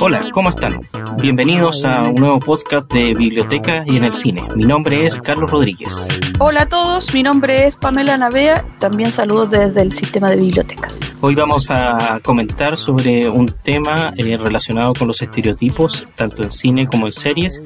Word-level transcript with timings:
Hola, 0.00 0.22
¿cómo 0.32 0.48
están? 0.48 0.80
Bienvenidos 1.20 1.84
a 1.84 2.04
un 2.04 2.14
nuevo 2.14 2.38
podcast 2.38 2.92
de 2.92 3.14
Biblioteca 3.14 3.82
y 3.84 3.96
en 3.96 4.04
el 4.04 4.12
Cine. 4.12 4.44
Mi 4.54 4.64
nombre 4.64 5.04
es 5.04 5.20
Carlos 5.20 5.50
Rodríguez. 5.50 6.06
Hola 6.38 6.62
a 6.62 6.66
todos, 6.66 7.12
mi 7.12 7.24
nombre 7.24 7.66
es 7.66 7.74
Pamela 7.74 8.16
Navea. 8.16 8.64
También 8.78 9.10
saludos 9.10 9.50
desde 9.50 9.82
el 9.82 9.92
sistema 9.92 10.30
de 10.30 10.36
bibliotecas. 10.36 11.00
Hoy 11.20 11.34
vamos 11.34 11.68
a 11.70 12.20
comentar 12.22 12.76
sobre 12.76 13.28
un 13.28 13.46
tema 13.48 14.12
eh, 14.16 14.36
relacionado 14.36 14.94
con 14.94 15.08
los 15.08 15.20
estereotipos, 15.20 16.06
tanto 16.14 16.44
en 16.44 16.52
cine 16.52 16.86
como 16.86 17.06
en 17.06 17.12
series, 17.12 17.60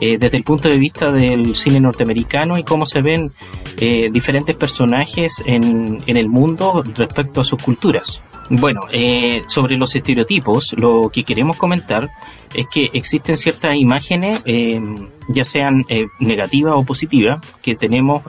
eh, 0.00 0.18
desde 0.18 0.36
el 0.36 0.44
punto 0.44 0.68
de 0.68 0.76
vista 0.76 1.10
del 1.10 1.56
cine 1.56 1.80
norteamericano 1.80 2.58
y 2.58 2.62
cómo 2.62 2.84
se 2.84 3.00
ven 3.00 3.32
eh, 3.78 4.10
diferentes 4.12 4.54
personajes 4.54 5.42
en, 5.46 6.02
en 6.06 6.16
el 6.18 6.28
mundo 6.28 6.84
respecto 6.94 7.40
a 7.40 7.44
sus 7.44 7.62
culturas. 7.62 8.22
Bueno, 8.52 8.80
eh, 8.90 9.42
sobre 9.46 9.76
los 9.76 9.94
estereotipos, 9.94 10.72
lo 10.76 11.08
que 11.12 11.22
queremos 11.22 11.56
comentar 11.56 12.10
es 12.52 12.66
que 12.66 12.90
existen 12.92 13.36
ciertas 13.36 13.76
imágenes, 13.76 14.42
eh, 14.44 14.80
ya 15.28 15.44
sean 15.44 15.86
eh, 15.88 16.08
negativas 16.18 16.72
o 16.74 16.82
positivas, 16.82 17.40
que 17.62 17.76
tenemos 17.76 18.22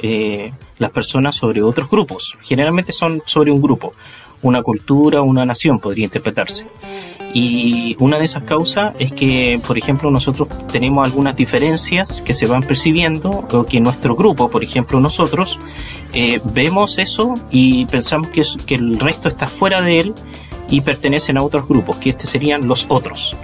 las 0.78 0.92
personas 0.92 1.36
sobre 1.36 1.64
otros 1.64 1.90
grupos. 1.90 2.38
Generalmente 2.44 2.92
son 2.92 3.24
sobre 3.26 3.52
un 3.52 3.64
grupo, 3.64 3.94
una 4.42 4.62
cultura, 4.62 5.22
una 5.22 5.46
nación 5.46 5.80
podría 5.80 6.06
interpretarse. 6.06 6.68
Y 7.34 7.96
una 8.00 8.20
de 8.20 8.26
esas 8.26 8.44
causas 8.44 8.94
es 9.00 9.14
que, 9.14 9.60
por 9.66 9.78
ejemplo, 9.78 10.12
nosotros 10.12 10.50
tenemos 10.72 11.06
algunas 11.06 11.36
diferencias 11.36 12.22
que 12.22 12.34
se 12.34 12.46
van 12.46 12.62
percibiendo, 12.62 13.30
o 13.30 13.66
que 13.66 13.80
nuestro 13.80 14.16
grupo, 14.16 14.50
por 14.50 14.64
ejemplo, 14.64 15.00
nosotros, 15.00 15.58
eh, 16.14 16.42
vemos 16.54 16.98
eso 16.98 17.34
y 17.50 17.86
pensamos 17.86 18.30
que, 18.30 18.76
el 18.76 19.00
resto 19.00 19.30
está 19.30 19.48
fuera 19.48 19.82
de 19.82 20.00
él 20.00 20.14
y 20.70 20.82
pertenecen 20.82 21.38
a 21.38 21.44
otros 21.44 21.68
grupos, 21.68 21.98
que 21.98 22.10
estos 22.10 22.30
serían 22.30 22.68
los 22.68 22.86
otros. 22.90 23.36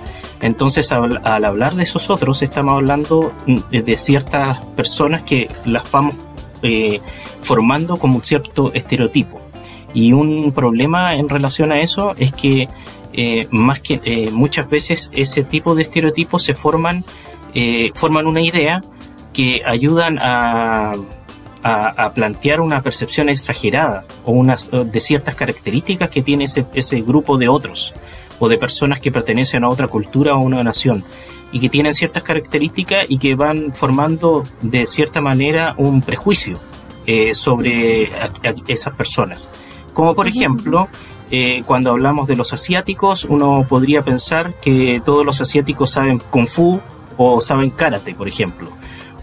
Entonces, 0.42 0.92
al, 0.92 1.46
hablar 1.46 1.76
de 1.76 1.84
esos 1.84 2.10
otros, 2.10 2.42
estamos 2.42 2.76
hablando 2.76 3.34
de 3.72 3.98
ciertas 3.98 4.64
personas 4.76 5.22
que 5.24 5.50
las 5.66 5.90
vamos 5.92 6.16
eh, 6.62 7.00
formando 7.42 7.98
como 7.98 8.18
un 8.18 8.24
cierto 8.24 8.74
estereotipo. 8.74 9.47
Y 9.98 10.14
un 10.14 10.52
problema 10.52 11.16
en 11.16 11.28
relación 11.28 11.72
a 11.72 11.80
eso 11.80 12.14
es 12.20 12.32
que 12.32 12.68
eh, 13.14 13.48
más 13.50 13.80
que 13.80 14.00
eh, 14.06 14.30
muchas 14.32 14.70
veces 14.70 15.10
ese 15.12 15.44
tipo 15.44 15.74
de 15.74 15.82
estereotipos 15.82 16.44
se 16.44 16.54
forman, 16.54 17.04
eh, 17.56 17.90
forman 17.96 18.28
una 18.28 18.42
idea 18.42 18.84
que 19.34 19.64
ayudan 19.66 20.20
a, 20.22 20.94
a, 21.64 22.14
plantear 22.14 22.62
una 22.62 22.84
percepción 22.84 23.28
exagerada 23.28 24.06
o 24.24 24.34
unas, 24.34 24.70
de 24.70 25.00
ciertas 25.00 25.34
características 25.34 26.12
que 26.12 26.22
tiene 26.22 26.44
ese, 26.44 26.68
ese 26.76 27.02
grupo 27.02 27.40
de 27.40 27.48
otros 27.50 27.92
o 28.38 28.48
de 28.50 28.60
personas 28.60 29.00
que 29.00 29.12
pertenecen 29.12 29.64
a 29.64 29.70
otra 29.70 29.88
cultura 29.88 30.36
o 30.36 30.44
una 30.44 30.64
nación 30.64 31.04
y 31.52 31.60
que 31.60 31.70
tienen 31.70 31.96
ciertas 31.96 32.22
características 32.22 33.10
y 33.10 33.18
que 33.18 33.34
van 33.34 33.74
formando 33.74 34.44
de 34.62 34.86
cierta 34.86 35.22
manera 35.22 35.74
un 35.76 36.04
prejuicio 36.04 36.60
sobre 37.34 38.12
esas 38.68 38.94
personas. 38.94 39.50
Como 39.98 40.14
por 40.14 40.28
ejemplo, 40.28 40.90
eh, 41.32 41.64
cuando 41.66 41.90
hablamos 41.90 42.28
de 42.28 42.36
los 42.36 42.54
asiáticos, 42.54 43.26
uno 43.26 43.66
podría 43.68 44.04
pensar 44.04 44.54
que 44.62 45.02
todos 45.04 45.26
los 45.26 45.42
asiáticos 45.42 45.90
saben 45.90 46.22
kung 46.30 46.46
fu 46.46 46.80
o 47.18 47.42
saben 47.42 47.72
karate, 47.72 48.14
por 48.14 48.28
ejemplo, 48.28 48.70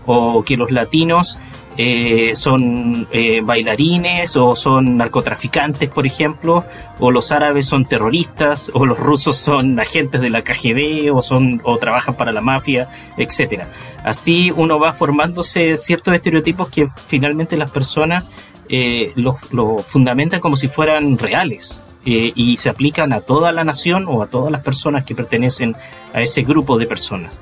o 0.05 0.43
que 0.43 0.57
los 0.57 0.73
latinos 0.73 1.39
eh, 1.77 2.33
son 2.35 3.07
eh, 3.13 3.41
bailarines 3.41 4.37
o 4.37 4.57
son 4.57 4.97
narcotraficantes, 4.97 5.89
por 5.91 6.07
ejemplo, 6.07 6.65
o 6.99 7.13
los 7.13 7.31
árabes 7.31 7.67
son 7.67 7.85
terroristas, 7.85 8.73
o 8.75 8.85
los 8.85 8.99
rusos 8.99 9.37
son 9.37 9.79
agentes 9.79 10.21
de 10.21 10.31
la 10.31 10.43
KGB 10.43 11.15
o 11.15 11.23
son 11.23 11.61
o 11.63 11.79
trabajan 11.79 12.17
para 12.17 12.33
la 12.33 12.41
mafia, 12.41 12.89
etcétera. 13.17 13.69
Así 14.03 14.51
uno 14.51 14.81
va 14.81 14.93
formándose 14.93 15.77
ciertos 15.77 16.15
estereotipos 16.15 16.69
que 16.69 16.89
finalmente 17.07 17.57
las 17.57 17.71
personas 17.71 18.25
los 18.69 19.53
lo 19.53 19.79
fundamentan 19.79 20.41
como 20.41 20.57
si 20.57 20.69
fueran 20.69 21.19
reales. 21.19 21.85
Eh, 22.07 22.33
y 22.35 22.59
se 22.59 22.69
aplican 22.69 23.15
a 23.15 23.23
toda 23.23 23.51
la 23.51 23.65
nación 23.65 24.05
o 24.09 24.23
a 24.23 24.27
todas 24.27 24.53
las 24.53 24.61
personas 24.61 25.05
que 25.05 25.15
pertenecen 25.15 25.75
a 26.13 26.21
ese 26.21 26.43
grupo 26.43 26.77
de 26.77 26.87
personas. 26.87 27.41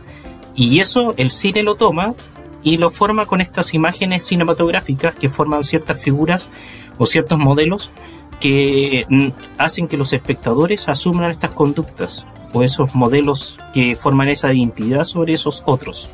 Y 0.55 0.79
eso 0.79 1.15
el 1.17 1.33
cine 1.33 1.65
lo 1.65 1.75
toma 1.75 2.15
y 2.63 2.77
lo 2.77 2.91
forma 2.91 3.27
con 3.27 3.41
estas 3.41 3.75
imágenes 3.75 4.25
cinematográficas 4.25 5.17
que 5.17 5.29
forman 5.29 5.65
ciertas 5.65 6.01
figuras 6.01 6.49
o 6.97 7.07
ciertos 7.07 7.41
modelos 7.41 7.91
que 8.39 9.05
mm, 9.09 9.29
hacen 9.59 9.89
que 9.89 9.97
los 9.97 10.13
espectadores 10.13 10.89
asuman 10.89 11.33
estas 11.33 11.51
conductas 11.51 12.25
o 12.53 12.63
esos 12.63 12.95
modelos 12.95 13.59
que 13.73 13.97
forman 13.97 14.29
esa 14.29 14.53
identidad 14.53 15.05
sobre 15.05 15.33
esos 15.33 15.65
otros 15.67 16.09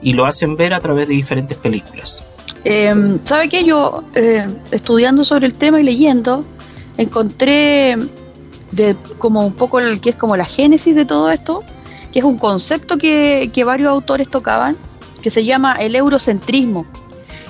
y 0.00 0.12
lo 0.12 0.26
hacen 0.26 0.56
ver 0.56 0.72
a 0.72 0.80
través 0.80 1.08
de 1.08 1.14
diferentes 1.14 1.58
películas. 1.58 2.20
Eh, 2.64 3.18
¿Sabe 3.24 3.48
qué? 3.48 3.64
Yo, 3.64 4.04
eh, 4.14 4.46
estudiando 4.70 5.24
sobre 5.24 5.46
el 5.46 5.54
tema 5.54 5.80
y 5.80 5.84
leyendo, 5.84 6.44
encontré 6.96 7.96
de 8.72 8.96
como 9.18 9.46
un 9.46 9.52
poco 9.52 9.80
el 9.80 10.00
que 10.00 10.10
es 10.10 10.16
como 10.16 10.36
la 10.36 10.44
génesis 10.44 10.94
de 10.94 11.04
todo 11.04 11.30
esto, 11.30 11.62
que 12.12 12.18
es 12.18 12.24
un 12.24 12.38
concepto 12.38 12.98
que, 12.98 13.50
varios 13.64 13.90
autores 13.90 14.28
tocaban, 14.28 14.76
que 15.22 15.30
se 15.30 15.44
llama 15.44 15.74
el 15.74 15.94
eurocentrismo, 15.94 16.86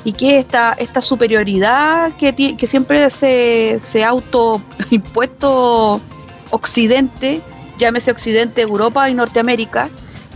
y 0.04 0.12
que 0.12 0.38
esta, 0.38 0.74
esta 0.78 1.02
superioridad 1.02 2.12
que, 2.16 2.56
siempre 2.66 3.10
se, 3.10 3.78
se 3.80 4.04
ha 4.04 4.08
auto 4.08 4.60
impuesto 4.90 6.00
Occidente, 6.50 7.40
llámese 7.78 8.10
Occidente, 8.10 8.62
Europa 8.62 9.08
y 9.10 9.14
Norteamérica, 9.14 9.88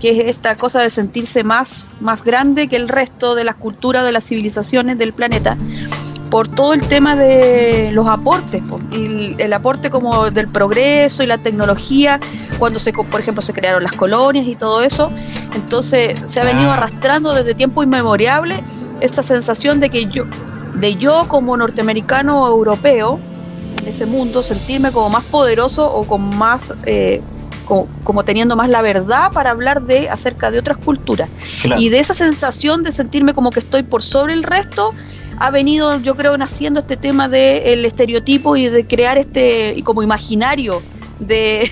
que 0.02 0.10
es 0.10 0.18
esta 0.26 0.56
cosa 0.56 0.80
de 0.80 0.90
sentirse 0.90 1.44
más, 1.44 1.96
más 2.00 2.24
grande 2.24 2.66
que 2.66 2.74
el 2.74 2.88
resto 2.88 3.36
de 3.36 3.44
las 3.44 3.54
culturas, 3.54 4.04
de 4.04 4.10
las 4.10 4.24
civilizaciones 4.24 4.98
del 4.98 5.12
planeta, 5.12 5.56
por 6.28 6.48
todo 6.48 6.72
el 6.72 6.82
tema 6.82 7.14
de 7.14 7.90
los 7.92 8.08
aportes, 8.08 8.62
y 8.90 9.40
el, 9.40 9.52
aporte 9.52 9.90
como 9.90 10.28
del 10.32 10.48
progreso 10.48 11.22
y 11.22 11.26
la 11.26 11.38
tecnología, 11.38 12.18
cuando 12.58 12.80
se, 12.80 12.92
por 12.92 13.20
ejemplo, 13.20 13.42
se 13.42 13.52
crearon 13.52 13.84
las 13.84 13.92
colonias 13.92 14.44
y 14.48 14.56
todo 14.56 14.82
eso. 14.82 15.08
Entonces 15.54 16.18
se 16.28 16.40
ha 16.40 16.44
venido 16.44 16.70
ah. 16.70 16.74
arrastrando 16.74 17.32
desde 17.32 17.54
tiempo 17.54 17.84
inmemoriable 17.84 18.64
esa 19.00 19.22
sensación 19.22 19.78
de 19.78 19.88
que 19.88 20.06
yo, 20.06 20.24
de 20.74 20.96
yo 20.96 21.28
como 21.28 21.56
norteamericano 21.56 22.42
o 22.42 22.48
europeo, 22.48 23.20
en 23.82 23.88
ese 23.88 24.06
mundo, 24.06 24.42
sentirme 24.42 24.90
como 24.90 25.10
más 25.10 25.24
poderoso 25.24 25.92
o 25.94 26.04
con 26.08 26.36
más 26.36 26.74
eh, 26.86 27.20
como, 27.64 28.24
teniendo 28.24 28.56
más 28.56 28.68
la 28.68 28.82
verdad 28.82 29.30
para 29.32 29.50
hablar 29.50 29.82
de 29.82 30.08
acerca 30.08 30.50
de 30.50 30.58
otras 30.58 30.78
culturas. 30.78 31.28
Y 31.78 31.88
de 31.88 31.98
esa 31.98 32.14
sensación 32.14 32.82
de 32.82 32.92
sentirme 32.92 33.34
como 33.34 33.50
que 33.50 33.60
estoy 33.60 33.82
por 33.82 34.02
sobre 34.02 34.34
el 34.34 34.42
resto, 34.42 34.94
ha 35.38 35.50
venido, 35.50 35.98
yo 36.00 36.14
creo, 36.14 36.36
naciendo 36.36 36.80
este 36.80 36.96
tema 36.96 37.28
del 37.28 37.84
estereotipo 37.84 38.56
y 38.56 38.68
de 38.68 38.86
crear 38.86 39.18
este 39.18 39.74
y 39.76 39.82
como 39.82 40.02
imaginario 40.02 40.82
de, 41.18 41.70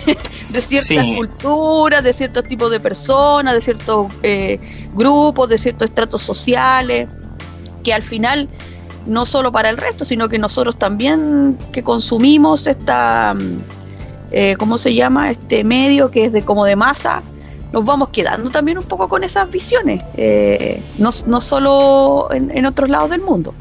ciertas 0.60 1.04
culturas, 1.16 2.02
de 2.02 2.12
ciertos 2.12 2.44
tipos 2.44 2.70
de 2.70 2.80
personas, 2.80 3.54
de 3.54 3.60
ciertos 3.60 4.12
eh, 4.22 4.58
grupos, 4.94 5.48
de 5.48 5.58
ciertos 5.58 5.88
estratos 5.88 6.22
sociales, 6.22 7.12
que 7.84 7.92
al 7.92 8.02
final 8.02 8.48
no 9.06 9.26
solo 9.26 9.50
para 9.50 9.70
el 9.70 9.76
resto, 9.76 10.04
sino 10.04 10.28
que 10.28 10.38
nosotros 10.38 10.76
también 10.76 11.56
que 11.72 11.82
consumimos 11.82 12.66
esta, 12.66 13.34
eh, 14.30 14.56
¿cómo 14.58 14.78
se 14.78 14.94
llama? 14.94 15.30
Este 15.30 15.64
medio 15.64 16.08
que 16.08 16.24
es 16.24 16.32
de 16.32 16.42
como 16.42 16.64
de 16.64 16.76
masa, 16.76 17.22
nos 17.72 17.84
vamos 17.84 18.08
quedando 18.10 18.50
también 18.50 18.78
un 18.78 18.84
poco 18.84 19.08
con 19.08 19.24
esas 19.24 19.50
visiones, 19.50 20.02
eh, 20.16 20.82
no, 20.98 21.10
no, 21.26 21.40
solo 21.40 22.28
en, 22.32 22.66
otros 22.66 22.88
lados 22.88 23.10
del 23.10 23.20
mundo. 23.20 23.54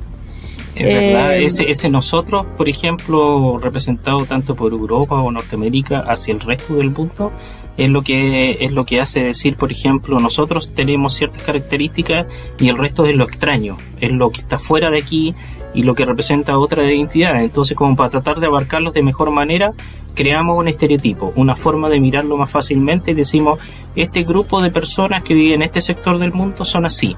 Es 0.75 0.85
verdad, 0.85 1.35
eh, 1.35 1.45
ese, 1.45 1.69
ese 1.69 1.89
nosotros, 1.89 2.45
por 2.57 2.69
ejemplo, 2.69 3.57
representado 3.57 4.25
tanto 4.25 4.55
por 4.55 4.71
Europa 4.71 5.15
o 5.15 5.31
Norteamérica 5.31 5.97
hacia 6.07 6.33
el 6.33 6.39
resto 6.39 6.75
del 6.75 6.91
mundo, 6.91 7.31
es 7.77 7.89
lo 7.89 8.01
que 8.01 8.57
es 8.59 8.73
lo 8.73 8.85
que 8.85 8.99
hace 8.99 9.21
decir, 9.21 9.55
por 9.55 9.71
ejemplo, 9.71 10.19
nosotros 10.19 10.73
tenemos 10.73 11.15
ciertas 11.15 11.41
características 11.43 12.27
y 12.59 12.69
el 12.69 12.77
resto 12.77 13.05
es 13.05 13.15
lo 13.15 13.23
extraño, 13.23 13.77
es 13.99 14.11
lo 14.11 14.31
que 14.31 14.41
está 14.41 14.59
fuera 14.59 14.91
de 14.91 14.99
aquí 14.99 15.33
y 15.79 15.83
lo 15.83 15.95
que 15.95 16.03
representa 16.03 16.59
otra 16.59 16.83
identidad. 16.83 17.41
Entonces, 17.41 17.77
como 17.77 17.95
para 17.95 18.09
tratar 18.09 18.41
de 18.41 18.47
abarcarlos 18.47 18.93
de 18.93 19.01
mejor 19.01 19.31
manera, 19.31 19.71
creamos 20.13 20.57
un 20.57 20.67
estereotipo, 20.67 21.31
una 21.37 21.55
forma 21.55 21.87
de 21.87 22.01
mirarlo 22.01 22.35
más 22.35 22.51
fácilmente 22.51 23.11
y 23.11 23.13
decimos, 23.13 23.59
este 23.95 24.23
grupo 24.23 24.61
de 24.61 24.71
personas 24.71 25.23
que 25.23 25.33
viven 25.33 25.53
en 25.53 25.61
este 25.61 25.79
sector 25.79 26.17
del 26.17 26.33
mundo 26.33 26.65
son 26.65 26.85
así. 26.85 27.15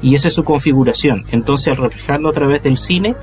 Y 0.00 0.14
esa 0.14 0.28
es 0.28 0.34
su 0.34 0.44
configuración. 0.44 1.24
Entonces, 1.32 1.76
al 1.76 1.82
reflejarlo 1.82 2.28
a 2.28 2.32
través 2.32 2.62
del 2.62 2.78
cine, 2.78 3.16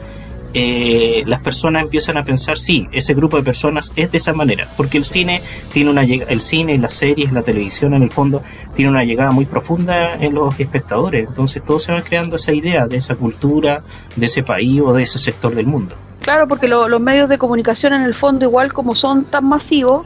eh, 0.53 1.23
las 1.25 1.41
personas 1.41 1.83
empiezan 1.83 2.17
a 2.17 2.25
pensar, 2.25 2.57
sí, 2.57 2.87
ese 2.91 3.13
grupo 3.13 3.37
de 3.37 3.43
personas 3.43 3.91
es 3.95 4.11
de 4.11 4.17
esa 4.17 4.33
manera, 4.33 4.67
porque 4.77 4.97
el 4.97 5.05
cine 5.05 5.41
tiene 5.71 5.89
una 5.89 6.03
el 6.03 6.41
cine, 6.41 6.77
las 6.77 6.93
series, 6.93 7.31
la 7.31 7.41
televisión 7.41 7.93
en 7.93 8.03
el 8.03 8.11
fondo 8.11 8.41
tiene 8.75 8.91
una 8.91 9.03
llegada 9.03 9.31
muy 9.31 9.45
profunda 9.45 10.15
en 10.15 10.33
los 10.33 10.59
espectadores, 10.59 11.27
entonces 11.27 11.63
todos 11.63 11.83
se 11.83 11.91
van 11.91 12.01
creando 12.01 12.35
esa 12.35 12.53
idea 12.53 12.87
de 12.87 12.97
esa 12.97 13.15
cultura, 13.15 13.81
de 14.15 14.25
ese 14.25 14.43
país 14.43 14.81
o 14.81 14.93
de 14.93 15.03
ese 15.03 15.19
sector 15.19 15.55
del 15.55 15.67
mundo. 15.67 15.95
Claro, 16.21 16.47
porque 16.47 16.67
los 16.67 16.99
medios 16.99 17.29
de 17.29 17.37
comunicación 17.37 17.93
en 17.93 18.01
el 18.01 18.13
fondo 18.13 18.45
igual 18.45 18.73
como 18.73 18.95
son 18.95 19.25
tan 19.25 19.45
masivos, 19.45 20.05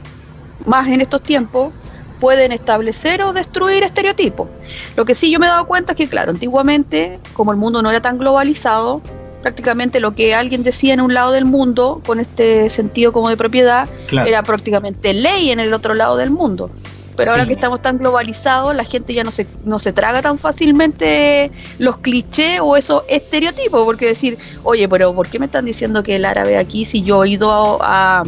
más 0.65 0.87
en 0.87 1.01
estos 1.01 1.21
tiempos, 1.21 1.73
pueden 2.19 2.51
establecer 2.51 3.21
o 3.21 3.33
destruir 3.33 3.83
estereotipos. 3.83 4.47
Lo 4.95 5.05
que 5.05 5.15
sí 5.15 5.31
yo 5.31 5.39
me 5.39 5.47
he 5.47 5.49
dado 5.49 5.65
cuenta 5.65 5.91
es 5.91 5.97
que, 5.97 6.07
claro, 6.07 6.31
antiguamente, 6.31 7.19
como 7.33 7.51
el 7.51 7.57
mundo 7.57 7.81
no 7.81 7.89
era 7.89 8.01
tan 8.01 8.17
globalizado, 8.17 9.01
prácticamente 9.45 9.99
lo 9.99 10.15
que 10.15 10.33
alguien 10.33 10.63
decía 10.63 10.95
en 10.95 11.01
un 11.01 11.13
lado 11.13 11.31
del 11.31 11.45
mundo, 11.45 12.01
con 12.03 12.19
este 12.19 12.67
sentido 12.71 13.13
como 13.13 13.29
de 13.29 13.37
propiedad, 13.37 13.87
era 14.25 14.41
prácticamente 14.41 15.13
ley 15.13 15.51
en 15.51 15.59
el 15.59 15.71
otro 15.71 15.93
lado 15.93 16.17
del 16.17 16.31
mundo. 16.31 16.71
Pero 17.15 17.29
ahora 17.29 17.45
que 17.45 17.53
estamos 17.53 17.79
tan 17.79 17.99
globalizados, 17.99 18.75
la 18.75 18.83
gente 18.83 19.13
ya 19.13 19.23
no 19.23 19.29
se, 19.29 19.45
no 19.63 19.77
se 19.77 19.93
traga 19.93 20.23
tan 20.23 20.39
fácilmente 20.39 21.51
los 21.77 21.97
clichés 21.97 22.59
o 22.59 22.75
esos 22.75 23.03
estereotipos, 23.07 23.85
porque 23.85 24.07
decir, 24.07 24.39
oye, 24.63 24.89
pero 24.89 25.13
¿por 25.13 25.27
qué 25.27 25.37
me 25.37 25.45
están 25.45 25.65
diciendo 25.65 26.01
que 26.01 26.15
el 26.15 26.25
árabe 26.25 26.57
aquí 26.57 26.85
si 26.85 27.03
yo 27.03 27.23
he 27.23 27.29
ido 27.29 27.77
a, 27.83 28.23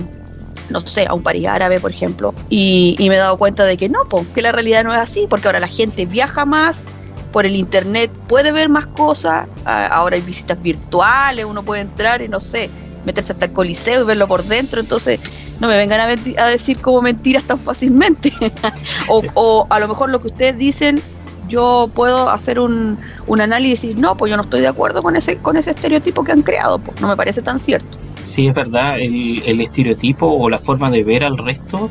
no 0.70 0.86
sé, 0.86 1.08
a 1.08 1.16
un 1.16 1.24
país 1.24 1.48
árabe, 1.48 1.80
por 1.80 1.90
ejemplo, 1.90 2.36
y, 2.48 2.96
me 3.00 3.16
he 3.16 3.18
dado 3.18 3.40
cuenta 3.40 3.66
de 3.66 3.76
que 3.76 3.90
no, 3.90 4.08
pues, 4.08 4.28
que 4.36 4.44
la 4.44 4.52
realidad 4.52 4.84
no 4.84 4.92
es 4.92 5.00
así, 5.00 5.26
porque 5.28 5.48
ahora 5.48 5.60
la 5.60 5.68
gente 5.68 6.06
viaja 6.06 6.46
más, 6.46 6.84
por 7.32 7.46
el 7.46 7.56
internet 7.56 8.12
puede 8.28 8.52
ver 8.52 8.70
más 8.70 8.88
cosas, 8.88 9.48
ahora 9.66 10.16
hay 10.16 10.22
visitas 10.22 10.62
virtuales, 10.62 11.46
uno 11.46 11.64
puede 11.64 11.82
entrar 11.82 12.22
y 12.22 12.28
no 12.28 12.40
sé, 12.40 12.70
meterse 13.06 13.34
hasta 13.34 13.46
el 13.46 13.54
coliseo 13.54 14.04
y 14.04 14.06
verlo 14.06 14.28
por 14.28 14.44
dentro, 14.44 14.82
entonces 14.82 15.20
no 15.60 15.68
me 15.68 15.78
vengan 15.78 16.00
a, 16.00 16.46
decir 16.48 16.78
como 16.80 17.02
mentiras 17.02 17.44
tan 17.44 17.60
fácilmente. 17.60 18.32
o, 19.08 19.68
a 19.70 19.80
lo 19.80 19.88
mejor 19.88 20.10
lo 20.10 20.22
que 20.22 20.28
ustedes 20.28 20.58
dicen, 20.58 21.02
yo 21.48 21.90
puedo 21.94 22.30
hacer 22.30 22.60
un, 22.60 22.98
un 23.26 23.42
análisis 23.42 23.84
y 23.84 23.88
decir, 23.88 24.02
no, 24.02 24.16
pues 24.18 24.30
yo 24.30 24.38
no 24.38 24.44
estoy 24.44 24.62
de 24.62 24.68
acuerdo 24.68 25.02
con 25.02 25.16
ese, 25.16 25.38
con 25.38 25.58
ese 25.58 25.72
estereotipo 25.72 26.24
que 26.24 26.32
han 26.32 26.42
creado, 26.42 26.80
pues 26.80 27.00
no 27.02 27.08
me 27.08 27.16
parece 27.16 27.42
tan 27.42 27.60
cierto. 27.60 27.98
Sí, 28.26 28.48
es 28.48 28.54
verdad, 28.54 29.00
el, 29.00 29.42
el 29.46 29.62
estereotipo 29.62 30.28
o 30.28 30.50
la 30.50 30.58
forma 30.58 30.92
de 30.92 31.04
ver 31.04 31.24
al 31.24 31.38
resto 31.38 31.90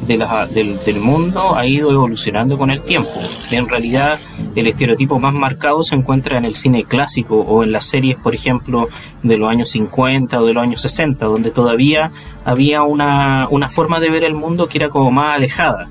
de 0.00 0.16
la, 0.16 0.46
del, 0.46 1.00
mundo 1.00 1.56
ha 1.56 1.66
ido 1.66 1.90
evolucionando 1.90 2.58
con 2.58 2.70
el 2.70 2.80
tiempo. 2.80 3.10
En 3.50 3.68
realidad, 3.68 4.18
el 4.54 4.66
estereotipo 4.66 5.18
más 5.18 5.34
marcado 5.34 5.82
se 5.82 5.94
encuentra 5.94 6.38
en 6.38 6.44
el 6.44 6.54
cine 6.54 6.84
clásico 6.84 7.36
o 7.36 7.64
en 7.64 7.72
las 7.72 7.86
series, 7.86 8.16
por 8.16 8.34
ejemplo, 8.34 8.88
de 9.22 9.36
los 9.36 9.48
años 9.48 9.70
50 9.70 10.40
o 10.40 10.46
de 10.46 10.52
los 10.52 10.62
años 10.62 10.82
60, 10.82 11.26
donde 11.26 11.50
todavía 11.50 12.10
había 12.44 12.82
una, 12.82 13.48
una 13.50 13.68
forma 13.68 14.00
de 14.00 14.10
ver 14.10 14.24
el 14.24 14.34
mundo 14.34 14.68
que 14.68 14.78
era 14.78 14.88
como 14.88 15.10
más 15.10 15.36
alejada. 15.36 15.88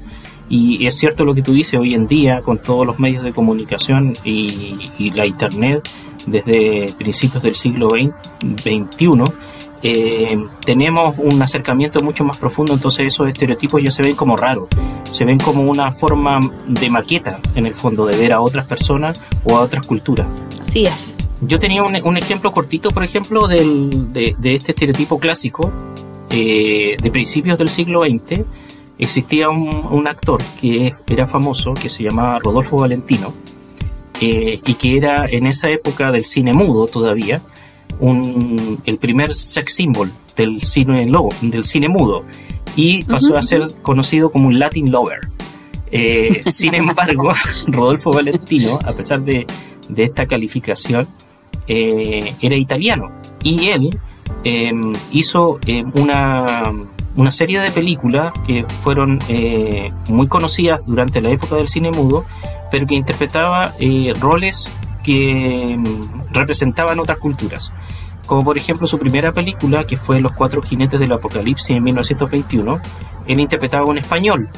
Y 0.48 0.86
es 0.86 0.96
cierto 0.96 1.26
lo 1.26 1.34
que 1.34 1.42
tú 1.42 1.54
dices, 1.54 1.80
hoy 1.80 1.96
en 1.96 2.08
día, 2.08 2.42
con 2.42 2.60
todos 2.60 2.86
los 2.86 3.00
medios 3.00 3.24
de 3.24 3.34
comunicación 3.34 4.14
y, 4.24 4.78
y 5.00 5.12
la 5.12 5.26
Internet, 5.26 5.90
desde 6.28 6.86
principios 6.98 7.44
del 7.44 7.56
siglo 7.56 7.90
XXI, 7.90 9.24
eh, 9.82 10.44
tenemos 10.66 11.16
un 11.18 11.42
acercamiento 11.42 12.02
mucho 12.02 12.24
más 12.24 12.38
profundo, 12.38 12.74
entonces 12.74 13.06
esos 13.06 13.28
estereotipos 13.28 13.82
ya 13.84 13.92
se 13.92 14.02
ven 14.02 14.16
como 14.16 14.36
raros, 14.36 14.68
se 15.04 15.26
ven 15.26 15.38
como 15.38 15.64
una 15.64 15.92
forma 15.92 16.40
de 16.68 16.90
maqueta, 16.90 17.40
en 17.56 17.66
el 17.66 17.74
fondo, 17.74 18.06
de 18.06 18.18
ver 18.18 18.34
a 18.34 18.42
otras 18.42 18.68
personas 18.68 19.24
o 19.44 19.56
a 19.56 19.62
otras 19.62 19.86
culturas. 19.86 20.28
Así 20.62 20.86
es. 20.86 21.18
Yo 21.42 21.60
tenía 21.60 21.84
un, 21.84 22.18
ejemplo 22.18 22.52
cortito, 22.52 22.90
por 22.90 23.04
ejemplo, 23.04 23.48
del, 23.48 24.12
de, 24.14 24.56
este 24.56 24.72
estereotipo 24.72 25.20
clásico 25.20 25.72
eh, 26.30 26.98
de 27.02 27.12
principios 27.12 27.60
del 27.60 27.70
siglo 27.70 28.02
XX. 28.02 28.42
Existía 28.98 29.50
un, 29.50 30.08
actor 30.08 30.42
que 30.60 30.94
era 31.08 31.28
famoso, 31.28 31.74
que 31.74 31.90
se 31.90 32.04
llamaba 32.04 32.40
Rodolfo 32.40 32.78
Valentino, 32.78 33.34
eh, 34.22 34.62
y 34.66 34.74
que 34.76 34.98
era 34.98 35.28
en 35.30 35.46
esa 35.46 35.70
época 35.70 36.12
del 36.12 36.24
cine 36.24 36.54
mudo 36.54 36.86
todavía, 36.86 37.42
un, 38.00 38.80
el 38.86 38.98
primer 38.98 39.34
sex 39.34 39.76
symbol 39.76 40.12
del 40.36 40.62
cine, 40.62 41.06
logo, 41.06 41.30
del 41.42 41.64
cine 41.64 41.88
mudo 41.88 42.24
y 42.76 43.04
pasó 43.04 43.38
a 43.38 43.42
ser 43.42 43.68
conocido 43.82 44.32
como 44.32 44.48
un 44.48 44.60
Latin 44.60 44.92
lover. 44.92 45.30
Eh, 45.92 46.42
sin 46.52 46.76
embargo, 46.76 47.32
Rodolfo 47.68 48.12
Valentino, 48.12 48.80
a 48.86 48.94
pesar 48.94 49.22
de, 49.22 49.48
de 49.90 50.04
esta 50.04 50.26
calificación, 50.26 51.08
eh, 51.68 52.36
era 52.42 52.56
italiano 52.56 53.12
y 53.42 53.70
él 53.70 53.90
em, 54.44 54.94
hizo 55.12 55.60
em, 55.66 55.92
una, 55.96 56.72
una, 57.16 57.32
serie 57.32 57.60
de 57.60 57.72
películas 57.72 58.34
que 58.46 58.64
fueron 58.84 59.18
eh, 59.30 59.92
muy 60.10 60.28
conocidas 60.28 60.86
durante 60.86 61.22
la 61.22 61.30
época 61.30 61.56
del 61.56 61.68
cine 61.68 61.90
mudo, 61.90 62.24
pero 62.70 62.86
que 62.86 62.94
interpretaba 62.94 63.74
roles 64.20 64.70
que 65.06 65.78
mm, 65.78 66.34
representaban 66.34 67.00
otras 67.00 67.20
culturas. 67.20 67.72
Como 68.26 68.44
por 68.44 68.58
ejemplo 68.58 68.88
su 68.88 68.98
primera 68.98 69.32
película, 69.32 69.86
que 69.86 69.98
fue 69.98 70.20
Los 70.20 70.32
Cuatro 70.32 70.62
Jinetes 70.62 71.00
del 71.00 71.12
Apocalipsis 71.12 71.70
en 71.70 71.84
1921, 71.84 72.80
él 73.28 73.40
interpretaba 73.40 73.86
un 73.86 74.00
español 74.00 74.50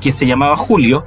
que 0.00 0.12
se 0.12 0.26
llamaba 0.26 0.56
Julio 0.56 1.04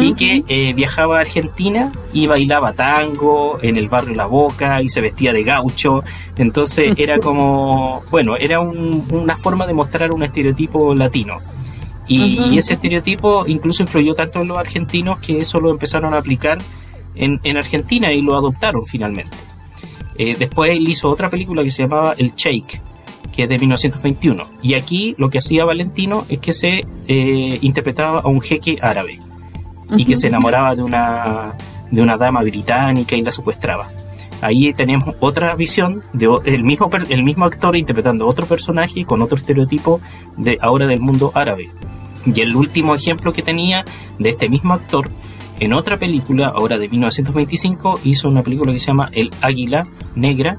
y 0.00 0.14
que 0.14 0.44
eh, 0.48 0.74
viajaba 0.74 1.18
a 1.18 1.20
Argentina 1.20 1.90
y 2.12 2.26
bailaba 2.26 2.74
tango 2.74 3.58
en 3.62 3.78
el 3.78 3.88
barrio 3.88 4.14
La 4.14 4.26
Boca 4.26 4.82
y 4.82 4.88
se 4.88 5.00
vestía 5.00 5.32
de 5.32 5.42
gaucho. 5.44 6.02
Entonces 6.36 6.92
era 6.98 7.18
como, 7.18 8.02
bueno, 8.10 8.36
era 8.36 8.60
una 8.60 9.38
forma 9.38 9.66
de 9.66 9.72
mostrar 9.72 10.12
un 10.12 10.22
estereotipo 10.22 10.94
latino. 10.94 11.38
Y, 12.08 12.58
ese 12.58 12.74
estereotipo 12.74 13.44
incluso 13.46 13.82
influyó 13.82 14.14
tanto 14.14 14.42
en 14.42 14.48
los 14.48 14.58
argentinos 14.58 15.18
que 15.20 15.38
eso 15.38 15.58
lo 15.60 15.70
empezaron 15.70 16.12
a 16.12 16.18
aplicar 16.18 16.58
en, 17.14 17.56
Argentina 17.56 18.12
y 18.12 18.22
lo 18.22 18.36
adoptaron 18.36 18.86
finalmente. 18.86 19.36
Eh, 20.16 20.36
después 20.38 20.70
él 20.72 20.88
hizo 20.88 21.08
otra 21.08 21.30
película 21.30 21.62
que 21.62 21.70
se 21.70 21.82
llamaba 21.82 22.14
El 22.18 22.32
Shake, 22.34 22.80
que 23.32 23.44
es 23.44 23.48
de 23.48 23.58
1921. 23.58 24.42
Y 24.62 24.74
aquí 24.74 25.14
lo 25.18 25.30
que 25.30 25.38
hacía 25.38 25.64
Valentino 25.64 26.24
es 26.28 26.38
que 26.38 26.52
se 26.52 26.84
eh, 27.08 27.58
interpretaba 27.62 28.20
a 28.20 28.28
un 28.28 28.40
jeque 28.40 28.78
árabe 28.80 29.18
y 29.96 30.04
que 30.04 30.16
se 30.16 30.28
enamoraba 30.28 30.74
de 30.74 30.82
una, 30.82 31.54
de 31.90 32.02
una 32.02 32.16
dama 32.16 32.42
británica 32.42 33.16
y 33.16 33.22
la 33.22 33.32
secuestraba. 33.32 33.88
Ahí 34.40 34.72
tenemos 34.74 35.14
otra 35.20 35.54
visión 35.54 36.02
de 36.12 36.28
el 36.44 36.64
mismo, 36.64 36.90
el 37.08 37.22
mismo 37.22 37.44
actor 37.44 37.76
interpretando 37.76 38.26
otro 38.26 38.44
personaje 38.44 39.04
con 39.04 39.22
otro 39.22 39.36
estereotipo 39.36 40.00
de 40.36 40.58
ahora 40.60 40.86
del 40.86 41.00
mundo 41.00 41.30
árabe. 41.34 41.70
Y 42.26 42.40
el 42.40 42.56
último 42.56 42.94
ejemplo 42.94 43.32
que 43.32 43.42
tenía 43.42 43.84
de 44.18 44.30
este 44.30 44.48
mismo 44.48 44.74
actor 44.74 45.10
en 45.62 45.72
otra 45.74 45.96
película, 45.96 46.48
ahora 46.48 46.76
de 46.76 46.88
1925, 46.88 48.00
hizo 48.02 48.26
una 48.26 48.42
película 48.42 48.72
que 48.72 48.80
se 48.80 48.86
llama 48.86 49.10
El 49.12 49.30
Águila 49.42 49.86
Negra 50.16 50.58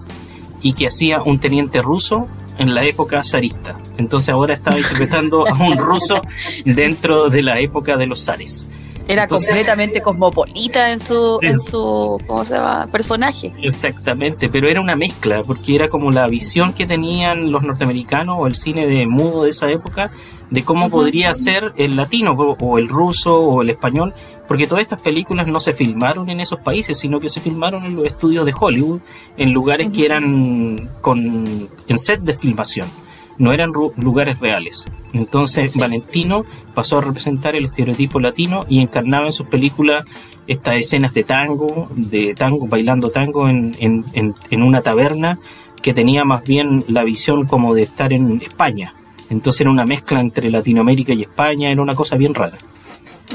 y 0.61 0.71
que 0.71 0.87
hacía 0.87 1.21
un 1.21 1.39
teniente 1.39 1.81
ruso 1.81 2.29
en 2.57 2.73
la 2.73 2.85
época 2.85 3.21
zarista. 3.21 3.75
Entonces 3.97 4.29
ahora 4.29 4.53
estaba 4.53 4.79
interpretando 4.79 5.45
a 5.45 5.61
un 5.61 5.75
ruso 5.75 6.21
dentro 6.65 7.29
de 7.29 7.41
la 7.41 7.59
época 7.59 7.97
de 7.97 8.07
los 8.07 8.23
zares. 8.23 8.69
Era 9.07 9.27
completamente 9.27 10.01
cosmopolita 10.01 10.91
en 10.91 10.99
su, 10.99 11.37
en 11.41 11.59
su 11.59 12.21
¿cómo 12.25 12.45
se 12.45 12.55
llama? 12.55 12.87
personaje. 12.91 13.53
Exactamente, 13.61 14.49
pero 14.49 14.67
era 14.69 14.79
una 14.79 14.95
mezcla, 14.95 15.41
porque 15.43 15.75
era 15.75 15.89
como 15.89 16.11
la 16.11 16.27
visión 16.27 16.73
que 16.73 16.85
tenían 16.85 17.51
los 17.51 17.63
norteamericanos 17.63 18.37
o 18.39 18.47
el 18.47 18.55
cine 18.55 18.87
de 18.87 19.05
mudo 19.05 19.43
de 19.43 19.49
esa 19.49 19.69
época 19.69 20.11
de 20.53 20.63
cómo 20.63 20.87
podría 20.87 21.33
ser 21.33 21.73
el 21.77 21.95
latino 21.95 22.33
o 22.33 22.77
el 22.77 22.87
ruso 22.87 23.39
o 23.39 23.63
el 23.63 23.71
español, 23.71 24.13
porque 24.47 24.67
todas 24.67 24.83
estas 24.83 25.01
películas 25.01 25.47
no 25.47 25.59
se 25.59 25.73
filmaron 25.73 26.29
en 26.29 26.39
esos 26.39 26.59
países, 26.59 26.99
sino 26.99 27.19
que 27.19 27.27
se 27.27 27.41
filmaron 27.41 27.85
en 27.85 27.95
los 27.95 28.05
estudios 28.05 28.45
de 28.45 28.53
Hollywood, 28.57 29.01
en 29.35 29.51
lugares 29.51 29.89
que 29.89 30.05
eran 30.05 30.91
con 31.01 31.69
en 31.87 31.97
set 31.97 32.21
de 32.21 32.35
filmación, 32.35 32.87
no 33.37 33.51
eran 33.51 33.71
lugares 33.97 34.39
reales. 34.39 34.83
Entonces 35.13 35.75
Valentino 35.75 36.43
pasó 36.73 36.97
a 36.97 37.01
representar 37.01 37.55
el 37.55 37.65
estereotipo 37.65 38.19
latino 38.19 38.65
y 38.67 38.79
encarnaba 38.79 39.27
en 39.27 39.31
sus 39.31 39.47
películas 39.47 40.03
estas 40.47 40.75
escenas 40.75 41.13
de 41.13 41.23
tango, 41.23 41.87
de 41.95 42.35
tango, 42.35 42.67
bailando 42.67 43.09
tango 43.09 43.47
en, 43.47 43.75
en, 43.79 44.05
en 44.49 44.63
una 44.63 44.81
taberna 44.81 45.39
que 45.81 45.93
tenía 45.93 46.25
más 46.25 46.43
bien 46.43 46.83
la 46.87 47.03
visión 47.03 47.45
como 47.45 47.73
de 47.73 47.83
estar 47.83 48.13
en 48.13 48.41
España. 48.41 48.93
Entonces 49.29 49.61
era 49.61 49.71
una 49.71 49.85
mezcla 49.85 50.19
entre 50.19 50.49
Latinoamérica 50.49 51.13
y 51.13 51.21
España, 51.21 51.69
era 51.71 51.81
una 51.81 51.95
cosa 51.95 52.15
bien 52.15 52.33
rara. 52.33 52.57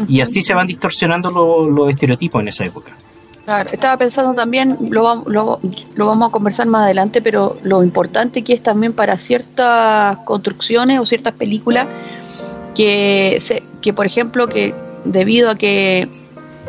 Y 0.09 0.21
así 0.21 0.43
se 0.43 0.55
van 0.55 0.67
distorsionando 0.67 1.31
los 1.69 1.91
estereotipos 1.91 2.41
en 2.41 2.49
esa 2.49 2.65
época. 2.65 2.93
Claro, 3.49 3.71
estaba 3.73 3.97
pensando 3.97 4.35
también, 4.35 4.77
lo, 4.91 5.25
lo, 5.25 5.59
lo, 5.95 6.07
vamos 6.07 6.29
a 6.29 6.31
conversar 6.31 6.67
más 6.67 6.83
adelante, 6.83 7.23
pero 7.23 7.57
lo 7.63 7.83
importante 7.83 8.45
que 8.45 8.53
es 8.53 8.63
también 8.63 8.93
para 8.93 9.17
ciertas 9.17 10.19
construcciones 10.27 11.01
o 11.01 11.07
ciertas 11.07 11.33
películas 11.33 11.87
que, 12.75 13.39
se, 13.41 13.63
que 13.81 13.95
por 13.95 14.05
ejemplo, 14.05 14.49
que 14.49 14.75
debido 15.07 15.49
a 15.49 15.55
que 15.55 16.11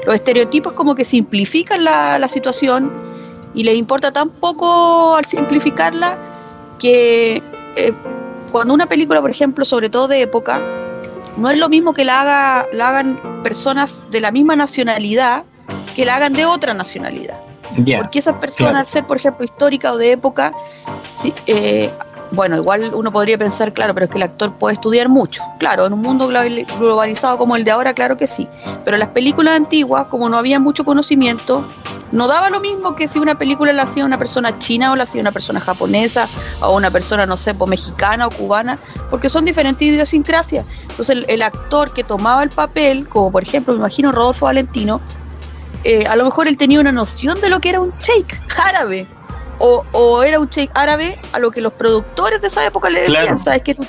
los 0.05 0.15
estereotipos 0.15 0.71
como 0.71 0.95
que 0.95 1.03
simplifican 1.03 1.83
la, 1.83 2.17
la 2.17 2.29
situación 2.29 2.93
y 3.53 3.65
les 3.65 3.75
importa 3.75 4.13
tan 4.13 4.29
poco 4.29 5.17
al 5.17 5.25
simplificarla 5.25 6.17
que 6.79 7.43
eh, 7.75 7.93
cuando 8.53 8.74
una 8.74 8.86
película, 8.86 9.19
por 9.19 9.31
ejemplo, 9.31 9.65
sobre 9.65 9.89
todo 9.89 10.07
de 10.07 10.21
época, 10.21 10.62
no 11.36 11.50
es 11.50 11.57
lo 11.57 11.67
mismo 11.67 11.93
que 11.93 12.05
la, 12.05 12.21
haga, 12.21 12.67
la 12.71 12.88
hagan 12.88 13.43
personas 13.43 14.05
de 14.12 14.21
la 14.21 14.31
misma 14.31 14.55
nacionalidad 14.55 15.43
que 15.96 16.05
la 16.05 16.15
hagan 16.15 16.34
de 16.34 16.46
otra 16.46 16.74
nacionalidad. 16.74 17.38
Porque 17.98 18.19
esas 18.19 18.36
personas, 18.36 18.75
al 18.75 18.86
ser, 18.86 19.05
por 19.05 19.17
ejemplo, 19.17 19.46
histórica 19.46 19.93
o 19.93 19.98
de 19.98 20.13
época, 20.13 20.53
eh, 21.46 21.91
bueno, 22.31 22.58
igual 22.58 22.91
uno 22.93 23.12
podría 23.12 23.38
pensar, 23.38 23.74
claro, 23.74 23.93
pero 23.93 24.05
es 24.05 24.12
que 24.12 24.17
el 24.17 24.24
actor 24.24 24.53
puede 24.53 24.75
estudiar 24.75 25.10
mucho. 25.10 25.43
Claro, 25.58 25.86
en 25.86 25.93
un 25.93 26.01
mundo 26.01 26.27
globalizado 26.27 27.38
como 27.38 27.55
el 27.55 27.63
de 27.63 27.72
ahora, 27.72 27.93
claro 27.93 28.17
que 28.17 28.27
sí. 28.27 28.48
Pero 28.86 28.98
las 28.98 29.10
películas 29.10 29.55
antiguas, 29.55 30.05
como 30.08 30.29
no 30.29 30.38
había 30.38 30.60
mucho 30.60 30.84
conocimiento, 30.84 31.65
no 32.12 32.27
daba 32.27 32.50
lo 32.50 32.60
mismo 32.60 32.96
que 32.96 33.08
si 33.08 33.19
una 33.19 33.38
película 33.38 33.74
la 33.74 33.84
hacía 33.84 34.05
una 34.05 34.17
persona 34.17 34.58
china 34.60 34.91
o 34.91 34.96
la 34.96 35.03
hacía 35.03 35.22
una 35.22 35.31
persona 35.31 35.60
japonesa 35.60 36.27
o 36.62 36.75
una 36.75 36.91
persona, 36.91 37.25
no 37.25 37.38
sé, 37.38 37.53
pues, 37.53 37.69
mexicana 37.69 38.27
o 38.27 38.31
cubana, 38.31 38.79
porque 39.10 39.29
son 39.29 39.46
diferentes 39.46 39.88
idiosincrasias. 39.88 40.65
Entonces 40.81 41.10
el, 41.10 41.25
el 41.27 41.41
actor 41.41 41.93
que 41.93 42.03
tomaba 42.03 42.43
el 42.43 42.50
papel, 42.50 43.08
como 43.10 43.31
por 43.31 43.43
ejemplo, 43.43 43.74
me 43.74 43.79
imagino 43.79 44.12
Rodolfo 44.12 44.46
Valentino, 44.46 45.01
eh, 45.83 46.05
a 46.05 46.15
lo 46.15 46.25
mejor 46.25 46.48
él 46.48 46.57
tenía 46.57 46.79
una 46.79 46.91
noción 46.91 47.39
de 47.41 47.50
lo 47.50 47.59
que 47.59 47.69
era 47.69 47.79
un 47.79 47.91
sheikh 47.91 48.41
árabe 48.57 49.07
o, 49.59 50.24
era 50.24 50.39
un 50.39 50.50
cheik 50.50 50.71
árabe 50.74 51.17
a 51.33 51.39
lo 51.39 51.51
que 51.51 51.62
los 51.62 51.74
productores 51.74 52.41
de 52.41 52.48
esa 52.48 52.65
época 52.65 52.89
le 52.89 53.01
decían, 53.01 53.38
¿sabes 53.38 53.62
qué? 53.63 53.75
Tú 53.75 53.86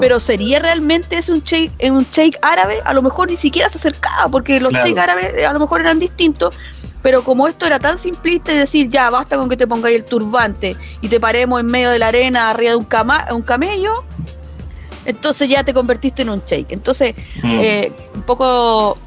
Pero 0.00 0.20
sería 0.20 0.60
realmente 0.60 1.18
ese 1.18 1.32
un 1.32 1.42
cheik, 1.42 1.72
un 1.82 2.06
árabe, 2.42 2.78
a 2.84 2.94
lo 2.94 3.02
mejor 3.02 3.28
ni 3.28 3.36
siquiera 3.36 3.68
se 3.68 3.78
acercaba, 3.78 4.28
porque 4.28 4.60
los 4.60 4.70
claro. 4.70 5.00
árabes 5.00 5.34
eh, 5.36 5.46
a 5.46 5.52
lo 5.52 5.58
mejor 5.58 5.80
eran 5.80 5.98
distintos, 5.98 6.56
pero 7.02 7.24
como 7.24 7.48
esto 7.48 7.66
era 7.66 7.78
tan 7.78 7.98
simplista 7.98 8.52
de 8.52 8.58
decir, 8.58 8.88
ya, 8.88 9.10
basta 9.10 9.36
con 9.36 9.48
que 9.48 9.56
te 9.56 9.66
pongáis 9.66 9.96
el 9.96 10.04
turbante 10.04 10.76
y 11.00 11.08
te 11.08 11.18
paremos 11.18 11.60
en 11.60 11.66
medio 11.66 11.90
de 11.90 11.98
la 11.98 12.08
arena 12.08 12.50
arriba 12.50 12.70
de 12.70 12.76
un, 12.76 12.84
cama, 12.84 13.26
un 13.32 13.42
camello, 13.42 14.04
entonces 15.04 15.48
ya 15.48 15.64
te 15.64 15.74
convertiste 15.74 16.22
en 16.22 16.30
un 16.30 16.44
cheik. 16.44 16.70
Entonces, 16.70 17.14
mm. 17.42 17.50
eh, 17.60 17.92
un 18.14 18.22
poco 18.22 18.98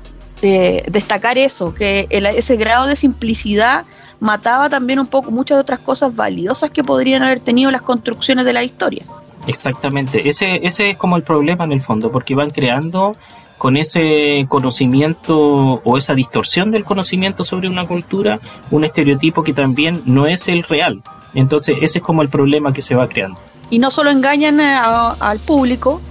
eh, 0.41 0.83
destacar 0.87 1.37
eso, 1.37 1.73
que 1.73 2.07
ese 2.09 2.55
grado 2.55 2.87
de 2.87 2.95
simplicidad 2.95 3.85
mataba 4.19 4.69
también 4.69 4.99
un 4.99 5.07
poco 5.07 5.31
muchas 5.31 5.59
otras 5.59 5.79
cosas 5.79 6.15
valiosas 6.15 6.69
que 6.69 6.83
podrían 6.83 7.23
haber 7.23 7.39
tenido 7.39 7.71
las 7.71 7.81
construcciones 7.81 8.45
de 8.45 8.53
la 8.53 8.63
historia. 8.63 9.03
Exactamente, 9.47 10.29
ese, 10.29 10.65
ese 10.65 10.91
es 10.91 10.97
como 10.97 11.15
el 11.17 11.23
problema 11.23 11.63
en 11.63 11.71
el 11.71 11.81
fondo, 11.81 12.11
porque 12.11 12.35
van 12.35 12.51
creando 12.51 13.15
con 13.61 13.77
ese 13.77 14.45
conocimiento 14.49 15.37
o 15.37 15.95
esa 15.95 16.15
distorsión 16.15 16.71
del 16.71 16.83
conocimiento 16.83 17.45
sobre 17.45 17.67
una 17.67 17.85
cultura 17.85 18.39
un 18.71 18.83
estereotipo 18.83 19.43
que 19.43 19.53
también 19.53 20.01
no 20.05 20.25
es 20.25 20.47
el 20.47 20.63
real. 20.63 21.03
Entonces 21.35 21.75
ese 21.79 21.99
es 21.99 22.03
como 22.03 22.23
el 22.23 22.29
problema 22.29 22.73
que 22.73 22.81
se 22.81 22.95
va 22.95 23.07
creando. 23.07 23.39
Y 23.69 23.77
no 23.77 23.91
solo 23.91 24.09
engañan 24.09 24.59
al 24.59 25.37
público, 25.37 26.01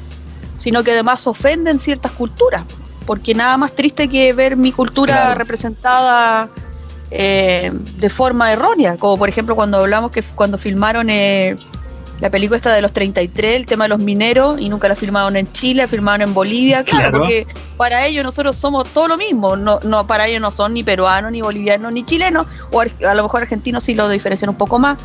sino 0.58 0.84
que 0.84 0.92
además 0.92 1.26
ofenden 1.26 1.80
ciertas 1.80 2.12
culturas, 2.12 2.64
porque 3.10 3.34
nada 3.34 3.56
más 3.56 3.74
triste 3.74 4.06
que 4.06 4.32
ver 4.32 4.56
mi 4.56 4.70
cultura 4.70 5.34
representada 5.34 6.48
eh, 7.10 7.72
de 7.72 8.08
forma 8.08 8.52
errónea, 8.52 8.98
como 8.98 9.18
por 9.18 9.28
ejemplo 9.28 9.56
cuando 9.56 9.78
hablamos 9.78 10.12
que 10.12 10.22
cuando 10.22 10.56
filmaron 10.58 11.10
eh, 11.10 11.56
la 12.20 12.30
película 12.30 12.56
esta 12.56 12.72
de 12.72 12.80
los 12.80 12.92
33, 12.92 13.56
el 13.56 13.66
tema 13.66 13.86
de 13.86 13.88
los 13.88 13.98
mineros, 13.98 14.60
y 14.60 14.68
nunca 14.68 14.88
la 14.88 14.94
filmaron 14.94 15.34
en 15.34 15.50
Chile, 15.50 15.82
la 15.82 15.88
filmaron 15.88 16.20
en 16.20 16.34
Bolivia, 16.34 16.84
claro, 16.84 17.18
porque 17.18 17.48
para 17.76 18.06
ellos 18.06 18.22
nosotros 18.22 18.54
somos 18.54 18.86
todo 18.90 19.08
lo 19.08 19.16
mismo, 19.16 19.56
no, 19.56 19.80
no 19.82 20.06
para 20.06 20.28
ellos 20.28 20.40
no 20.40 20.52
son 20.52 20.72
ni 20.72 20.84
peruanos, 20.84 21.32
ni 21.32 21.42
bolivianos, 21.42 21.92
ni 21.92 22.04
chilenos, 22.04 22.46
o 22.70 22.80
a 22.80 23.14
lo 23.16 23.22
mejor 23.24 23.42
argentinos 23.42 23.82
sí 23.82 23.94
lo 23.94 24.08
diferencian 24.08 24.50
un 24.50 24.56
poco 24.56 24.78
más, 24.78 24.98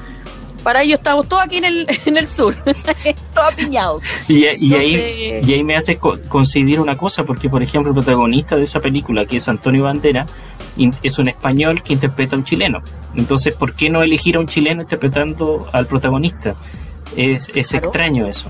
para 0.65 0.81
ello 0.81 0.95
estamos 0.95 1.29
todos 1.29 1.43
aquí 1.43 1.57
en 1.57 1.65
el, 1.65 1.87
en 2.07 2.17
el 2.17 2.27
sur, 2.27 2.55
todos 3.35 3.53
apiñados. 3.53 4.01
Y, 4.27 4.45
ahí, 4.45 5.39
y 5.45 5.53
ahí 5.53 5.63
me 5.63 5.75
hace 5.75 5.99
coincidir 5.99 6.79
una 6.79 6.97
cosa, 6.97 7.23
porque 7.23 7.49
por 7.49 7.61
ejemplo 7.61 7.91
el 7.91 7.95
protagonista 7.95 8.55
de 8.55 8.63
esa 8.63 8.79
película, 8.79 9.27
que 9.27 9.37
es 9.37 9.47
Antonio 9.47 9.83
Bandera, 9.83 10.25
es 11.03 11.19
un 11.19 11.29
español 11.29 11.83
que 11.83 11.93
interpreta 11.93 12.35
a 12.35 12.39
un 12.39 12.45
chileno. 12.45 12.81
Entonces, 13.15 13.55
¿por 13.55 13.75
qué 13.75 13.91
no 13.91 14.01
elegir 14.01 14.37
a 14.37 14.39
un 14.39 14.47
chileno 14.47 14.81
interpretando 14.81 15.69
al 15.71 15.85
protagonista? 15.85 16.55
Es, 17.15 17.47
extraño 17.53 18.25
eso. 18.25 18.49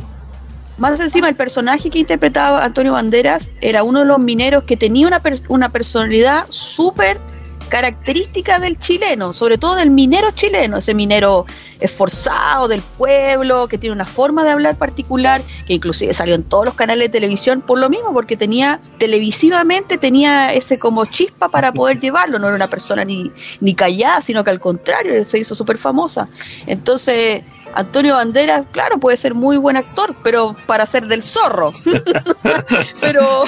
Más 0.77 0.97
encima, 1.01 1.27
el 1.27 1.35
personaje 1.35 1.89
que 1.89 1.99
interpretaba 1.99 2.63
Antonio 2.63 2.93
Banderas 2.93 3.53
era 3.59 3.83
uno 3.83 3.99
de 3.99 4.05
los 4.05 4.19
mineros 4.19 4.63
que 4.63 4.77
tenía 4.77 5.05
una, 5.05 5.21
una 5.49 5.67
personalidad 5.67 6.45
súper 6.49 7.17
característica 7.65 8.59
del 8.59 8.77
chileno, 8.79 9.33
sobre 9.33 9.57
todo 9.57 9.75
del 9.75 9.89
minero 9.89 10.31
chileno, 10.31 10.77
ese 10.77 10.93
minero 10.93 11.45
esforzado 11.79 12.67
del 12.67 12.81
pueblo, 12.81 13.67
que 13.67 13.77
tiene 13.77 13.93
una 13.93 14.05
forma 14.05 14.43
de 14.43 14.51
hablar 14.51 14.77
particular, 14.77 15.41
que 15.67 15.73
inclusive 15.73 16.13
salió 16.13 16.35
en 16.35 16.43
todos 16.43 16.65
los 16.65 16.75
canales 16.75 17.05
de 17.05 17.09
televisión 17.09 17.61
por 17.61 17.79
lo 17.79 17.89
mismo, 17.89 18.13
porque 18.13 18.37
tenía 18.37 18.79
televisivamente 18.97 19.97
tenía 19.97 20.53
ese 20.53 20.79
como 20.79 21.05
chispa 21.05 21.49
para 21.49 21.73
poder 21.73 21.99
llevarlo, 21.99 22.39
no 22.39 22.47
era 22.47 22.55
una 22.55 22.67
persona 22.67 23.03
ni, 23.03 23.31
ni 23.59 23.73
callada, 23.73 24.21
sino 24.21 24.43
que 24.43 24.51
al 24.51 24.59
contrario, 24.59 25.23
se 25.23 25.39
hizo 25.39 25.55
súper 25.55 25.77
famosa. 25.77 26.27
Entonces, 26.67 27.43
Antonio 27.75 28.15
Banderas, 28.15 28.65
claro, 28.71 28.97
puede 28.97 29.17
ser 29.17 29.33
muy 29.33 29.57
buen 29.57 29.75
actor, 29.75 30.15
pero 30.23 30.55
para 30.65 30.85
ser 30.85 31.07
del 31.07 31.21
zorro. 31.21 31.71
pero, 33.01 33.43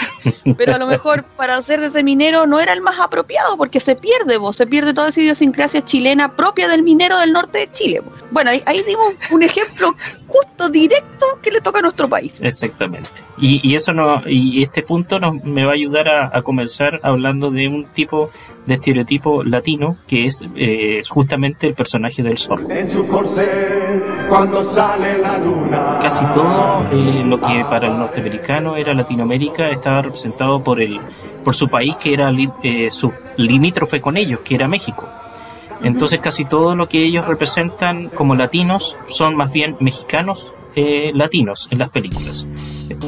pero 0.58 0.76
a 0.76 0.78
lo 0.78 0.86
mejor 0.86 1.24
para 1.24 1.60
ser 1.62 1.80
de 1.80 1.88
ese 1.88 2.04
minero 2.04 2.46
no 2.46 2.60
era 2.60 2.74
el 2.74 2.82
más 2.82 3.00
apropiado, 3.00 3.58
porque 3.58 3.80
se 3.80 3.96
pierde, 3.96 4.38
vos, 4.38 4.56
se 4.56 4.68
pierde 4.68 4.94
toda 4.94 5.08
esa 5.08 5.22
idiosincrasia 5.22 5.84
chilena 5.84 6.36
propia 6.36 6.68
del 6.68 6.84
minero 6.84 7.18
del 7.18 7.32
norte 7.32 7.60
de 7.60 7.72
Chile. 7.72 8.02
Bueno, 8.32 8.52
ahí, 8.52 8.82
dimos 8.86 9.14
un 9.32 9.44
ejemplo 9.44 9.96
justo 10.28 10.70
directo 10.70 11.26
que 11.42 11.52
le 11.52 11.62
toca 11.62 11.80
a 11.80 11.82
nuestro 11.82 12.10
país. 12.10 12.44
Exactamente. 12.44 13.10
Y, 13.40 13.76
eso 13.76 13.94
no, 13.94 14.24
y 14.28 14.64
este 14.64 14.82
punto 14.82 15.20
nos, 15.20 15.44
me 15.44 15.64
va 15.64 15.72
a 15.72 15.76
ayudar 15.76 16.10
a, 16.10 16.42
comenzar 16.42 17.00
hablando 17.04 17.52
de 17.52 17.68
un 17.68 17.86
tipo 17.86 18.32
de 18.66 18.74
estereotipo 18.74 19.44
latino 19.44 19.98
que 20.08 20.26
es 20.26 20.42
eh, 20.56 21.02
justamente 21.08 21.68
el 21.68 21.74
personaje 21.74 22.24
del 22.24 22.38
zorro. 22.38 22.70
En 22.70 22.92
su 22.92 23.08
cuando 24.30 24.64
sale 24.64 25.18
la 25.20 25.38
luna. 25.38 26.00
Casi 26.02 26.26
todo 26.34 26.84
eh, 26.92 27.24
lo 27.26 27.40
que 27.40 27.66
para 27.70 27.88
el 27.88 27.98
norteamericano 27.98 28.76
era 28.76 28.94
Latinoamérica 28.94 29.70
estaba 29.70 30.02
representado 30.02 30.64
por 30.64 30.82
el 30.82 31.00
por 31.44 31.56
su 31.56 31.70
país 31.70 31.96
que 31.96 32.14
era 32.14 32.32
eh, 32.64 32.92
su 32.92 33.12
limítrofe 33.38 34.02
con 34.02 34.18
ellos, 34.18 34.42
que 34.42 34.56
era 34.56 34.68
México. 34.68 35.08
Entonces 35.82 36.20
casi 36.20 36.46
todo 36.46 36.76
lo 36.76 36.90
que 36.90 37.04
ellos 37.04 37.26
representan 37.26 38.10
como 38.10 38.36
latinos 38.36 38.98
son 39.08 39.36
más 39.36 39.52
bien 39.52 39.78
mexicanos 39.80 40.54
eh, 40.80 41.12
latinos 41.16 41.68
en 41.72 41.80
las 41.80 41.90
películas. 41.90 42.48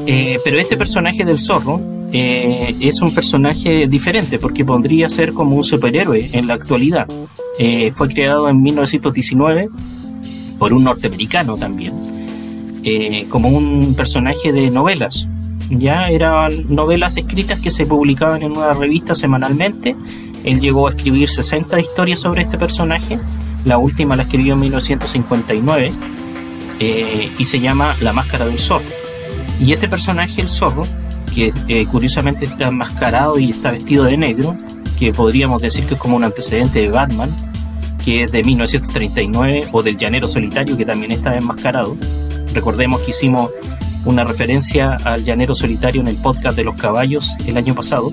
Eh, 0.07 0.37
pero 0.43 0.57
este 0.57 0.75
personaje 0.75 1.23
del 1.23 1.37
zorro 1.37 1.79
eh, 2.11 2.75
es 2.81 2.99
un 2.99 3.13
personaje 3.13 3.87
diferente 3.87 4.39
porque 4.39 4.65
podría 4.65 5.07
ser 5.07 5.33
como 5.33 5.55
un 5.55 5.63
superhéroe 5.63 6.31
en 6.33 6.47
la 6.47 6.55
actualidad. 6.55 7.05
fue 7.91 8.07
creado 8.09 8.49
en 8.49 8.63
1919 8.63 9.69
por 10.59 10.73
un 10.73 10.83
norteamericano 10.83 11.57
también, 11.57 11.93
como 13.29 13.49
un 13.49 13.95
personaje 13.95 14.51
de 14.51 14.69
novelas. 14.69 15.27
Ya 15.71 16.09
eran 16.09 16.73
novelas 16.73 17.17
escritas 17.17 17.59
que 17.59 17.71
se 17.71 17.85
publicaban 17.85 18.43
en 18.43 18.51
una 18.51 18.73
revista 18.73 19.15
semanalmente 19.15 19.95
él 20.43 20.59
llegó 20.59 20.87
a 20.87 20.91
escribir 20.91 21.29
60 21.29 21.79
historias 21.79 22.19
sobre 22.19 22.41
este 22.41 22.57
personaje. 22.57 23.19
La 23.65 23.77
última 23.77 24.15
la 24.15 24.23
escribió 24.23 24.53
en 24.53 24.61
1959 24.61 25.91
eh, 26.79 27.31
y 27.37 27.45
se 27.45 27.59
llama 27.59 27.95
La 28.01 28.13
Máscara 28.13 28.45
del 28.45 28.59
Zorro. 28.59 28.85
Y 29.59 29.73
este 29.73 29.89
personaje, 29.89 30.41
el 30.41 30.47
zorro, 30.47 30.83
que 31.33 31.51
eh, 31.67 31.85
curiosamente 31.85 32.45
está 32.45 32.67
enmascarado 32.67 33.37
y 33.37 33.49
está 33.49 33.71
vestido 33.71 34.05
de 34.05 34.15
negro, 34.15 34.55
que 34.97 35.13
podríamos 35.13 35.61
decir 35.61 35.85
que 35.85 35.95
es 35.95 35.99
como 35.99 36.15
un 36.15 36.23
antecedente 36.23 36.79
de 36.79 36.89
Batman, 36.89 37.29
que 38.03 38.23
es 38.23 38.31
de 38.31 38.43
1939, 38.43 39.69
o 39.71 39.83
del 39.83 39.97
Llanero 39.97 40.27
Solitario, 40.27 40.77
que 40.77 40.85
también 40.85 41.11
está 41.11 41.35
enmascarado. 41.35 41.95
Recordemos 42.53 43.01
que 43.01 43.11
hicimos 43.11 43.51
una 44.05 44.23
referencia 44.23 44.95
al 45.03 45.23
Llanero 45.23 45.53
Solitario 45.53 46.01
en 46.01 46.07
el 46.07 46.15
podcast 46.17 46.55
de 46.55 46.63
los 46.63 46.75
caballos 46.75 47.33
el 47.45 47.57
año 47.57 47.75
pasado. 47.75 48.11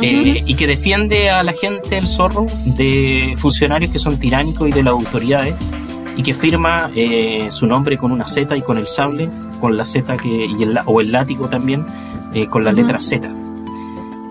Eh, 0.00 0.42
y 0.44 0.54
que 0.54 0.66
defiende 0.66 1.30
a 1.30 1.44
la 1.44 1.52
gente 1.52 1.96
el 1.96 2.08
zorro 2.08 2.46
de 2.64 3.34
funcionarios 3.36 3.92
que 3.92 4.00
son 4.00 4.18
tiránicos 4.18 4.68
y 4.68 4.72
de 4.72 4.82
las 4.82 4.92
autoridades 4.92 5.54
y 6.16 6.22
que 6.22 6.34
firma 6.34 6.90
eh, 6.96 7.46
su 7.50 7.66
nombre 7.66 7.96
con 7.96 8.10
una 8.10 8.26
Z 8.26 8.56
y 8.56 8.62
con 8.62 8.76
el 8.76 8.88
sable, 8.88 9.28
con 9.60 9.76
la 9.76 9.84
Z 9.84 10.16
que, 10.16 10.46
y 10.46 10.62
el, 10.62 10.78
o 10.84 11.00
el 11.00 11.12
látigo 11.12 11.48
también, 11.48 11.86
eh, 12.34 12.46
con 12.48 12.64
la 12.64 12.72
letra 12.72 12.98
Z. 13.00 13.43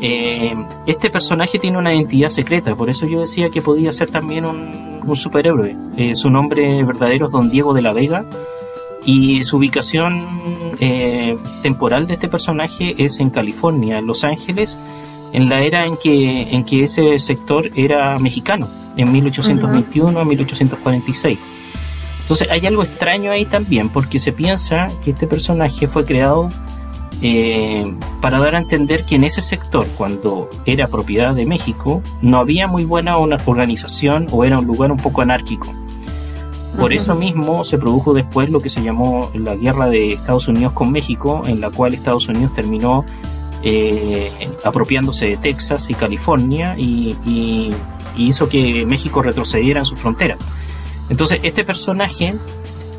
Eh, 0.05 0.53
este 0.85 1.09
personaje 1.09 1.59
tiene 1.59 1.77
una 1.77 1.93
identidad 1.93 2.27
secreta, 2.27 2.75
por 2.75 2.89
eso 2.89 3.07
yo 3.07 3.21
decía 3.21 3.49
que 3.49 3.61
podía 3.61 3.93
ser 3.93 4.11
también 4.11 4.45
un, 4.45 4.99
un 5.05 5.15
superhéroe. 5.15 5.75
su 6.13 6.29
nombre 6.29 6.83
verdadero 6.83 7.27
es 7.27 7.31
Don 7.31 7.49
Diego 7.49 7.73
de 7.73 7.81
la 7.81 7.93
Vega 7.93 8.25
y 9.05 9.45
su 9.45 9.57
ubicación 9.57 10.27
temporal 11.61 12.07
de 12.07 12.15
este 12.15 12.27
personaje 12.27 12.95
es 12.97 13.21
en 13.21 13.29
California, 13.29 13.99
en 13.99 14.05
Los 14.05 14.25
Ángeles, 14.25 14.77
en 15.33 15.49
la 15.49 15.61
era 15.61 15.85
en 15.85 15.97
que, 15.97 16.53
en 16.53 16.63
que 16.63 16.83
ese 16.83 17.19
sector 17.19 17.71
era 17.75 18.17
mexicano, 18.19 18.67
en 18.95 19.11
1821 19.11 20.19
a 20.19 20.25
1846. 20.25 21.39
Entonces 22.21 22.49
hay 22.49 22.65
algo 22.65 22.83
extraño 22.83 23.31
ahí 23.31 23.45
también, 23.45 23.89
porque 23.89 24.19
se 24.19 24.31
piensa 24.31 24.87
que 25.03 25.11
este 25.11 25.27
personaje 25.27 25.87
fue 25.87 26.05
creado 26.05 26.49
eh, 27.25 27.85
para 28.19 28.37
dar 28.39 28.55
a 28.55 28.57
entender 28.57 29.05
que 29.05 29.15
en 29.15 29.23
ese 29.23 29.41
sector, 29.41 29.87
cuando 29.97 30.49
era 30.65 30.87
propiedad 30.87 31.33
de 31.33 31.45
México, 31.45 32.03
no 32.21 32.37
había 32.37 32.67
muy 32.67 32.83
buena 32.83 33.17
organización 33.17 34.27
o 34.29 34.43
era 34.43 34.59
un 34.59 34.65
lugar 34.65 34.91
un 34.91 34.97
poco 34.97 35.21
anárquico. 35.21 35.73
Por 36.77 36.91
eso 36.91 37.15
mismo 37.15 37.63
se 37.63 37.77
produjo 37.77 38.13
después 38.13 38.49
lo 38.49 38.59
que 38.59 38.69
se 38.69 38.83
llamó 38.83 39.31
la 39.35 39.55
guerra 39.55 39.87
de 39.87 40.09
Estados 40.09 40.49
Unidos 40.49 40.73
con 40.73 40.91
México, 40.91 41.43
en 41.45 41.61
la 41.61 41.69
cual 41.69 41.93
Estados 41.93 42.27
Unidos 42.27 42.51
terminó 42.51 43.05
eh, 43.61 44.29
apropiándose 44.65 45.27
de 45.27 45.37
Texas 45.37 45.89
y 45.89 45.93
California 45.93 46.75
y, 46.77 47.15
y, 47.25 47.69
hizo 48.17 48.49
que 48.49 48.85
México 48.85 49.21
retrocediera 49.21 49.79
en 49.79 49.85
su 49.85 49.95
frontera. 49.95 50.35
Entonces, 51.09 51.39
este 51.43 51.63
personaje 51.63 52.33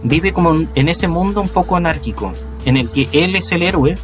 vive 0.03 0.33
como 0.33 0.55
en 0.75 0.89
ese 0.89 1.09
mundo 1.09 1.43
un 1.43 1.49
poco 1.51 1.77
anárquico, 1.77 2.33
en 2.65 2.79
el 2.79 2.89
que 2.89 3.09
él 3.13 3.37
es 3.37 3.53
el 3.53 3.63
héroe 3.63 3.99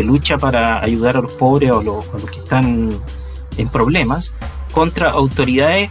que 0.00 0.06
lucha 0.06 0.38
para 0.38 0.82
ayudar 0.82 1.18
a 1.18 1.20
los 1.20 1.32
pobres 1.32 1.72
o, 1.72 1.82
los, 1.82 2.06
a 2.08 2.12
los 2.12 2.30
que 2.30 2.38
están 2.38 2.98
en 3.58 3.68
problemas 3.68 4.32
contra 4.72 5.10
autoridades 5.10 5.90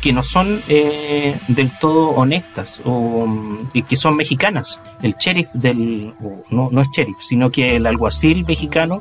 que 0.00 0.12
no 0.12 0.22
son 0.22 0.60
eh, 0.68 1.36
del 1.48 1.76
todo 1.80 2.10
honestas 2.10 2.80
o 2.84 3.26
y 3.72 3.82
que 3.82 3.96
son 3.96 4.14
mexicanas. 4.14 4.80
El 5.02 5.14
sheriff 5.14 5.48
del, 5.54 6.14
no, 6.50 6.68
no 6.70 6.80
es 6.80 6.88
sheriff, 6.92 7.18
sino 7.20 7.50
que 7.50 7.76
el 7.76 7.86
alguacil 7.86 8.44
mexicano 8.46 9.00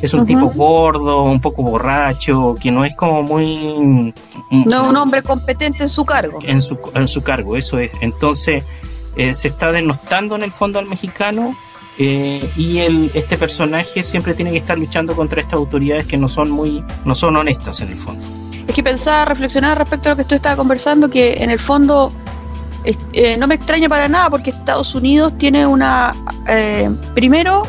es 0.00 0.14
un 0.14 0.26
tipo 0.26 0.46
gordo, 0.50 1.24
un 1.24 1.40
poco 1.40 1.64
borracho, 1.64 2.54
que 2.60 2.70
no 2.70 2.84
es 2.84 2.94
como 2.94 3.22
muy... 3.22 4.14
No 4.50 4.90
un 4.90 4.96
hombre 4.96 5.22
competente 5.22 5.82
en 5.82 5.88
su 5.88 6.04
cargo. 6.04 6.38
En 6.42 6.60
su, 6.60 6.78
en 6.94 7.08
su 7.08 7.22
cargo, 7.22 7.56
eso 7.56 7.78
es. 7.78 7.90
Entonces 8.00 8.64
eh, 9.16 9.34
se 9.34 9.48
está 9.48 9.72
denostando 9.72 10.36
en 10.36 10.44
el 10.44 10.52
fondo 10.52 10.78
al 10.78 10.86
mexicano 10.86 11.56
eh, 11.98 12.50
y 12.56 12.78
el, 12.78 13.10
este 13.14 13.36
personaje 13.36 14.02
siempre 14.02 14.34
tiene 14.34 14.50
que 14.50 14.58
estar 14.58 14.78
luchando 14.78 15.14
contra 15.14 15.40
estas 15.40 15.54
autoridades 15.54 16.06
que 16.06 16.16
no 16.16 16.28
son 16.28 16.50
muy 16.50 16.84
no 17.04 17.14
son 17.14 17.36
honestas 17.36 17.80
en 17.80 17.88
el 17.88 17.98
fondo. 17.98 18.24
Es 18.66 18.74
que 18.74 18.82
pensaba, 18.82 19.24
reflexionar 19.24 19.76
respecto 19.78 20.08
a 20.08 20.12
lo 20.12 20.16
que 20.16 20.24
tú 20.24 20.34
estabas 20.34 20.56
conversando, 20.56 21.10
que 21.10 21.34
en 21.38 21.50
el 21.50 21.58
fondo 21.58 22.12
eh, 22.84 23.36
no 23.36 23.46
me 23.46 23.56
extraña 23.56 23.88
para 23.88 24.08
nada 24.08 24.30
porque 24.30 24.50
Estados 24.50 24.94
Unidos 24.94 25.32
tiene 25.38 25.66
una... 25.66 26.14
primero, 27.14 27.62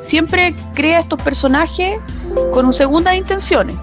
siempre 0.00 0.54
crea 0.74 1.00
estos 1.00 1.20
personajes 1.20 1.98
con 2.52 2.66
un 2.66 2.74
segundas 2.74 3.16
intenciones. 3.16 3.76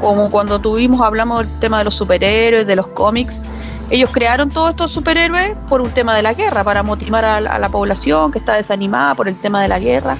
Como 0.00 0.30
cuando 0.30 0.60
tuvimos, 0.60 1.00
hablamos 1.00 1.40
del 1.40 1.60
tema 1.60 1.78
de 1.78 1.84
los 1.84 1.94
superhéroes, 1.94 2.66
de 2.66 2.76
los 2.76 2.86
cómics. 2.88 3.42
Ellos 3.90 4.10
crearon 4.12 4.50
todos 4.50 4.70
estos 4.70 4.92
superhéroes 4.92 5.56
por 5.68 5.80
un 5.80 5.90
tema 5.90 6.14
de 6.14 6.22
la 6.22 6.34
guerra, 6.34 6.62
para 6.62 6.82
motivar 6.82 7.24
a 7.24 7.40
la, 7.40 7.68
población 7.70 8.32
que 8.32 8.38
está 8.38 8.54
desanimada 8.54 9.14
por 9.14 9.28
el 9.28 9.36
tema 9.36 9.62
de 9.62 9.68
la 9.68 9.78
guerra. 9.78 10.16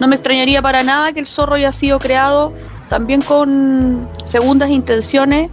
No 0.00 0.08
me 0.08 0.16
extrañaría 0.16 0.60
para 0.60 0.82
nada 0.82 1.12
que 1.12 1.20
el 1.20 1.26
zorro 1.26 1.54
haya 1.54 1.72
sido 1.72 1.98
creado 2.00 2.52
también 2.88 3.22
con 3.22 4.08
segundas 4.24 4.70
intenciones 4.70 5.50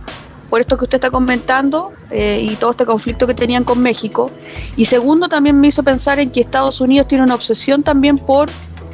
por 0.49 0.61
esto 0.61 0.77
que 0.77 0.85
usted 0.85 0.95
está 0.95 1.11
comentando 1.11 1.93
eh, 2.09 2.39
y 2.41 2.55
todo 2.55 2.71
este 2.71 2.85
conflicto 2.85 3.27
que 3.27 3.35
tenían 3.35 3.63
con 3.63 3.79
México. 3.79 4.31
Y 4.75 4.85
segundo, 4.85 5.29
también 5.29 5.59
me 5.59 5.67
hizo 5.67 5.83
pensar 5.83 6.19
en 6.19 6.31
que 6.31 6.41
Estados 6.41 6.81
Unidos 6.81 7.07
tiene 7.07 7.23
una 7.23 7.35
obsesión 7.35 7.83
también 7.83 8.17
por 8.17 8.49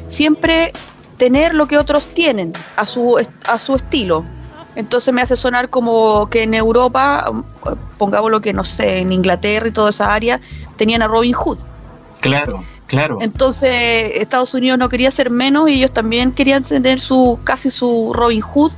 siempre 0.06 0.72
tener 1.16 1.54
lo 1.54 1.66
que 1.66 1.78
otros 1.78 2.04
tienen 2.12 2.52
a 2.76 2.84
su, 2.84 3.18
a 3.46 3.58
su 3.58 3.74
estilo. 3.74 4.24
Entonces 4.76 5.12
me 5.12 5.22
hace 5.22 5.36
sonar 5.36 5.70
como 5.70 6.28
que 6.28 6.42
en 6.42 6.54
Europa, 6.54 7.32
pongamos 7.98 8.30
lo 8.30 8.40
que 8.40 8.52
no 8.52 8.62
sé, 8.62 8.98
en 8.98 9.10
Inglaterra 9.10 9.66
y 9.66 9.72
toda 9.72 9.90
esa 9.90 10.12
área, 10.12 10.40
tenían 10.76 11.02
a 11.02 11.08
Robin 11.08 11.32
Hood. 11.32 11.58
Claro, 12.20 12.62
claro. 12.86 13.18
Entonces 13.20 13.72
Estados 14.14 14.52
Unidos 14.52 14.78
no 14.78 14.88
quería 14.88 15.10
ser 15.10 15.30
menos 15.30 15.70
y 15.70 15.74
ellos 15.74 15.92
también 15.92 16.30
querían 16.30 16.62
tener 16.62 17.00
su 17.00 17.38
casi 17.42 17.70
su 17.70 18.12
Robin 18.14 18.42
Hood 18.42 18.72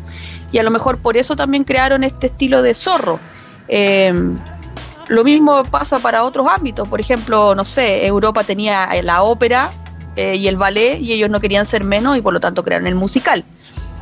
y 0.53 0.59
a 0.59 0.63
lo 0.63 0.71
mejor 0.71 0.99
por 0.99 1.17
eso 1.17 1.35
también 1.37 1.65
crearon 1.65 2.05
este 2.05 2.29
estilo 2.29 2.63
de 2.63 2.75
zorro. 2.75 3.19
Eh, 3.67 4.13
lo 5.09 5.25
mismo 5.25 5.65
pasa 5.65 5.99
para 5.99 6.23
otros 6.23 6.47
ámbitos, 6.49 6.87
por 6.87 7.01
ejemplo, 7.01 7.55
no 7.55 7.65
sé, 7.65 8.07
Europa 8.07 8.45
tenía 8.45 8.89
la 9.03 9.23
ópera 9.23 9.73
eh, 10.17 10.37
y 10.37 10.49
el 10.49 10.57
ballet 10.57 11.01
y 11.01 11.13
ellos 11.13 11.31
no 11.31 11.41
querían 11.41 11.67
ser 11.67 11.83
menos 11.83 12.17
y 12.17 12.21
por 12.21 12.35
lo 12.35 12.41
tanto 12.41 12.63
crearon 12.63 12.87
el 12.87 12.95
musical. 12.95 13.45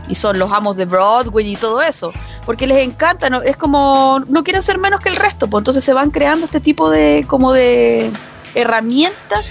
Y 0.08 0.14
son 0.14 0.38
los 0.38 0.52
amos 0.52 0.76
de 0.76 0.84
Broadway 0.84 1.52
y 1.52 1.56
todo 1.56 1.82
eso. 1.82 2.12
Porque 2.44 2.66
les 2.66 2.82
encanta, 2.82 3.28
¿no? 3.28 3.42
es 3.42 3.56
como 3.56 4.20
no 4.28 4.44
quieren 4.44 4.62
ser 4.62 4.78
menos 4.78 5.00
que 5.00 5.08
el 5.08 5.16
resto, 5.16 5.48
pues 5.48 5.60
entonces 5.60 5.82
se 5.82 5.92
van 5.92 6.10
creando 6.10 6.46
este 6.46 6.60
tipo 6.60 6.90
de 6.90 7.24
como 7.26 7.52
de 7.52 8.10
herramientas 8.54 9.48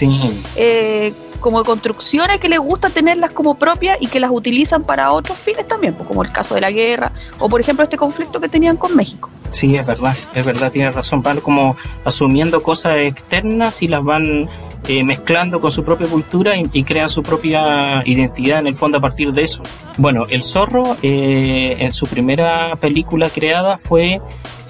eh, 0.56 1.12
como 1.46 1.62
construcciones 1.62 2.38
que 2.38 2.48
les 2.48 2.58
gusta 2.58 2.90
tenerlas 2.90 3.30
como 3.30 3.54
propias 3.54 3.98
y 4.00 4.08
que 4.08 4.18
las 4.18 4.32
utilizan 4.32 4.82
para 4.82 5.12
otros 5.12 5.38
fines 5.38 5.64
también, 5.68 5.94
pues 5.94 6.08
como 6.08 6.24
el 6.24 6.32
caso 6.32 6.56
de 6.56 6.60
la 6.60 6.72
guerra 6.72 7.12
o 7.38 7.48
por 7.48 7.60
ejemplo 7.60 7.84
este 7.84 7.96
conflicto 7.96 8.40
que 8.40 8.48
tenían 8.48 8.76
con 8.76 8.96
México. 8.96 9.30
Sí, 9.52 9.76
es 9.76 9.86
verdad, 9.86 10.16
es 10.34 10.44
verdad, 10.44 10.72
tiene 10.72 10.90
razón, 10.90 11.22
van 11.22 11.38
como 11.38 11.76
asumiendo 12.04 12.64
cosas 12.64 12.94
externas 12.96 13.80
y 13.80 13.86
las 13.86 14.02
van 14.02 14.48
eh, 14.88 15.04
mezclando 15.04 15.60
con 15.60 15.70
su 15.70 15.84
propia 15.84 16.08
cultura 16.08 16.54
y, 16.56 16.82
crean 16.82 17.08
su 17.08 17.22
propia 17.22 18.02
identidad 18.04 18.58
en 18.58 18.66
el 18.66 18.74
fondo 18.74 18.98
a 18.98 19.00
partir 19.00 19.32
de 19.32 19.42
eso. 19.44 19.62
Bueno, 19.98 20.24
El 20.28 20.42
Zorro 20.42 20.96
eh, 21.00 21.76
en 21.78 21.92
su 21.92 22.08
primera 22.08 22.74
película 22.74 23.30
creada 23.30 23.78
fue 23.78 24.20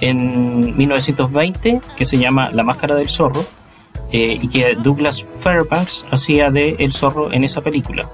en 0.02 0.76
1920, 0.76 1.80
que 1.96 2.04
se 2.04 2.18
llama 2.18 2.50
La 2.52 2.64
Máscara 2.64 2.94
del 2.96 3.08
Zorro, 3.08 3.46
eh, 4.12 4.38
y 4.40 4.48
que 4.48 4.74
Douglas 4.76 5.24
Fairbanks 5.40 6.04
hacía 6.10 6.50
de 6.50 6.76
El 6.78 6.92
Zorro 6.92 7.32
en 7.32 7.44
esa 7.44 7.60
película. 7.60 8.08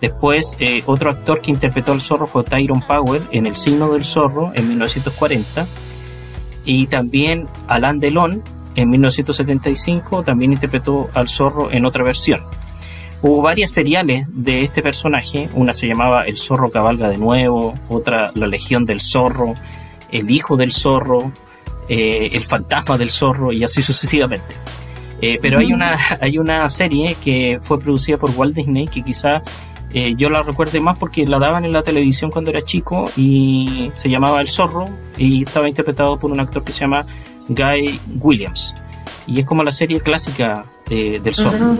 Después, 0.00 0.56
otro 0.86 1.10
actor 1.10 1.40
que 1.40 1.50
interpretó 1.50 1.90
al 1.90 2.00
zorro 2.00 2.28
fue 2.28 2.44
Tyrone 2.44 2.84
Powell 2.86 3.22
en 3.32 3.48
El 3.48 3.56
signo 3.56 3.88
del 3.88 4.04
zorro 4.04 4.52
en 4.54 4.68
1940. 4.68 5.66
Y 6.64 6.86
también 6.86 7.48
Alain 7.66 7.98
Delon 7.98 8.44
en 8.78 8.90
1975 8.90 10.22
también 10.22 10.52
interpretó 10.52 11.10
al 11.14 11.28
zorro 11.28 11.70
en 11.72 11.84
otra 11.84 12.04
versión. 12.04 12.40
Hubo 13.20 13.42
varias 13.42 13.72
seriales 13.72 14.26
de 14.28 14.62
este 14.62 14.82
personaje, 14.82 15.48
una 15.54 15.72
se 15.72 15.88
llamaba 15.88 16.22
El 16.22 16.36
zorro 16.36 16.70
cabalga 16.70 17.08
de 17.08 17.18
nuevo, 17.18 17.74
otra 17.88 18.30
La 18.36 18.46
legión 18.46 18.84
del 18.84 19.00
zorro, 19.00 19.54
El 20.12 20.30
hijo 20.30 20.56
del 20.56 20.70
zorro, 20.70 21.32
eh, 21.88 22.30
El 22.32 22.42
fantasma 22.42 22.96
del 22.96 23.10
zorro 23.10 23.52
y 23.52 23.64
así 23.64 23.82
sucesivamente. 23.82 24.54
Eh, 25.20 25.38
pero 25.42 25.58
hay 25.58 25.72
una, 25.72 25.98
hay 26.20 26.38
una 26.38 26.68
serie 26.68 27.16
que 27.22 27.58
fue 27.60 27.78
producida 27.78 28.18
por 28.18 28.30
Walt 28.30 28.54
Disney 28.54 28.86
que 28.86 29.02
quizá 29.02 29.42
eh, 29.92 30.14
yo 30.16 30.28
la 30.28 30.42
recuerde 30.42 30.80
más 30.80 30.98
porque 30.98 31.26
la 31.26 31.38
daban 31.38 31.64
en 31.64 31.72
la 31.72 31.82
televisión 31.82 32.30
cuando 32.30 32.50
era 32.50 32.60
chico 32.60 33.10
y 33.16 33.90
se 33.94 34.10
llamaba 34.10 34.40
El 34.40 34.48
Zorro 34.48 34.86
y 35.16 35.44
estaba 35.44 35.68
interpretado 35.68 36.18
por 36.18 36.30
un 36.30 36.40
actor 36.40 36.62
que 36.62 36.72
se 36.72 36.80
llama 36.80 37.06
Guy 37.48 37.98
Williams. 38.20 38.74
Y 39.26 39.40
es 39.40 39.46
como 39.46 39.62
la 39.62 39.72
serie 39.72 40.00
clásica 40.00 40.64
eh, 40.88 41.20
del 41.22 41.34
zorro, 41.34 41.76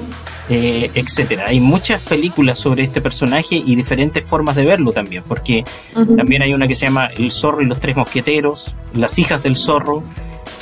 eh, 0.51 0.91
etcétera. 0.93 1.47
Hay 1.47 1.61
muchas 1.61 2.03
películas 2.03 2.59
sobre 2.59 2.83
este 2.83 3.01
personaje 3.01 3.57
y 3.57 3.75
diferentes 3.75 4.23
formas 4.23 4.55
de 4.55 4.67
verlo 4.67 4.93
también, 4.93 5.23
porque 5.27 5.65
también 5.95 6.43
hay 6.43 6.53
una 6.53 6.69
que 6.69 6.75
se 6.75 6.87
llama 6.87 7.07
El 7.07 7.31
zorro 7.31 7.63
y 7.63 7.65
los 7.65 7.81
tres 7.81 7.97
mosqueteros, 7.97 8.75
Las 8.93 9.19
hijas 9.19 9.43
del 9.43 9.57
zorro, 9.57 10.03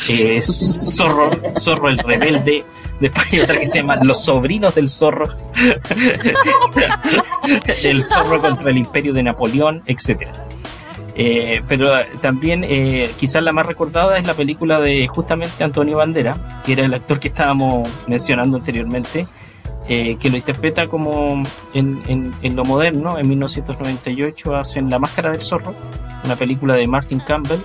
eh, 0.08 0.40
zorro, 0.42 1.30
zorro 1.58 1.88
el 1.88 1.98
rebelde. 1.98 2.64
Después 3.00 3.26
hay 3.30 3.40
otra 3.40 3.58
que 3.58 3.66
se 3.66 3.80
llama 3.80 3.96
Los 3.96 4.24
sobrinos 4.24 4.74
del 4.74 4.88
zorro, 4.88 5.28
El 7.82 8.02
zorro 8.02 8.40
contra 8.40 8.70
el 8.70 8.78
imperio 8.78 9.12
de 9.12 9.22
Napoleón, 9.22 9.82
etcétera. 9.86 10.32
Eh, 11.18 11.62
pero 11.66 11.88
también 12.20 12.62
eh, 12.62 13.10
quizás 13.16 13.42
la 13.42 13.50
más 13.50 13.66
recordada 13.66 14.18
es 14.18 14.26
la 14.26 14.34
película 14.34 14.80
de 14.80 15.08
justamente 15.08 15.64
Antonio 15.64 15.96
Bandera, 15.96 16.60
que 16.64 16.72
era 16.72 16.84
el 16.84 16.92
actor 16.92 17.18
que 17.18 17.28
estábamos 17.28 17.88
mencionando 18.06 18.58
anteriormente, 18.58 19.26
eh, 19.88 20.16
que 20.20 20.28
lo 20.28 20.36
interpreta 20.36 20.84
como 20.86 21.42
en, 21.72 22.34
lo 22.42 22.64
moderno, 22.66 23.18
en 23.18 23.28
1998 23.30 24.56
hacen 24.56 24.90
La 24.90 24.98
Máscara 24.98 25.30
del 25.30 25.40
Zorro, 25.40 25.74
una 26.22 26.36
película 26.36 26.74
de 26.74 26.86
Martin 26.86 27.20
Campbell, 27.20 27.60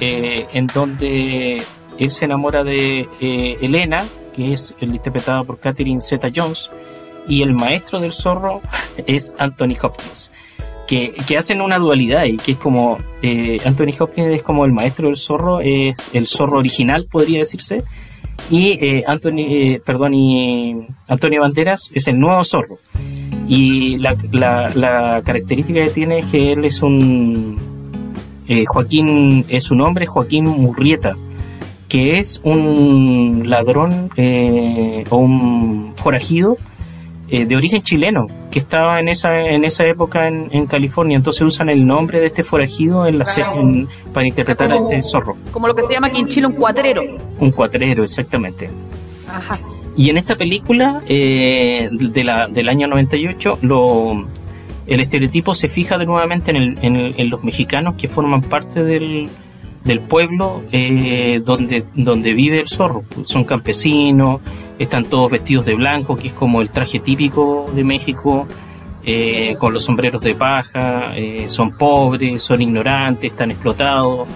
en 0.00 0.66
donde 0.68 1.62
él 2.00 2.10
se 2.10 2.24
enamora 2.24 2.64
de 2.64 3.06
eh, 3.20 3.58
Elena, 3.60 4.04
que 4.34 4.54
es 4.54 4.74
interpretada 4.80 5.44
por 5.44 5.60
Catherine 5.60 6.00
Zeta 6.00 6.30
Jones, 6.34 6.70
y 7.28 7.42
el 7.42 7.52
maestro 7.52 8.00
del 8.00 8.12
zorro 8.12 8.62
es 9.06 9.34
Anthony 9.38 9.76
Hopkins. 9.80 10.32
Que, 10.88 11.12
que 11.28 11.38
hacen 11.38 11.60
una 11.60 11.78
dualidad 11.78 12.24
y 12.24 12.36
que 12.36 12.52
es 12.52 12.58
como 12.58 12.98
eh, 13.22 13.60
Anthony 13.64 13.94
Hopkins 13.96 14.26
es 14.28 14.42
como 14.42 14.64
el 14.64 14.72
maestro 14.72 15.06
del 15.06 15.16
zorro, 15.16 15.60
es 15.60 15.96
el 16.12 16.26
zorro 16.26 16.58
original, 16.58 17.06
podría 17.08 17.38
decirse, 17.38 17.84
y 18.50 18.70
eh, 18.84 19.04
Anthony, 19.06 19.78
perdón, 19.84 20.14
y 20.14 20.86
Antonio 21.06 21.42
Banderas 21.42 21.90
es 21.94 22.08
el 22.08 22.18
nuevo 22.18 22.42
zorro. 22.42 22.78
Y 23.46 23.98
la, 23.98 24.16
la, 24.74 25.22
característica 25.24 25.82
que 25.84 25.90
tiene 25.90 26.20
es 26.20 26.26
que 26.26 26.52
él 26.52 26.64
es 26.64 26.82
un 26.82 27.69
Joaquín, 28.66 29.44
es 29.48 29.64
su 29.64 29.74
nombre 29.74 30.06
Joaquín 30.06 30.46
Murrieta, 30.46 31.16
que 31.88 32.18
es 32.18 32.40
un 32.44 33.44
ladrón 33.46 34.10
eh, 34.16 35.04
o 35.10 35.16
un 35.16 35.92
forajido 35.96 36.56
eh, 37.28 37.46
de 37.46 37.56
origen 37.56 37.82
chileno 37.82 38.26
que 38.50 38.58
estaba 38.58 38.98
en 38.98 39.08
esa 39.08 39.48
en 39.48 39.64
esa 39.64 39.86
época 39.86 40.26
en, 40.26 40.66
California. 40.66 41.16
Entonces 41.16 41.42
usan 41.42 41.68
el 41.68 41.86
nombre 41.86 42.18
de 42.18 42.26
este 42.26 42.42
forajido 42.42 43.06
en 43.06 43.18
la 43.18 43.24
para 44.12 44.26
interpretar 44.26 44.72
a 44.72 44.76
este 44.76 45.02
zorro. 45.02 45.36
como 45.52 45.68
lo 45.68 45.74
que 45.74 45.82
se 45.84 45.92
llama 45.92 46.08
aquí 46.08 46.20
en 46.20 46.28
Chile 46.28 46.46
un 46.46 46.54
cuatrero. 46.54 47.02
Un 47.38 47.52
cuatrero 47.52 48.02
exactamente. 48.02 48.70
Ajá. 49.28 49.60
y 49.96 50.10
en 50.10 50.16
esta 50.16 50.34
película 50.34 51.02
eh, 51.06 51.88
de 51.92 52.24
la, 52.24 52.48
del 52.48 52.68
año 52.68 52.88
98 52.88 53.58
lo 53.62 54.26
el 54.90 55.00
estereotipo 55.00 55.54
se 55.54 55.68
fija 55.68 55.96
de 55.98 56.04
nuevamente 56.04 56.50
en, 56.50 56.76
en 56.82 57.30
los 57.30 57.44
mexicanos 57.44 57.94
que 57.94 58.08
forman 58.08 58.42
parte 58.42 58.82
del, 58.82 59.30
pueblo 60.08 60.62
eh, 60.72 61.40
donde, 61.44 61.84
donde 61.94 62.34
vive 62.34 62.60
el 62.60 62.68
zorro. 62.68 63.04
Son 63.22 63.44
campesinos, 63.44 64.40
están 64.80 65.04
todos 65.04 65.30
vestidos 65.30 65.64
de 65.66 65.74
blanco, 65.76 66.16
que 66.16 66.28
es 66.28 66.34
como 66.34 66.60
el 66.60 66.70
traje 66.70 66.98
típico 66.98 67.70
de 67.72 67.84
México, 67.84 68.48
eh, 69.04 69.54
con 69.60 69.72
los 69.72 69.84
sombreros 69.84 70.24
de 70.24 70.34
paja, 70.34 71.16
eh, 71.16 71.44
son 71.48 71.70
pobres, 71.70 72.42
son 72.42 72.60
ignorantes, 72.60 73.30
están 73.30 73.52
explotados 73.52 74.26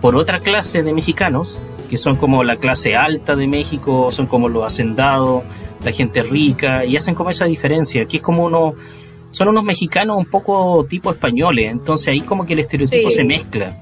por 0.00 0.16
otra 0.16 0.40
clase 0.40 0.82
de 0.82 0.92
mexicanos, 0.92 1.56
que 1.88 1.96
son 1.96 2.16
como 2.16 2.42
la 2.42 2.56
clase 2.56 2.96
alta 2.96 3.36
de 3.36 3.46
México, 3.46 4.10
son 4.10 4.26
como 4.26 4.48
los 4.48 4.64
hacendados, 4.64 5.44
la 5.84 5.92
gente 5.92 6.24
rica, 6.24 6.84
y 6.84 6.96
hacen 6.96 7.14
como 7.14 7.30
esa 7.30 7.44
diferencia, 7.44 8.04
que 8.06 8.16
es 8.16 8.22
como 8.24 8.42
uno... 8.44 8.74
Son 9.30 9.48
unos 9.48 9.64
mexicanos 9.64 10.16
un 10.16 10.26
poco 10.26 10.84
tipo 10.88 11.10
españoles, 11.10 11.70
entonces 11.70 12.08
ahí 12.08 12.20
como 12.20 12.46
que 12.46 12.54
el 12.54 12.60
estereotipo 12.60 13.10
se 13.10 13.24
mezcla 13.24 13.76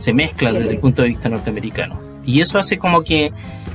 se 0.00 0.12
mezcla 0.12 0.52
desde 0.52 0.72
el 0.72 0.78
punto 0.78 1.02
de 1.02 1.08
vista 1.08 1.28
norteamericano. 1.28 2.00
Y 2.24 2.40
eso 2.40 2.58
hace 2.58 2.78
como 2.78 3.02
que 3.02 3.32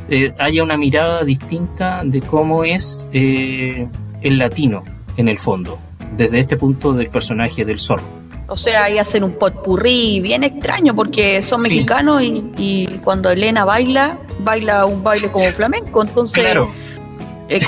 eh, 0.10 0.34
haya 0.40 0.64
una 0.64 0.78
mirada 0.78 1.24
distinta 1.24 2.02
de 2.04 2.22
cómo 2.22 2.64
es 2.64 3.06
eh, 3.14 3.88
el 4.22 4.38
latino 4.38 4.84
en 5.18 5.30
el 5.30 5.38
fondo, 5.38 5.80
desde 6.18 6.40
este 6.40 6.58
punto 6.58 6.94
del 6.94 7.10
personaje 7.10 7.64
del 7.64 7.80
zorro. 7.80 8.04
O 8.48 8.58
sea, 8.58 8.86
ahí 8.86 9.00
hacen 9.00 9.24
un 9.24 9.34
potpurrí 9.34 10.20
bien 10.20 10.44
extraño 10.44 10.96
porque 10.96 11.42
son 11.42 11.64
mexicanos 11.64 12.22
y, 12.22 13.00
cuando 13.04 13.32
Elena 13.32 13.66
baila, 13.66 14.20
baila 14.40 14.86
un 14.86 15.04
baile 15.04 15.32
como 15.32 15.46
flamenco. 15.46 16.04
Entonces, 16.04 16.44
claro 16.44 16.72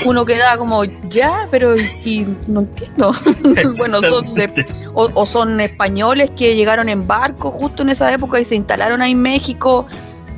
uno 0.04 0.24
queda 0.24 0.58
como, 0.58 0.84
ya, 0.84 1.46
pero 1.50 1.74
y, 1.76 2.26
no 2.46 2.60
entiendo. 2.60 3.12
bueno, 3.78 4.00
son 4.02 4.24
o, 4.94 5.26
son 5.26 5.60
españoles 5.60 6.30
que 6.36 6.56
llegaron 6.56 6.88
en 6.88 7.06
barco 7.06 7.50
justo 7.50 7.82
en 7.82 7.90
esa 7.90 8.12
época 8.12 8.40
y 8.40 8.44
se 8.44 8.56
instalaron 8.56 9.02
ahí 9.02 9.12
en 9.12 9.22
México. 9.22 9.86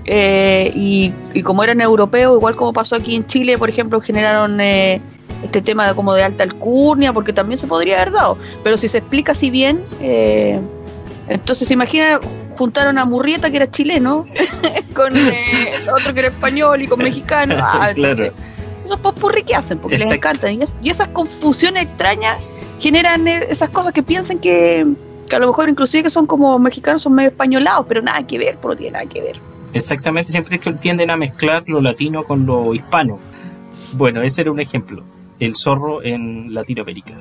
Eh, 0.04 0.72
y, 0.74 1.42
como 1.42 1.62
eran 1.64 1.80
europeos, 1.80 2.36
igual 2.36 2.56
como 2.56 2.72
pasó 2.72 2.96
aquí 2.96 3.16
en 3.16 3.26
Chile, 3.26 3.56
por 3.58 3.68
ejemplo, 3.68 4.00
generaron 4.00 4.60
eh, 4.60 5.00
este 5.42 5.62
tema 5.62 5.86
de 5.86 5.94
como 5.94 6.14
de 6.14 6.22
alta 6.22 6.44
alcurnia, 6.44 7.12
porque 7.12 7.32
también 7.32 7.58
se 7.58 7.66
podría 7.66 8.00
haber 8.02 8.12
dado. 8.12 8.36
Pero 8.62 8.76
si 8.76 8.88
se 8.88 8.98
explica 8.98 9.32
así 9.32 9.50
bien, 9.50 9.82
eh, 10.00 10.60
entonces 11.28 11.68
se 11.68 11.74
imagina 11.74 12.20
juntaron 12.58 12.98
a 12.98 13.06
Murrieta, 13.06 13.50
que 13.50 13.56
era 13.56 13.70
chileno, 13.70 14.26
con 14.94 15.14
otro 15.94 16.12
que 16.12 16.20
era 16.20 16.28
español 16.28 16.82
y 16.82 16.86
con 16.86 16.98
mexicano. 16.98 17.56
Ah, 17.60 17.92
claro 17.94 18.34
esos 18.90 19.00
popurrí 19.00 19.42
que 19.42 19.54
hacen, 19.54 19.78
porque 19.78 19.98
les 19.98 20.10
encantan. 20.10 20.60
Y, 20.82 20.90
esas 20.90 21.08
confusiones 21.08 21.84
extrañas 21.84 22.48
generan 22.80 23.26
e, 23.28 23.38
esas 23.48 23.70
cosas 23.70 23.92
que 23.92 24.02
piensan 24.02 24.38
que, 24.38 24.86
a 25.30 25.38
lo 25.38 25.46
mejor 25.46 25.68
inclusive 25.68 26.04
que 26.04 26.10
son 26.10 26.26
como 26.26 26.58
mexicanos, 26.58 27.02
son 27.02 27.14
medio 27.14 27.30
españolados, 27.30 27.86
pero 27.88 28.02
nada 28.02 28.26
que 28.26 28.38
ver, 28.38 28.56
pero 28.56 28.74
no 28.74 28.76
tiene 28.76 28.92
nada 28.92 29.06
que 29.06 29.20
ver. 29.22 29.40
Exactamente, 29.72 30.32
siempre 30.32 30.56
es 30.56 30.62
que 30.62 30.72
tienden 30.72 31.10
a 31.10 31.16
mezclar 31.16 31.62
lo 31.68 31.80
latino 31.80 32.24
con 32.24 32.44
lo 32.44 32.74
hispano. 32.74 33.18
Bueno, 33.94 34.22
ese 34.22 34.42
era 34.42 34.50
un 34.50 34.60
ejemplo, 34.60 35.04
el 35.38 35.54
zorro 35.54 36.02
en 36.02 36.52
Latinoamérica. 36.52 37.14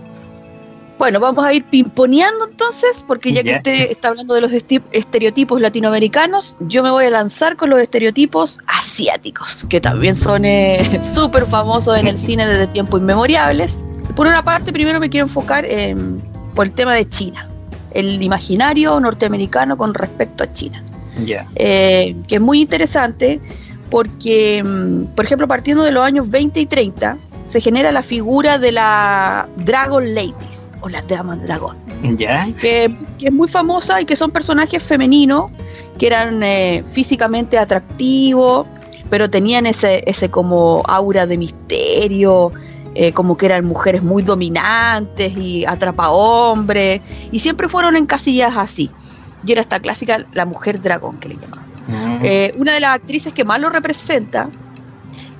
Bueno, 1.00 1.22
vamos 1.22 1.46
a 1.46 1.54
ir 1.54 1.64
pimponeando 1.64 2.46
entonces, 2.52 3.06
porque 3.08 3.32
ya 3.32 3.42
que 3.42 3.56
usted 3.56 3.90
está 3.90 4.10
hablando 4.10 4.34
de 4.34 4.42
los 4.42 4.52
estereotipos 4.52 5.62
latinoamericanos, 5.62 6.58
yo 6.60 6.84
me 6.84 6.92
voy 6.92 7.06
a 7.06 7.10
lanzar 7.10 7.56
con 7.56 7.70
los 7.70 7.80
estereotipos 7.80 8.60
asiáticos, 8.68 9.66
que 9.70 9.80
también 9.80 10.14
son 10.14 10.44
eh, 10.44 11.00
súper 11.02 11.46
famosos 11.46 11.98
en 11.98 12.08
el 12.08 12.20
cine 12.20 12.46
desde 12.46 12.68
tiempos 12.68 13.00
inmemoriales. 13.00 13.86
Por 14.14 14.28
una 14.28 14.44
parte, 14.44 14.74
primero 14.74 15.00
me 15.00 15.10
quiero 15.10 15.28
enfocar 15.28 15.64
en, 15.64 16.22
por 16.54 16.68
el 16.68 16.74
tema 16.74 16.94
de 16.96 17.08
China, 17.08 17.48
el 17.92 18.22
imaginario 18.22 19.00
norteamericano 19.00 19.78
con 19.78 19.94
respecto 19.94 20.44
a 20.44 20.52
China. 20.52 20.84
Eh, 21.56 22.14
que 22.28 22.36
es 22.36 22.42
muy 22.42 22.60
interesante 22.60 23.40
porque, 23.90 24.62
mm, 24.62 25.16
por 25.16 25.24
ejemplo, 25.24 25.48
partiendo 25.48 25.82
de 25.84 25.94
los 25.94 26.04
años 26.04 26.30
20 26.30 26.60
y 26.60 26.66
30, 26.66 27.18
se 27.46 27.62
genera 27.62 27.94
la 27.94 28.04
figura 28.04 28.58
de 28.58 28.74
la 28.74 29.48
Dragon 29.56 30.14
Ladies 30.14 30.68
o 30.82 30.89
las 30.89 31.08
Damas 31.08 31.42
Dragón. 31.44 31.78
¿Ya? 32.18 32.48
Que, 32.60 32.94
es 33.20 33.32
muy 33.32 33.48
famosa 33.48 34.02
y 34.02 34.06
que 34.06 34.15
son 34.15 34.32
personajes 34.32 34.82
femeninos 34.82 35.52
que 35.98 36.08
eran 36.08 36.42
eh, 36.44 36.84
físicamente 36.92 37.58
atractivos, 37.58 38.65
pero 39.10 39.30
tenían 39.30 39.65
ese, 39.65 40.04
ese 40.08 40.30
como 40.30 40.84
aura 40.88 41.26
de 41.26 41.38
misterio, 41.38 42.54
eh, 42.96 43.12
como 43.12 43.38
que 43.38 43.46
eran 43.46 43.65
mujeres 43.65 44.02
muy 44.02 44.24
dominantes 44.24 45.36
y 45.38 45.65
atrapa 45.65 46.10
hombres, 46.10 47.02
y 47.32 47.39
siempre 47.39 47.68
fueron 47.70 47.96
en 47.96 48.06
casillas 48.06 48.56
así. 48.56 48.89
Y 49.46 49.52
era 49.52 49.62
esta 49.62 49.80
clásica 49.80 50.26
la 50.34 50.46
mujer 50.46 50.82
dragón 50.82 51.18
que 51.18 51.30
le 51.30 51.36
llamaban. 51.36 51.70
Eh, 52.22 52.54
una 52.58 52.74
de 52.74 52.80
las 52.80 52.96
actrices 52.96 53.34
que 53.34 53.44
más 53.44 53.60
lo 53.60 53.70
representa 53.70 54.50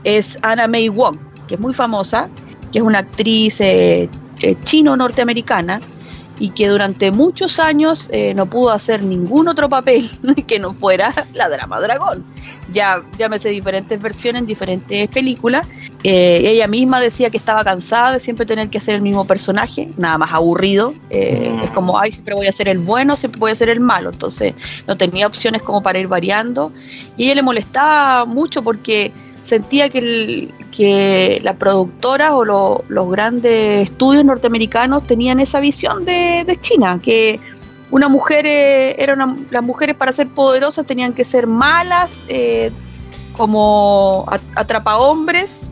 es 0.04 0.40
Anna 0.42 0.68
May 0.68 0.90
Wong, 0.90 1.18
que 1.48 1.56
es 1.56 1.60
muy 1.60 1.74
famosa, 1.74 2.30
que 2.72 2.80
es 2.80 2.84
una 2.84 3.00
actriz 3.00 3.60
eh, 3.62 4.10
chino-norteamericana 4.64 5.82
y 6.40 6.50
que 6.52 6.68
durante 6.70 7.12
muchos 7.12 7.60
años 7.60 8.08
eh, 8.12 8.34
no 8.34 8.46
pudo 8.46 8.72
hacer 8.72 9.04
ningún 9.04 9.48
otro 9.50 9.68
papel 9.68 10.10
que 10.48 10.58
no 10.58 10.74
fuera 10.74 11.14
la 11.34 11.50
drama 11.50 11.80
dragón. 11.82 12.24
Ya 12.74 13.04
llámese 13.18 13.50
diferentes 13.50 14.02
versiones 14.02 14.42
en 14.42 14.46
diferentes 14.46 15.08
películas. 15.10 15.68
Eh, 16.04 16.42
ella 16.46 16.68
misma 16.68 17.02
decía 17.02 17.30
que 17.30 17.38
estaba 17.38 17.64
cansada 17.66 18.14
de 18.14 18.20
siempre 18.22 18.46
tener 18.46 18.70
que 18.70 18.78
hacer 18.78 18.96
el 18.96 19.02
mismo 19.02 19.28
personaje, 19.28 19.90
nada 19.98 20.18
más 20.18 20.32
aburrido. 20.32 20.94
Es 21.10 21.70
como, 21.72 22.00
ay, 22.00 22.14
siempre 22.14 22.36
voy 22.36 22.48
a 22.48 22.54
ser 22.54 22.70
el 22.70 22.80
bueno, 22.80 23.18
siempre 23.18 23.40
voy 23.40 23.52
a 23.52 23.56
ser 23.56 23.68
el 23.68 23.82
malo. 23.82 24.10
Entonces 24.10 24.54
no 24.88 24.96
tenía 24.96 25.28
opciones 25.28 25.62
como 25.62 25.84
para 25.84 26.00
ir 26.00 26.08
variando. 26.08 26.72
Y 27.18 27.26
ella 27.26 27.36
le 27.36 27.42
molestaba 27.42 28.24
mucho 28.24 28.64
porque 28.64 29.12
sentía 29.42 29.90
que, 29.90 30.00
el, 30.00 30.54
que 30.72 31.40
las 31.44 31.56
productoras 31.56 32.32
o 32.32 32.46
los 32.46 33.12
grandes 33.12 33.90
estudios 33.90 34.24
norteamericanos 34.24 35.06
tenían 35.06 35.40
esa 35.40 35.60
visión 35.60 36.06
de, 36.06 36.58
China, 36.62 37.00
que 37.02 37.40
una 37.92 38.08
mujer 38.08 38.46
eh, 38.46 39.02
era 39.02 39.16
las 39.50 39.64
mujeres 39.64 39.96
para 39.96 40.12
ser 40.12 40.28
poderosas 40.28 40.86
tenían 40.86 41.14
que 41.14 41.24
ser 41.24 41.48
malas, 41.48 42.24
eh, 42.28 42.72
como 43.34 44.26
atrapa 44.56 44.98
hombres. 44.98 45.70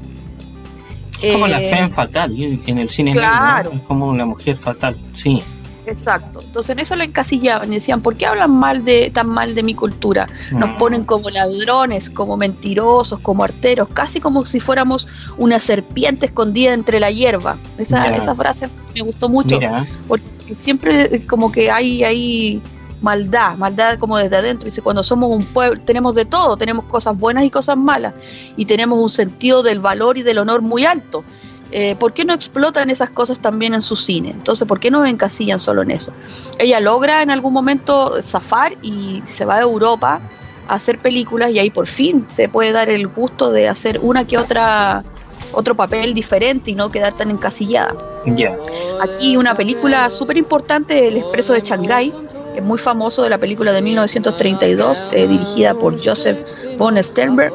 Es 1.21 1.33
como 1.33 1.47
la 1.47 1.61
eh, 1.61 1.69
fe 1.69 1.89
fatal 1.89 2.33
en 2.37 2.77
el 2.77 2.89
cine. 2.89 3.11
Claro. 3.11 3.71
Es 3.73 3.81
como 3.81 4.07
una 4.07 4.25
mujer 4.25 4.57
fatal, 4.57 4.95
sí. 5.13 5.41
Exacto. 5.87 6.41
Entonces 6.41 6.71
en 6.71 6.79
eso 6.79 6.95
lo 6.95 7.03
encasillaban 7.03 7.71
y 7.71 7.75
decían, 7.75 8.01
¿por 8.01 8.15
qué 8.15 8.25
hablan 8.25 8.51
mal 8.51 8.83
de, 8.83 9.09
tan 9.09 9.27
mal 9.29 9.55
de 9.55 9.63
mi 9.63 9.73
cultura? 9.73 10.27
Nos 10.51 10.71
mm. 10.71 10.77
ponen 10.77 11.03
como 11.05 11.29
ladrones, 11.29 12.09
como 12.09 12.37
mentirosos, 12.37 13.19
como 13.19 13.43
arteros, 13.43 13.87
casi 13.89 14.19
como 14.19 14.45
si 14.45 14.59
fuéramos 14.59 15.07
una 15.37 15.59
serpiente 15.59 16.27
escondida 16.27 16.73
entre 16.73 16.99
la 16.99 17.09
hierba. 17.09 17.57
Esa, 17.77 18.05
esa 18.15 18.35
frase 18.35 18.69
me 18.93 19.01
gustó 19.01 19.29
mucho, 19.29 19.59
porque 20.07 20.25
siempre 20.53 21.25
como 21.25 21.51
que 21.51 21.71
hay 21.71 22.03
ahí 22.03 22.61
maldad, 23.01 23.55
maldad 23.57 23.97
como 23.97 24.17
desde 24.17 24.37
adentro. 24.37 24.65
Dice, 24.65 24.81
cuando 24.81 25.03
somos 25.03 25.29
un 25.29 25.45
pueblo, 25.45 25.81
tenemos 25.81 26.15
de 26.15 26.25
todo, 26.25 26.57
tenemos 26.57 26.85
cosas 26.85 27.17
buenas 27.17 27.45
y 27.45 27.49
cosas 27.49 27.77
malas, 27.77 28.13
y 28.55 28.65
tenemos 28.65 28.99
un 28.99 29.09
sentido 29.09 29.63
del 29.63 29.79
valor 29.79 30.17
y 30.17 30.23
del 30.23 30.39
honor 30.39 30.61
muy 30.61 30.85
alto. 30.85 31.23
Eh, 31.71 31.95
¿por 31.99 32.13
qué 32.13 32.23
no 32.23 32.33
explotan 32.33 32.89
esas 32.89 33.09
cosas 33.09 33.39
también 33.39 33.73
en 33.73 33.81
su 33.81 33.95
cine? 33.95 34.31
Entonces, 34.31 34.67
¿por 34.67 34.79
qué 34.79 34.89
no 34.89 35.05
encasillan 35.05 35.59
solo 35.59 35.81
en 35.81 35.91
eso? 35.91 36.13
Ella 36.59 36.79
logra 36.79 37.21
en 37.21 37.29
algún 37.29 37.53
momento 37.53 38.21
zafar 38.21 38.77
y 38.81 39.21
se 39.27 39.45
va 39.45 39.55
a 39.55 39.61
Europa 39.61 40.21
a 40.67 40.73
hacer 40.73 40.99
películas 40.99 41.51
y 41.51 41.59
ahí 41.59 41.69
por 41.69 41.87
fin 41.87 42.25
se 42.29 42.47
puede 42.49 42.71
dar 42.71 42.89
el 42.89 43.07
gusto 43.07 43.51
de 43.51 43.67
hacer 43.67 43.99
una 44.01 44.25
que 44.25 44.37
otra 44.37 45.03
otro 45.51 45.75
papel 45.75 46.13
diferente 46.13 46.71
y 46.71 46.75
no 46.75 46.89
quedar 46.89 47.13
tan 47.13 47.31
encasillada. 47.31 47.95
Ya. 48.25 48.55
Aquí 49.01 49.37
una 49.37 49.55
película 49.55 50.09
súper 50.09 50.37
importante, 50.37 51.07
El 51.07 51.17
Expreso 51.17 51.53
de 51.53 51.61
Shanghái, 51.61 52.13
que 52.53 52.59
es 52.59 52.65
muy 52.65 52.77
famoso 52.77 53.23
de 53.23 53.29
la 53.29 53.37
película 53.37 53.71
de 53.71 53.81
1932, 53.81 55.05
eh, 55.11 55.27
dirigida 55.27 55.73
por 55.73 56.03
Joseph 56.03 56.39
von 56.77 57.01
Sternberg, 57.01 57.53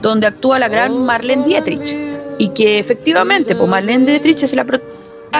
donde 0.00 0.26
actúa 0.26 0.58
la 0.58 0.68
gran 0.68 1.04
Marlene 1.04 1.44
Dietrich. 1.44 2.13
Y 2.38 2.48
que 2.48 2.78
efectivamente, 2.78 3.54
pues 3.54 3.68
Marlene 3.68 4.06
Dietrich 4.06 4.42
es 4.42 4.54
la 4.54 4.66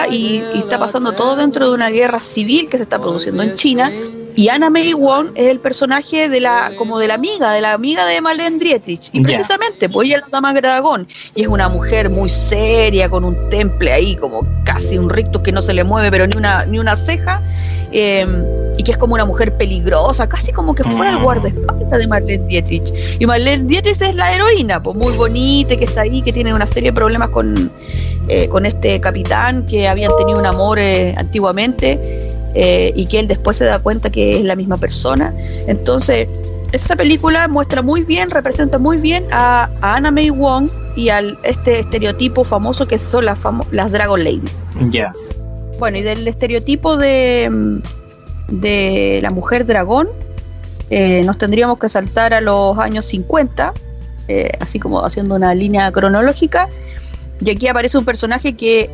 y, 0.09 0.43
y 0.53 0.59
está 0.59 0.77
pasando 0.77 1.13
todo 1.13 1.35
dentro 1.35 1.67
de 1.67 1.73
una 1.73 1.89
guerra 1.89 2.19
civil 2.19 2.69
que 2.69 2.77
se 2.77 2.83
está 2.83 2.99
produciendo 2.99 3.43
en 3.43 3.55
China 3.55 3.91
y 4.37 4.49
Anna 4.49 4.69
May 4.69 4.93
Wong 4.93 5.29
es 5.35 5.47
el 5.47 5.59
personaje 5.59 6.27
de 6.27 6.41
la, 6.41 6.73
como 6.77 6.99
de 6.99 7.07
la 7.07 7.13
amiga, 7.13 7.53
de 7.53 7.61
la 7.61 7.71
amiga 7.71 8.05
de 8.05 8.19
Marlene 8.19 8.59
Dietrich. 8.59 9.09
Y 9.13 9.21
precisamente, 9.21 9.87
pues 9.87 10.07
ella 10.07 10.17
es 10.17 10.23
la 10.23 10.27
dama 10.29 10.53
dragón. 10.53 11.07
Y 11.35 11.43
es 11.43 11.47
una 11.47 11.69
mujer 11.69 12.09
muy 12.09 12.29
seria, 12.29 13.09
con 13.09 13.23
un 13.23 13.49
temple 13.49 13.93
ahí, 13.93 14.17
como 14.17 14.45
casi 14.65 14.97
un 14.97 15.09
rictus 15.09 15.41
que 15.41 15.53
no 15.53 15.61
se 15.61 15.73
le 15.73 15.85
mueve, 15.85 16.11
pero 16.11 16.27
ni 16.27 16.35
una, 16.35 16.65
ni 16.65 16.79
una 16.79 16.97
ceja. 16.97 17.41
Eh, 17.91 18.25
y 18.77 18.83
que 18.83 18.91
es 18.91 18.97
como 18.97 19.13
una 19.15 19.25
mujer 19.25 19.55
peligrosa, 19.55 20.27
casi 20.27 20.51
como 20.51 20.75
que 20.75 20.83
fuera 20.83 21.11
el 21.11 21.19
Mm. 21.19 21.23
guardaespaldas 21.23 21.99
de 21.99 22.07
Marlene 22.07 22.45
Dietrich. 22.47 22.93
Y 23.19 23.25
Marlene 23.25 23.65
Dietrich 23.65 24.01
es 24.01 24.15
la 24.15 24.33
heroína, 24.33 24.81
pues 24.83 24.95
muy 24.97 25.13
bonita, 25.15 25.75
que 25.77 25.85
está 25.85 26.01
ahí, 26.01 26.21
que 26.21 26.33
tiene 26.33 26.53
una 26.53 26.67
serie 26.67 26.91
de 26.91 26.95
problemas 26.95 27.29
con, 27.29 27.71
eh, 28.27 28.47
con 28.49 28.65
este 28.65 28.99
capitán, 28.99 29.65
que 29.65 29.87
habían 29.87 30.11
tenido 30.17 30.37
un 30.39 30.45
amor 30.45 30.77
eh, 30.79 31.15
antiguamente 31.17 31.99
eh, 32.53 32.91
y 32.95 33.05
que 33.07 33.19
él 33.19 33.27
después 33.27 33.57
se 33.57 33.65
da 33.65 33.79
cuenta 33.79 34.09
que 34.09 34.37
es 34.37 34.43
la 34.43 34.55
misma 34.55 34.75
persona. 34.77 35.33
Entonces, 35.67 36.27
esa 36.71 36.95
película 36.97 37.47
muestra 37.47 37.81
muy 37.81 38.03
bien, 38.03 38.29
representa 38.29 38.77
muy 38.77 38.97
bien 38.97 39.23
a, 39.31 39.69
a 39.81 39.95
Anna 39.95 40.11
May 40.11 40.29
Wong 40.31 40.67
y 40.97 41.09
al 41.09 41.37
este 41.43 41.79
estereotipo 41.79 42.43
famoso 42.43 42.87
que 42.87 42.97
son 42.97 43.23
las, 43.25 43.39
famo- 43.39 43.65
las 43.71 43.91
Dragon 43.91 44.21
Ladies. 44.21 44.63
Ya. 44.89 45.13
Bueno, 45.79 45.97
y 45.97 46.01
del 46.01 46.27
estereotipo 46.27 46.97
de, 46.97 47.49
mm, 47.51 47.77
de 48.61 49.19
la 49.21 49.29
mujer 49.31 49.65
dragón, 49.65 50.07
eh, 50.89 51.23
nos 51.25 51.37
tendríamos 51.37 51.79
que 51.79 51.89
saltar 51.89 52.33
a 52.33 52.41
los 52.41 52.77
años 52.77 53.05
50, 53.05 53.73
eh, 54.27 54.51
así 54.59 54.79
como 54.79 55.03
haciendo 55.05 55.35
una 55.35 55.53
línea 55.53 55.91
cronológica. 55.91 56.69
Y 57.41 57.49
aquí 57.49 57.67
aparece 57.67 57.97
un 57.97 58.05
personaje 58.05 58.53
que, 58.55 58.89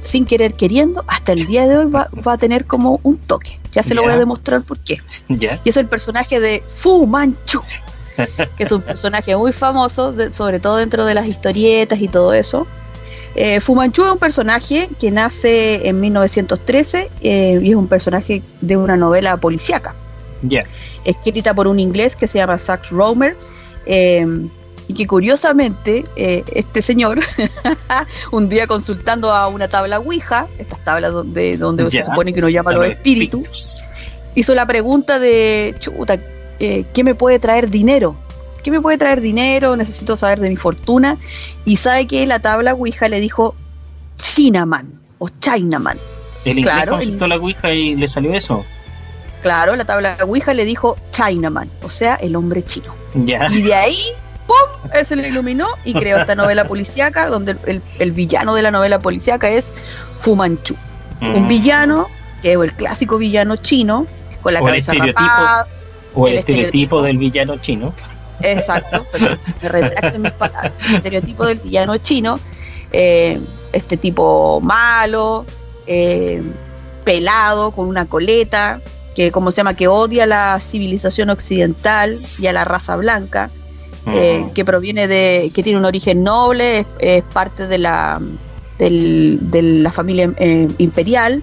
sin 0.00 0.24
querer 0.24 0.54
queriendo, 0.54 1.04
hasta 1.08 1.32
el 1.32 1.46
día 1.46 1.66
de 1.66 1.78
hoy 1.78 1.86
va, 1.90 2.08
va 2.26 2.34
a 2.34 2.38
tener 2.38 2.64
como 2.66 3.00
un 3.02 3.18
toque. 3.18 3.58
Ya 3.72 3.82
se 3.82 3.94
lo 3.94 4.02
voy 4.02 4.10
a 4.12 4.14
demostrar 4.20 4.62
por 4.62 4.78
qué. 4.78 4.98
Y 5.64 5.68
es 5.70 5.76
el 5.76 5.86
personaje 5.86 6.40
de 6.40 6.62
Fu 6.66 7.06
Manchu, 7.06 7.60
que 8.56 8.62
es 8.64 8.72
un 8.72 8.82
personaje 8.82 9.36
muy 9.36 9.52
famoso, 9.52 10.12
de- 10.12 10.30
sobre 10.30 10.60
todo 10.60 10.76
dentro 10.76 11.04
de 11.04 11.14
las 11.14 11.26
historietas 11.26 12.00
y 12.00 12.08
todo 12.08 12.32
eso. 12.34 12.66
Eh, 13.34 13.60
Fu 13.60 13.74
Manchu 13.74 14.04
es 14.04 14.12
un 14.12 14.18
personaje 14.18 14.88
que 14.98 15.10
nace 15.10 15.88
en 15.88 16.00
1913 16.00 17.10
eh, 17.20 17.60
y 17.62 17.70
es 17.70 17.76
un 17.76 17.86
personaje 17.86 18.42
de 18.60 18.76
una 18.76 18.96
novela 18.96 19.36
policíaca, 19.36 19.94
Ya. 20.42 20.64
escrita 21.04 21.54
por 21.54 21.66
un 21.68 21.78
inglés 21.78 22.16
que 22.16 22.26
se 22.26 22.38
llama 22.38 22.58
Sax 22.58 22.90
Romer. 22.90 23.36
eh, 23.86 24.26
y 24.88 24.92
que 24.94 25.06
curiosamente 25.06 26.04
eh, 26.16 26.42
este 26.52 26.82
señor, 26.82 27.20
un 28.32 28.48
día 28.48 28.66
consultando 28.66 29.30
a 29.32 29.46
una 29.46 29.68
tabla 29.68 30.00
Ouija, 30.00 30.48
estas 30.58 30.82
tablas 30.84 31.12
donde, 31.12 31.56
donde 31.56 31.88
se 31.92 32.02
supone 32.02 32.32
que 32.32 32.40
uno 32.40 32.48
llama 32.48 32.72
a 32.72 32.74
los 32.74 32.86
espíritus, 32.86 33.84
hizo 34.34 34.52
la 34.52 34.66
pregunta 34.66 35.20
de, 35.20 35.76
chuta, 35.78 36.18
eh, 36.58 36.86
¿qué 36.92 37.04
me 37.04 37.14
puede 37.14 37.38
traer 37.38 37.70
dinero? 37.70 38.16
¿Qué 38.62 38.70
me 38.70 38.80
puede 38.80 38.98
traer 38.98 39.20
dinero? 39.20 39.76
Necesito 39.76 40.16
saber 40.16 40.40
de 40.40 40.48
mi 40.50 40.56
fortuna. 40.56 41.16
Y 41.64 41.76
sabe 41.76 42.06
que 42.06 42.26
la 42.26 42.38
tabla 42.40 42.74
Ouija 42.74 43.08
le 43.08 43.20
dijo 43.20 43.54
Chinaman 44.16 44.92
o 45.18 45.28
Chinaman. 45.28 45.98
El 46.44 46.58
inglés 46.58 46.74
Claro, 46.74 46.92
consultó 46.92 47.24
el- 47.24 47.30
la 47.30 47.36
Ouija 47.36 47.72
y 47.72 47.94
le 47.94 48.08
salió 48.08 48.32
eso. 48.32 48.64
Claro, 49.42 49.74
la 49.76 49.84
tabla 49.84 50.16
Ouija 50.26 50.52
le 50.54 50.64
dijo 50.64 50.96
Chinaman, 51.10 51.70
o 51.82 51.90
sea, 51.90 52.16
el 52.16 52.36
hombre 52.36 52.62
chino. 52.62 52.94
Ya. 53.14 53.46
Y 53.50 53.62
de 53.62 53.74
ahí, 53.74 53.96
¡pum! 54.46 54.90
Se 55.04 55.16
le 55.16 55.28
iluminó 55.28 55.66
y 55.84 55.94
creó 55.94 56.18
esta 56.18 56.34
novela 56.34 56.66
policíaca, 56.66 57.26
donde 57.28 57.56
el, 57.66 57.80
el 57.98 58.12
villano 58.12 58.54
de 58.54 58.62
la 58.62 58.70
novela 58.70 58.98
policíaca 58.98 59.48
es 59.50 59.72
Fu 60.14 60.36
Manchu. 60.36 60.76
Un 61.22 61.44
Mm. 61.44 61.48
villano, 61.48 62.08
que 62.42 62.52
es 62.52 62.58
el 62.58 62.72
clásico 62.74 63.16
villano 63.18 63.56
chino, 63.56 64.06
con 64.42 64.52
la 64.54 64.60
O 64.60 64.64
el 64.68 64.72
cabeza 64.72 64.92
estereotipo. 64.92 65.20
rapada, 65.28 65.66
O 66.14 66.26
el, 66.26 66.32
el 66.34 66.38
estereotipo 66.40 66.66
estereotipo. 66.66 67.02
del 67.02 67.18
villano 67.18 67.56
chino. 67.58 67.94
Exacto, 68.42 69.06
pero 69.12 69.36
me 69.62 69.68
retracto 69.68 70.16
en 70.16 70.22
mis 70.22 70.32
palabras. 70.32 70.72
El 70.88 70.94
estereotipo 70.96 71.44
del 71.46 71.58
villano 71.58 71.96
chino, 71.98 72.38
eh, 72.92 73.40
este 73.72 73.96
tipo 73.96 74.60
malo, 74.62 75.44
eh, 75.86 76.42
pelado, 77.04 77.70
con 77.72 77.86
una 77.86 78.06
coleta, 78.06 78.80
que 79.14 79.30
como 79.32 79.50
se 79.50 79.58
llama, 79.58 79.74
que 79.74 79.88
odia 79.88 80.26
la 80.26 80.58
civilización 80.60 81.30
occidental 81.30 82.18
y 82.38 82.46
a 82.46 82.52
la 82.52 82.64
raza 82.64 82.96
blanca, 82.96 83.50
eh, 84.06 84.44
Mm. 84.46 84.50
que 84.54 84.64
proviene 84.64 85.06
de, 85.08 85.50
que 85.54 85.62
tiene 85.62 85.78
un 85.78 85.84
origen 85.84 86.22
noble, 86.22 86.80
es, 86.80 86.86
es 87.00 87.22
parte 87.24 87.66
de 87.66 87.78
la 87.78 88.20
del- 88.78 89.38
de 89.50 89.60
la 89.62 89.92
familia 89.92 90.32
imperial 90.78 91.42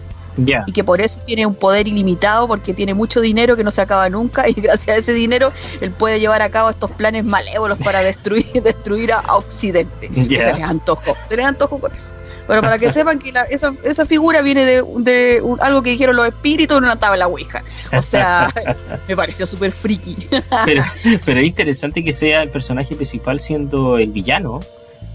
Y 0.67 0.71
que 0.71 0.83
por 0.83 1.01
eso 1.01 1.21
tiene 1.25 1.45
un 1.45 1.55
poder 1.55 1.87
ilimitado 1.87 2.47
porque 2.47 2.73
tiene 2.73 2.93
mucho 2.93 3.21
dinero 3.21 3.55
que 3.55 3.63
no 3.63 3.71
se 3.71 3.81
acaba 3.81 4.09
nunca 4.09 4.47
y 4.49 4.53
gracias 4.53 4.95
a 4.95 4.99
ese 4.99 5.13
dinero 5.13 5.51
él 5.81 5.91
puede 5.91 6.19
llevar 6.19 6.41
a 6.41 6.49
cabo 6.49 6.69
estos 6.69 6.91
planes 6.91 7.25
malévolos 7.25 7.77
para 7.79 8.01
destruir 8.01 8.45
destruir 8.63 9.13
a, 9.13 9.21
Occidente. 9.35 10.09
Se 10.13 10.53
les 10.53 10.63
antojó, 10.63 11.15
se 11.27 11.37
les 11.37 11.45
antojó 11.45 11.79
con 11.79 11.93
eso. 11.93 12.13
Pero 12.47 12.61
para 12.61 12.79
que 12.79 12.89
sepan 12.93 13.19
que 13.19 13.33
la- 13.33 13.43
esa, 13.43 13.73
esa 13.83 14.05
figura 14.05 14.41
viene 14.41 14.63
de, 14.63 14.81
de 14.99 15.41
un- 15.41 15.59
algo 15.61 15.81
que 15.81 15.89
dijeron 15.89 16.15
los 16.15 16.27
espíritus 16.27 16.77
en 16.77 16.85
una 16.85 16.95
tabla 16.97 17.27
ouija. 17.27 17.61
O 17.91 18.01
sea, 18.01 18.49
me 19.07 19.15
pareció 19.17 19.45
súper 19.45 19.73
friki. 19.73 20.15
Pero, 20.63 20.83
pero 21.25 21.39
es 21.41 21.45
interesante 21.45 22.03
que 22.05 22.13
sea 22.13 22.43
el 22.43 22.49
personaje 22.49 22.95
principal 22.95 23.41
siendo 23.41 23.97
el 23.97 24.11
villano. 24.11 24.61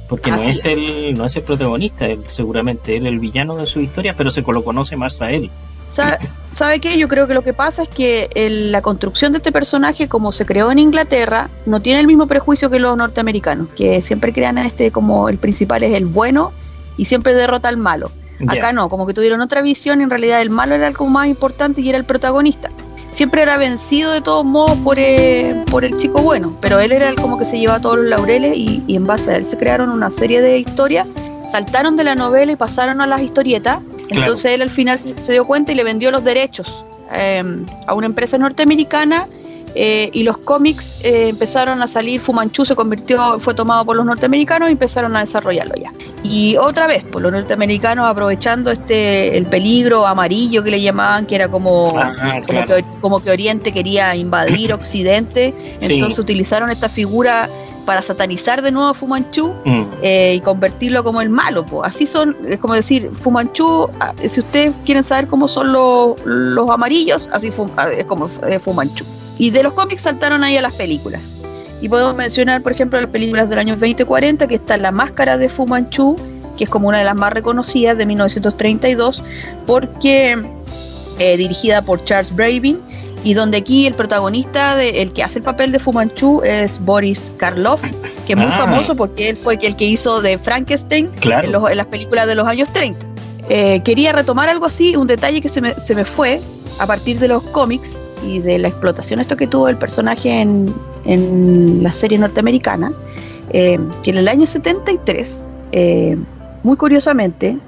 Porque 0.08 0.30
no 0.30 0.36
es, 0.42 0.58
es. 0.58 0.64
el 0.64 1.14
no 1.16 1.24
es 1.24 1.36
el 1.36 1.42
protagonista, 1.42 2.06
él, 2.06 2.22
seguramente 2.28 2.96
él 2.96 3.06
es 3.06 3.12
el 3.12 3.18
villano 3.18 3.56
de 3.56 3.66
su 3.66 3.80
historia, 3.80 4.14
pero 4.16 4.30
se 4.30 4.42
lo 4.42 4.64
conoce 4.64 4.96
más 4.96 5.20
a 5.22 5.30
él. 5.30 5.50
¿Sabe, 5.88 6.18
¿Sabe 6.50 6.80
qué? 6.80 6.96
Yo 6.98 7.06
creo 7.06 7.26
que 7.26 7.34
lo 7.34 7.42
que 7.42 7.52
pasa 7.52 7.82
es 7.82 7.88
que 7.88 8.30
el- 8.34 8.72
la 8.72 8.80
construcción 8.80 9.32
de 9.32 9.38
este 9.38 9.52
personaje, 9.52 10.08
como 10.08 10.32
se 10.32 10.46
creó 10.46 10.70
en 10.70 10.78
Inglaterra, 10.78 11.50
no 11.66 11.80
tiene 11.82 12.00
el 12.00 12.06
mismo 12.06 12.26
prejuicio 12.26 12.70
que 12.70 12.78
los 12.80 12.96
norteamericanos, 12.96 13.68
que 13.76 14.00
siempre 14.00 14.32
crean 14.32 14.56
a 14.58 14.64
este 14.66 14.90
como 14.90 15.28
el 15.28 15.36
principal 15.38 15.82
es 15.82 15.92
el 15.94 16.06
bueno 16.06 16.52
y 16.96 17.04
siempre 17.04 17.34
derrota 17.34 17.68
al 17.68 17.76
malo. 17.76 18.10
Acá 18.48 18.72
no, 18.72 18.88
como 18.88 19.06
que 19.06 19.14
tuvieron 19.14 19.40
otra 19.40 19.62
visión 19.62 20.00
en 20.00 20.10
realidad 20.10 20.40
el 20.42 20.50
malo 20.50 20.74
era 20.74 20.88
el 20.88 20.96
como 20.96 21.10
más 21.10 21.28
importante 21.28 21.80
y 21.82 21.88
era 21.90 21.98
el 21.98 22.04
protagonista. 22.04 22.70
Siempre 23.12 23.42
era 23.42 23.58
vencido 23.58 24.10
de 24.10 24.22
todos 24.22 24.42
modos 24.42 24.78
por, 24.78 24.98
eh, 24.98 25.64
por 25.70 25.84
el 25.84 25.94
chico 25.98 26.22
bueno, 26.22 26.56
pero 26.62 26.80
él 26.80 26.92
era 26.92 27.10
el 27.10 27.14
como 27.16 27.36
que 27.36 27.44
se 27.44 27.58
llevaba 27.58 27.78
todos 27.78 27.98
los 27.98 28.06
laureles 28.06 28.56
y, 28.56 28.82
y 28.86 28.96
en 28.96 29.06
base 29.06 29.30
a 29.30 29.36
él 29.36 29.44
se 29.44 29.58
crearon 29.58 29.90
una 29.90 30.10
serie 30.10 30.40
de 30.40 30.58
historias, 30.58 31.06
saltaron 31.46 31.98
de 31.98 32.04
la 32.04 32.14
novela 32.14 32.52
y 32.52 32.56
pasaron 32.56 33.02
a 33.02 33.06
las 33.06 33.20
historietas. 33.20 33.80
Entonces 34.08 34.52
él 34.52 34.62
al 34.62 34.70
final 34.70 34.98
se, 34.98 35.20
se 35.20 35.32
dio 35.32 35.46
cuenta 35.46 35.72
y 35.72 35.74
le 35.74 35.84
vendió 35.84 36.10
los 36.10 36.24
derechos 36.24 36.86
eh, 37.12 37.42
a 37.86 37.92
una 37.92 38.06
empresa 38.06 38.38
norteamericana 38.38 39.26
eh, 39.74 40.10
y 40.12 40.22
los 40.22 40.36
cómics 40.38 40.96
eh, 41.02 41.28
empezaron 41.28 41.80
a 41.82 41.88
salir, 41.88 42.20
Fumanchu 42.20 42.64
se 42.64 42.74
convirtió, 42.76 43.38
fue 43.40 43.54
tomado 43.54 43.84
por 43.84 43.96
los 43.96 44.04
norteamericanos 44.06 44.68
y 44.68 44.72
empezaron 44.72 45.14
a 45.16 45.20
desarrollarlo 45.20 45.74
ya. 45.76 45.92
Y 46.22 46.56
otra 46.56 46.86
vez, 46.86 47.04
por 47.04 47.22
los 47.22 47.32
norteamericanos 47.32 48.06
aprovechando 48.08 48.70
este 48.70 49.36
el 49.36 49.46
peligro 49.46 50.06
amarillo 50.06 50.62
que 50.62 50.70
le 50.70 50.80
llamaban, 50.80 51.26
que 51.26 51.34
era 51.34 51.48
como, 51.48 51.92
Ah, 51.96 52.12
como, 52.18 52.42
claro. 52.46 52.66
que, 52.76 52.84
como 53.00 53.20
que 53.22 53.30
Oriente 53.30 53.72
quería 53.72 54.14
invadir 54.14 54.72
Occidente, 54.74 55.54
Sí. 55.80 55.94
entonces 55.94 56.18
utilizaron 56.18 56.70
esta 56.70 56.88
figura 56.88 57.48
para 57.86 58.00
satanizar 58.00 58.62
de 58.62 58.70
nuevo 58.70 58.88
a 58.90 58.94
Fumanchu 58.94 59.52
Mm, 59.64 59.82
eh, 60.02 60.34
y 60.36 60.40
convertirlo 60.40 61.02
como 61.02 61.20
el 61.20 61.30
malo. 61.30 61.66
po. 61.66 61.82
Así 61.84 62.06
son, 62.06 62.36
es 62.46 62.58
como 62.58 62.74
decir, 62.74 63.10
Fumanchu, 63.10 63.88
ah, 63.98 64.12
si 64.24 64.38
ustedes 64.38 64.72
quieren 64.84 65.02
saber 65.02 65.26
cómo 65.26 65.48
son 65.48 65.72
los, 65.72 66.14
los 66.24 66.70
amarillos, 66.70 67.28
así 67.32 67.50
fu- 67.50 67.68
ah, 67.76 67.88
es 67.90 68.04
como 68.04 68.28
eh, 68.46 68.60
Fumanchu. 68.60 69.04
Y 69.42 69.50
de 69.50 69.62
los 69.62 69.72
cómics 69.72 70.02
saltaron 70.02 70.44
ahí 70.44 70.56
a 70.56 70.62
las 70.62 70.72
películas. 70.74 71.32
Y 71.80 71.88
podemos 71.88 72.14
mencionar, 72.14 72.62
por 72.62 72.70
ejemplo, 72.72 73.00
las 73.00 73.10
películas 73.10 73.48
del 73.50 73.58
año 73.58 73.74
2040, 73.74 74.46
que 74.46 74.54
está 74.54 74.76
La 74.76 74.92
Máscara 74.92 75.36
de 75.36 75.48
Fu 75.48 75.66
Manchu, 75.66 76.16
que 76.56 76.64
es 76.64 76.70
como 76.70 76.86
una 76.88 76.98
de 76.98 77.04
las 77.04 77.16
más 77.16 77.32
reconocidas 77.32 77.98
de 77.98 78.06
1932, 78.06 79.20
porque 79.66 80.40
eh, 81.18 81.36
dirigida 81.36 81.82
por 81.82 82.04
Charles 82.04 82.34
Bravin, 82.34 82.78
y 83.24 83.34
donde 83.34 83.58
aquí 83.58 83.86
el 83.86 83.94
protagonista, 83.94 84.74
de, 84.76 85.02
el 85.02 85.12
que 85.12 85.22
hace 85.22 85.38
el 85.38 85.44
papel 85.44 85.72
de 85.72 85.78
Fu 85.78 85.92
Manchu, 85.92 86.42
es 86.44 86.78
Boris 86.80 87.32
Karloff, 87.36 87.82
que 88.26 88.32
es 88.34 88.36
muy 88.38 88.46
Ah. 88.50 88.58
famoso 88.58 88.94
porque 88.96 89.28
él 89.28 89.36
fue 89.36 89.58
el 89.60 89.74
que 89.76 89.84
hizo 89.84 90.20
de 90.20 90.38
Frankenstein 90.38 91.08
claro. 91.20 91.46
en, 91.46 91.52
los- 91.52 91.70
en 91.70 91.76
las 91.76 91.86
películas 91.86 92.26
de 92.28 92.34
los 92.36 92.46
años 92.46 92.68
30. 92.72 93.06
Eh, 93.48 93.80
quería 93.84 94.12
retomar 94.12 94.48
algo 94.48 94.66
así, 94.66 94.94
un 94.96 95.06
detalle 95.08 95.40
que 95.40 95.48
se 95.48 95.60
me, 95.60 95.74
se 95.74 95.94
me 95.96 96.04
fue 96.04 96.40
a 96.78 96.86
partir 96.86 97.18
de 97.18 97.28
los 97.28 97.42
cómics, 97.44 97.98
y 98.26 98.40
de 98.40 98.58
la 98.58 98.68
explotación 98.68 99.20
esto 99.20 99.36
que 99.36 99.46
tuvo 99.46 99.68
el 99.68 99.76
personaje 99.76 100.40
en, 100.40 100.72
en 101.04 101.82
la 101.82 101.92
serie 101.92 102.18
norteamericana, 102.18 102.92
eh, 103.50 103.78
que 104.02 104.10
en 104.10 104.18
el 104.18 104.28
año 104.28 104.46
73, 104.46 105.46
eh, 105.72 106.16
muy 106.62 106.76
curiosamente, 106.76 107.58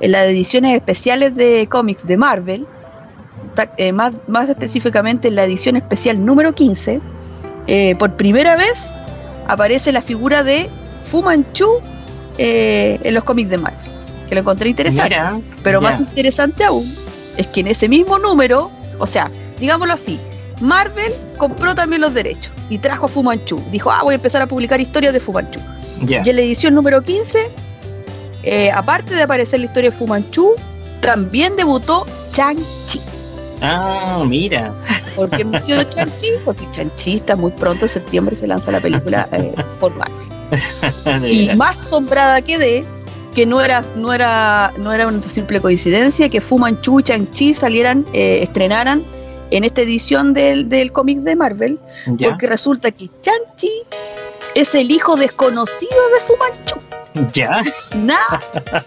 en 0.00 0.12
las 0.12 0.26
ediciones 0.26 0.74
especiales 0.74 1.34
de 1.34 1.66
cómics 1.68 2.06
de 2.06 2.16
Marvel, 2.16 2.66
eh, 3.76 3.92
más, 3.92 4.12
más 4.28 4.48
específicamente 4.48 5.28
en 5.28 5.36
la 5.36 5.44
edición 5.44 5.76
especial 5.76 6.24
número 6.24 6.54
15, 6.54 7.00
por 7.98 8.16
primera 8.16 8.56
vez 8.56 8.92
aparece 9.46 9.92
la 9.92 10.02
figura 10.02 10.42
de 10.42 10.68
Fu 11.02 11.22
Manchu 11.22 11.80
en 12.38 13.14
los 13.14 13.22
cómics 13.24 13.50
de 13.50 13.58
Marvel, 13.58 13.90
que 14.28 14.34
lo 14.34 14.40
encontré 14.40 14.68
interesante. 14.68 15.16
pero 15.62 15.80
más 15.80 16.00
interesante 16.00 16.64
aún 16.64 16.92
es 17.36 17.46
que 17.46 17.60
en 17.60 17.68
ese 17.68 17.88
mismo 17.88 18.18
número, 18.18 18.70
o 18.98 19.06
sea, 19.06 19.30
digámoslo 19.62 19.94
así, 19.94 20.18
Marvel 20.60 21.12
compró 21.38 21.74
también 21.74 22.02
los 22.02 22.12
derechos 22.12 22.52
y 22.68 22.78
trajo 22.78 23.06
a 23.06 23.08
Fu 23.08 23.22
Manchu. 23.22 23.62
Dijo, 23.70 23.90
ah, 23.90 24.00
voy 24.02 24.12
a 24.12 24.16
empezar 24.16 24.42
a 24.42 24.46
publicar 24.46 24.80
historias 24.80 25.12
de 25.12 25.20
Fu 25.20 25.32
Manchu. 25.32 25.60
Y 26.06 26.14
en 26.14 26.36
la 26.36 26.42
edición 26.42 26.74
número 26.74 27.00
15, 27.00 27.48
eh, 28.42 28.70
aparte 28.72 29.14
de 29.14 29.22
aparecer 29.22 29.60
la 29.60 29.66
historia 29.66 29.90
de 29.90 29.96
Fu 29.96 30.06
Manchu, 30.06 30.54
también 31.00 31.54
debutó 31.54 32.06
Chang-Chi. 32.32 33.00
Ah, 33.60 34.24
mira. 34.26 34.72
Porque 35.14 35.44
menciono 35.44 35.84
Chang-Chi, 35.84 36.26
porque 36.44 36.68
Chang-Chi 36.70 37.16
está 37.16 37.36
muy 37.36 37.52
pronto, 37.52 37.84
en 37.84 37.88
septiembre 37.88 38.34
se 38.34 38.48
lanza 38.48 38.72
la 38.72 38.80
película 38.80 39.28
eh, 39.30 39.54
por 39.78 39.92
Marvel. 39.94 41.32
y 41.32 41.54
más 41.54 41.80
asombrada 41.80 42.42
quedé 42.42 42.84
que 43.32 43.46
no 43.46 43.60
era, 43.60 43.84
no 43.96 44.12
era, 44.12 44.72
no 44.76 44.92
era 44.92 45.06
una 45.06 45.22
simple 45.22 45.60
coincidencia 45.60 46.28
que 46.28 46.40
Fu 46.40 46.58
Manchu 46.58 46.98
y 46.98 47.04
Chang-Chi 47.04 47.54
salieran, 47.54 48.04
eh, 48.12 48.40
estrenaran 48.42 49.04
en 49.52 49.64
esta 49.64 49.82
edición 49.82 50.32
del, 50.32 50.68
del 50.68 50.92
cómic 50.92 51.18
de 51.18 51.36
Marvel, 51.36 51.78
porque 52.18 52.46
resulta 52.46 52.90
que 52.90 53.06
Chang-Chi 53.20 53.70
es 54.54 54.74
el 54.74 54.90
hijo 54.90 55.14
desconocido 55.16 55.92
de 56.14 56.20
Fu 56.26 56.36
Manchu. 56.36 57.32
¿Ya? 57.34 57.62
Nada, 57.94 58.40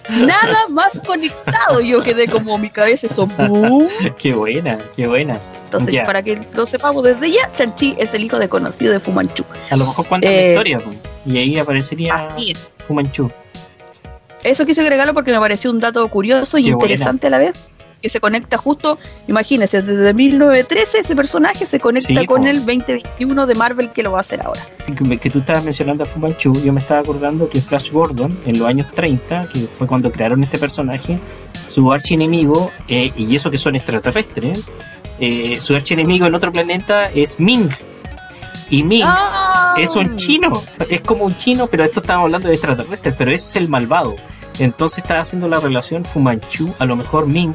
nada 0.10 0.68
más 0.70 1.00
conectado. 1.00 1.80
Yo 1.82 2.02
quedé 2.02 2.28
como 2.28 2.58
mi 2.58 2.72
cabeza 2.72 3.06
eso. 3.06 3.28
¡boom! 3.28 3.88
qué 4.18 4.34
buena, 4.34 4.80
qué 4.96 5.08
buena. 5.08 5.40
Entonces, 5.66 6.04
para 6.06 6.24
que 6.24 6.42
lo 6.54 6.66
sepamos 6.66 7.04
desde 7.04 7.32
ya, 7.32 7.52
Chang-Chi 7.56 7.96
es 8.00 8.14
el 8.16 8.24
hijo 8.24 8.40
desconocido 8.40 8.94
de 8.94 9.00
Fu 9.00 9.12
Manchu. 9.12 9.44
A 9.70 9.78
lo 9.78 9.86
mejor 9.86 10.08
cuenta 10.08 10.28
la 10.28 10.34
eh, 10.34 10.50
historia, 10.50 10.80
y 11.26 11.38
ahí 11.38 11.58
aparecería 11.60 12.16
así 12.16 12.52
es. 12.52 12.76
Fu 12.88 12.94
Manchu. 12.94 13.30
Eso 14.44 14.66
quise 14.66 14.82
agregarlo 14.82 15.14
porque 15.14 15.32
me 15.32 15.40
pareció 15.40 15.72
un 15.72 15.80
dato 15.80 16.08
curioso 16.08 16.58
y 16.58 16.68
interesante 16.70 17.28
a 17.28 17.30
la 17.32 17.40
vez, 17.40 17.68
que 18.02 18.10
se 18.10 18.20
conecta 18.20 18.58
justo, 18.58 18.98
imagínense, 19.28 19.82
desde 19.82 20.14
1913 20.14 21.00
ese 21.00 21.16
personaje 21.16 21.66
se 21.66 21.80
conecta 21.80 22.26
con 22.26 22.46
el 22.48 22.58
2021 22.58 23.48
de 23.48 23.56
Marvel 23.56 23.90
que 23.92 24.04
lo 24.04 24.12
va 24.12 24.20
a 24.20 24.22
hacer 24.22 24.42
ahora. 24.42 24.62
Que, 25.22 25.30
tú 25.30 25.40
estabas 25.40 25.64
mencionando 25.64 26.04
a 26.04 26.06
Fu 26.06 26.20
Manchu, 26.20 26.54
yo 26.62 26.72
me 26.74 26.80
estaba 26.80 27.00
acordando 27.00 27.50
que 27.50 27.62
Flash 27.62 27.92
Gordon, 27.92 28.38
en 28.46 28.60
los 28.60 28.68
años 28.68 28.92
30, 28.94 29.50
que 29.52 29.62
fue 29.62 29.88
cuando 29.88 30.12
crearon 30.12 30.44
este 30.44 30.60
personaje, 30.60 31.20
su 31.70 31.92
archienemigo, 31.92 32.72
eh, 32.88 33.12
y 33.16 33.36
eso 33.36 33.50
que 33.50 33.58
son 33.58 33.76
extraterrestres, 33.76 34.66
eh, 35.20 35.58
su 35.60 35.76
archienemigo 35.76 36.26
en 36.26 36.36
otro 36.36 36.52
planeta 36.52 37.06
es 37.06 37.40
Ming. 37.40 37.70
Y 38.70 38.84
Ming 38.84 39.04
ah. 39.06 39.76
es 39.78 39.96
un 39.96 40.16
chino, 40.16 40.62
es 40.90 41.02
como 41.02 41.26
un 41.26 41.38
chino, 41.38 41.68
pero 41.68 41.84
esto 41.84 42.00
estamos 42.00 42.26
hablando 42.26 42.48
de 42.48 42.56
extraterrestres, 42.56 43.16
pero 43.18 43.32
ese 43.32 43.50
es 43.50 43.56
el 43.56 43.70
malvado. 43.70 44.16
Entonces 44.60 45.00
está 45.00 45.20
haciendo 45.20 45.48
la 45.48 45.60
relación 45.60 46.06
Fumanchu, 46.06 46.74
a 46.80 46.86
lo 46.86 46.96
mejor 46.96 47.28
Ming 47.28 47.54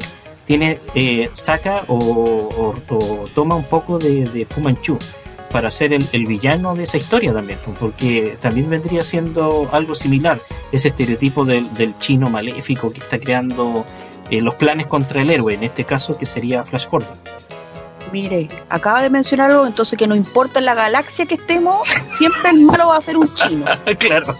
tiene, 0.51 0.79
eh, 0.95 1.29
saca 1.31 1.85
o, 1.87 2.73
toma 3.33 3.55
un 3.55 3.63
poco 3.63 3.97
de, 3.97 4.25
de 4.25 4.43
Fumanchu 4.43 4.99
para 5.49 5.71
ser 5.71 5.93
el, 5.93 6.25
villano 6.25 6.75
de 6.75 6.83
esa 6.83 6.97
historia 6.97 7.31
también, 7.31 7.57
pues, 7.63 7.77
porque 7.77 8.37
también 8.41 8.69
vendría 8.69 9.01
siendo 9.05 9.69
algo 9.71 9.95
similar, 9.95 10.41
ese 10.73 10.89
estereotipo 10.89 11.45
del, 11.45 11.69
chino 11.99 12.29
maléfico 12.29 12.91
que 12.91 12.99
está 12.99 13.17
creando 13.17 13.85
eh, 14.29 14.41
los 14.41 14.55
planes 14.55 14.87
contra 14.87 15.21
el 15.21 15.29
héroe, 15.29 15.53
en 15.53 15.63
este 15.63 15.85
caso 15.85 16.17
que 16.17 16.25
sería 16.25 16.65
Flash 16.65 16.89
Gordon. 16.89 17.15
Mire, 18.11 18.49
acaba 18.69 19.01
de 19.01 19.09
mencionar 19.09 19.51
algo, 19.51 19.65
entonces 19.65 19.97
que 19.97 20.05
no 20.05 20.15
importa 20.15 20.59
en 20.59 20.65
la 20.65 20.75
galaxia 20.75 21.25
que 21.25 21.35
estemos, 21.35 21.87
siempre 22.05 22.49
el 22.51 22.61
malo 22.61 22.87
va 22.87 22.97
a 22.97 23.01
ser 23.01 23.17
un 23.17 23.33
chino. 23.33 23.65
claro. 23.99 24.35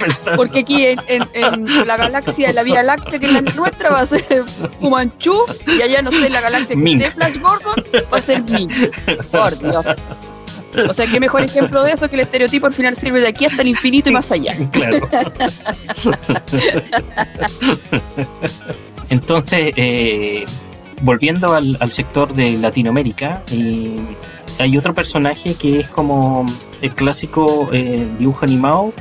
pensando. 0.00 0.36
Porque 0.36 0.60
aquí 0.60 0.86
en, 0.86 1.86
la 1.86 1.96
galaxia, 1.96 2.52
la 2.52 2.64
Vía 2.64 2.82
Láctea, 2.82 3.18
que 3.18 3.26
es 3.26 3.32
la 3.32 3.42
nuestra, 3.42 3.90
va 3.90 4.00
a 4.00 4.06
ser 4.06 4.24
Fumanchu, 4.80 5.44
y 5.66 5.82
allá, 5.82 6.02
no 6.02 6.10
sé, 6.10 6.26
en 6.26 6.32
la 6.32 6.40
galaxia 6.40 6.76
de 6.76 7.10
Flash 7.12 7.38
Gordon, 7.38 7.84
va 8.12 8.18
a 8.18 8.20
ser 8.20 8.42
Ming. 8.42 8.90
Por 9.30 9.58
Dios. 9.58 9.86
O 10.88 10.92
sea, 10.92 11.06
qué 11.06 11.18
mejor 11.18 11.42
ejemplo 11.42 11.82
de 11.82 11.92
eso 11.92 12.08
que 12.08 12.16
el 12.16 12.20
estereotipo 12.22 12.66
al 12.66 12.72
final 12.72 12.96
sirve 12.96 13.20
de 13.20 13.28
aquí 13.28 13.46
hasta 13.46 13.62
el 13.62 13.68
infinito 13.68 14.10
y 14.10 14.12
más 14.12 14.30
allá. 14.30 14.54
Claro. 14.72 14.98
Entonces, 19.08 19.72
eh, 19.76 20.44
volviendo 21.02 21.54
al, 21.54 21.90
sector 21.90 22.34
de 22.34 22.56
Latinoamérica, 22.58 23.42
eh, 23.50 23.96
hay 24.58 24.76
otro 24.76 24.94
personaje 24.94 25.54
que 25.54 25.80
es 25.80 25.88
como 25.88 26.44
el 26.82 26.94
clásico 26.94 27.68
eh, 27.72 28.06
dibujo 28.18 28.44
animado, 28.44 28.92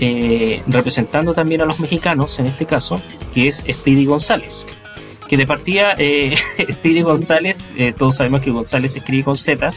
eh, 0.00 0.62
representando 0.66 1.34
también 1.34 1.60
a 1.60 1.64
los 1.64 1.80
mexicanos 1.80 2.38
en 2.38 2.46
este 2.46 2.66
caso, 2.66 3.00
que 3.32 3.48
es 3.48 3.64
Speedy 3.70 4.06
González. 4.06 4.64
Que 5.28 5.36
de 5.36 5.46
partida, 5.46 5.92
Speedy 6.72 7.02
González, 7.02 7.72
todos 7.96 8.16
sabemos 8.16 8.42
que 8.42 8.50
González 8.50 8.94
escribe 8.96 9.24
con 9.24 9.36
Z, 9.36 9.72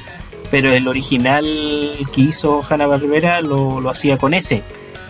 pero 0.51 0.71
el 0.71 0.87
original 0.87 1.45
que 2.13 2.21
hizo 2.21 2.61
Hanna 2.67 2.87
Barbera 2.87 3.41
lo, 3.41 3.79
lo 3.79 3.89
hacía 3.89 4.17
con 4.17 4.33
S, 4.33 4.61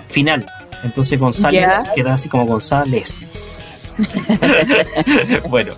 final. 0.08 0.46
Entonces 0.84 1.20
González 1.20 1.90
queda 1.96 2.14
así 2.14 2.30
como 2.30 2.46
González. 2.46 3.94
bueno, 5.50 5.74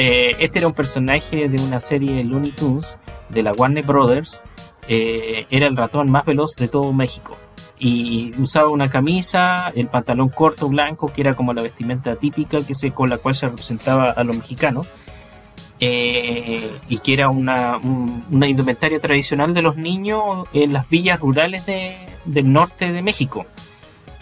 este 0.00 0.58
era 0.58 0.68
un 0.68 0.74
personaje 0.74 1.48
de 1.48 1.62
una 1.62 1.80
serie 1.80 2.22
Looney 2.22 2.52
Tunes 2.52 2.98
de 3.28 3.42
la 3.42 3.52
Warner 3.52 3.84
Brothers 3.84 4.40
eh, 4.88 5.46
era 5.50 5.66
el 5.66 5.76
ratón 5.76 6.10
más 6.10 6.24
veloz 6.24 6.56
de 6.56 6.66
todo 6.66 6.92
México. 6.92 7.36
Y 7.78 8.32
usaba 8.40 8.68
una 8.68 8.90
camisa, 8.90 9.70
el 9.74 9.86
pantalón 9.86 10.30
corto 10.30 10.68
blanco, 10.68 11.12
que 11.12 11.20
era 11.20 11.34
como 11.34 11.52
la 11.52 11.62
vestimenta 11.62 12.16
típica 12.16 12.64
que 12.66 12.74
se, 12.74 12.90
con 12.92 13.10
la 13.10 13.18
cual 13.18 13.34
se 13.34 13.46
representaba 13.46 14.10
a 14.10 14.24
los 14.24 14.36
mexicanos. 14.36 14.86
Eh, 15.80 16.76
y 16.88 16.98
que 16.98 17.12
era 17.12 17.28
una, 17.28 17.78
indumentaria 18.32 18.98
tradicional 18.98 19.54
de 19.54 19.62
los 19.62 19.76
niños 19.76 20.48
en 20.52 20.72
las 20.72 20.88
villas 20.88 21.20
rurales 21.20 21.66
del 21.66 22.52
norte 22.52 22.92
de 22.92 23.02
México. 23.02 23.46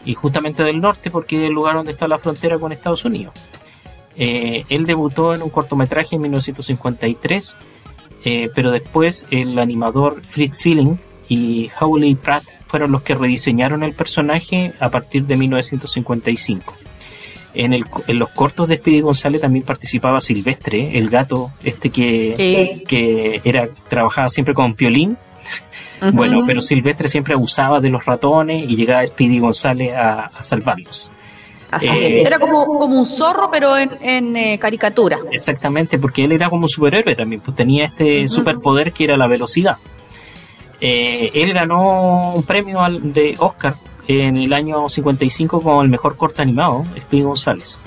Y 0.05 0.15
justamente 0.15 0.65
del 0.65 0.81
norte 0.81 1.11
porque 1.11 1.37
es 1.37 1.43
el 1.43 1.53
lugar 1.53 1.77
donde 1.77 1.93
está 1.93 2.09
la 2.09 2.19
frontera 2.19 2.59
con 2.59 2.73
Estados 2.73 3.05
Unidos. 3.05 3.33
Eh, 4.19 4.65
él 4.69 4.87
debutó 4.87 5.35
en 5.35 5.43
un 5.43 5.51
cortometraje 5.51 6.17
en 6.17 6.23
1953 6.23 7.55
eh, 8.29 8.51
pero 8.53 8.73
después 8.73 9.25
el 9.31 9.57
animador 9.57 10.21
Fritz 10.27 10.59
Feeling 10.59 10.97
y 11.29 11.71
Howley 11.81 12.17
Pratt 12.17 12.43
fueron 12.67 12.91
los 12.91 13.03
que 13.03 13.15
rediseñaron 13.15 13.85
el 13.85 13.93
personaje 13.93 14.73
a 14.81 14.91
partir 14.91 15.27
de 15.27 15.37
1955. 15.37 16.75
En, 17.55 17.73
el, 17.73 17.85
en 18.09 18.19
los 18.19 18.29
cortos 18.31 18.67
de 18.67 18.79
Speedy 18.79 19.01
González 19.01 19.43
también 19.43 19.65
participaba 19.65 20.21
Silvestre, 20.21 20.99
el 20.99 21.09
gato 21.09 21.53
este 21.63 21.91
que, 21.91 22.83
que 22.89 23.41
era 23.45 23.69
trabajaba 23.89 24.29
siempre 24.29 24.55
con 24.55 24.75
Piolín. 24.75 25.17
Bueno, 26.13 26.43
pero 26.45 26.61
Silvestre 26.61 27.07
siempre 27.07 27.35
abusaba 27.35 27.81
de 27.81 27.91
los 27.91 28.05
ratones 28.05 28.69
y 28.69 28.75
llegaba 28.75 29.07
Speedy 29.07 29.39
González 29.39 29.95
a 29.95 30.33
salvarlos. 30.43 31.13
Eh, 31.83 32.23
era 32.25 32.39
como, 32.39 32.65
como 32.65 32.99
un 32.99 33.07
zorro, 33.07 33.51
pero 33.51 33.77
en, 33.77 34.37
eh, 34.37 34.59
caricatura. 34.59 35.19
Exactamente, 35.31 35.99
porque 35.99 36.25
él 36.25 36.33
era 36.33 36.49
como 36.49 36.63
un 36.63 36.69
superhéroe 36.69 37.15
también, 37.15 37.41
pues 37.41 37.57
tenía 37.57 37.87
este 37.87 38.29
superpoder 38.29 38.93
que 38.93 39.05
era 39.05 39.17
la 39.17 39.27
velocidad. 39.27 39.77
Eh, 40.81 41.31
él 41.35 41.53
ganó 41.53 42.35
un 42.35 42.43
premio 42.43 42.81
de 43.01 43.35
Oscar 43.39 43.77
en 44.07 44.37
el 44.37 44.53
año 44.53 44.89
55 44.89 45.63
como 45.63 45.83
el 45.83 45.89
mejor 45.89 46.17
corto 46.17 46.43
animado, 46.43 46.85
Speedy 46.99 47.23
González. 47.23 47.79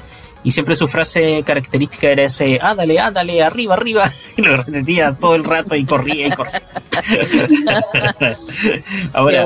Y 0.42 0.52
siempre 0.52 0.76
su 0.76 0.88
frase 0.88 1.44
característica 1.44 2.10
era 2.10 2.24
ese, 2.24 2.60
ah, 2.62 2.74
dale, 2.74 2.98
ah, 3.00 3.12
dale, 3.12 3.44
arriba, 3.44 3.74
arriba. 3.74 4.12
Y 4.38 4.42
lo 4.42 4.58
repetía 4.58 5.14
todo 5.16 5.36
el 5.36 5.44
rato 5.44 5.76
y 5.76 5.84
corría 5.84 6.28
y 6.28 6.32
corría. 6.32 6.62
ahora, 9.14 9.46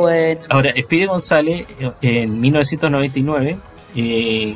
ahora, 0.49 0.71
Speedy 0.77 1.05
González 1.05 1.65
en 2.01 2.39
1999 2.39 3.57
eh, 3.95 4.55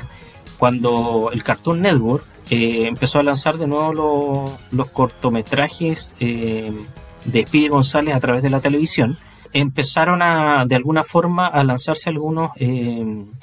cuando 0.57 1.29
el 1.33 1.43
Cartoon 1.43 1.81
Network 1.81 2.25
eh, 2.49 2.87
empezó 2.87 3.19
a 3.19 3.23
lanzar 3.23 3.57
de 3.57 3.67
nuevo 3.67 4.57
los 4.71 4.89
cortometrajes 4.89 6.15
eh, 6.19 6.71
de 7.25 7.45
Speedy 7.45 7.67
González 7.67 8.15
a 8.15 8.19
través 8.19 8.43
de 8.43 8.49
la 8.49 8.59
televisión, 8.59 9.17
empezaron 9.53 10.21
a, 10.21 10.65
de 10.65 10.75
alguna 10.75 11.03
forma, 11.03 11.47
a 11.47 11.63
lanzarse 11.63 12.09
algunos 12.09 12.51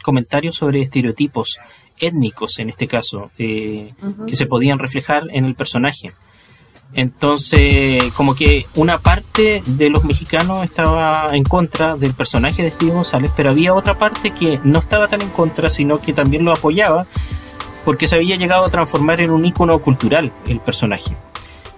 comentarios 0.03 0.57
sobre 0.57 0.83
estereotipos 0.83 1.59
étnicos, 1.99 2.59
en 2.59 2.69
este 2.69 2.87
caso, 2.87 3.31
que 3.37 3.95
se 4.33 4.47
podían 4.47 4.79
reflejar 4.79 5.25
en 5.31 5.45
el 5.45 5.55
personaje. 5.55 6.13
Entonces, 6.95 8.05
como 8.15 8.37
que 8.37 8.67
una 8.77 8.99
parte 8.99 9.63
de 9.67 9.91
los 9.91 10.05
mexicanos 10.05 10.63
estaba 10.63 11.31
en 11.33 11.43
contra 11.43 11.97
del 11.97 12.15
personaje 12.15 12.63
de 12.63 12.71
Steve 12.71 12.93
González, 12.93 13.33
pero 13.37 13.51
había 13.51 13.75
otra 13.75 13.99
parte 13.99 14.31
que 14.31 14.61
no 14.63 14.79
estaba 14.79 15.09
tan 15.09 15.21
en 15.21 15.31
contra, 15.31 15.69
sino 15.69 16.01
que 16.01 16.13
también 16.13 16.45
lo 16.45 16.53
apoyaba, 16.53 17.07
porque 17.85 18.07
se 18.07 18.15
había 18.15 18.37
llegado 18.37 18.65
a 18.65 18.71
transformar 18.71 19.21
en 19.21 19.31
un 19.31 19.45
ícono 19.45 19.81
cultural 19.81 20.33
el 20.47 20.61
personaje. 20.61 21.17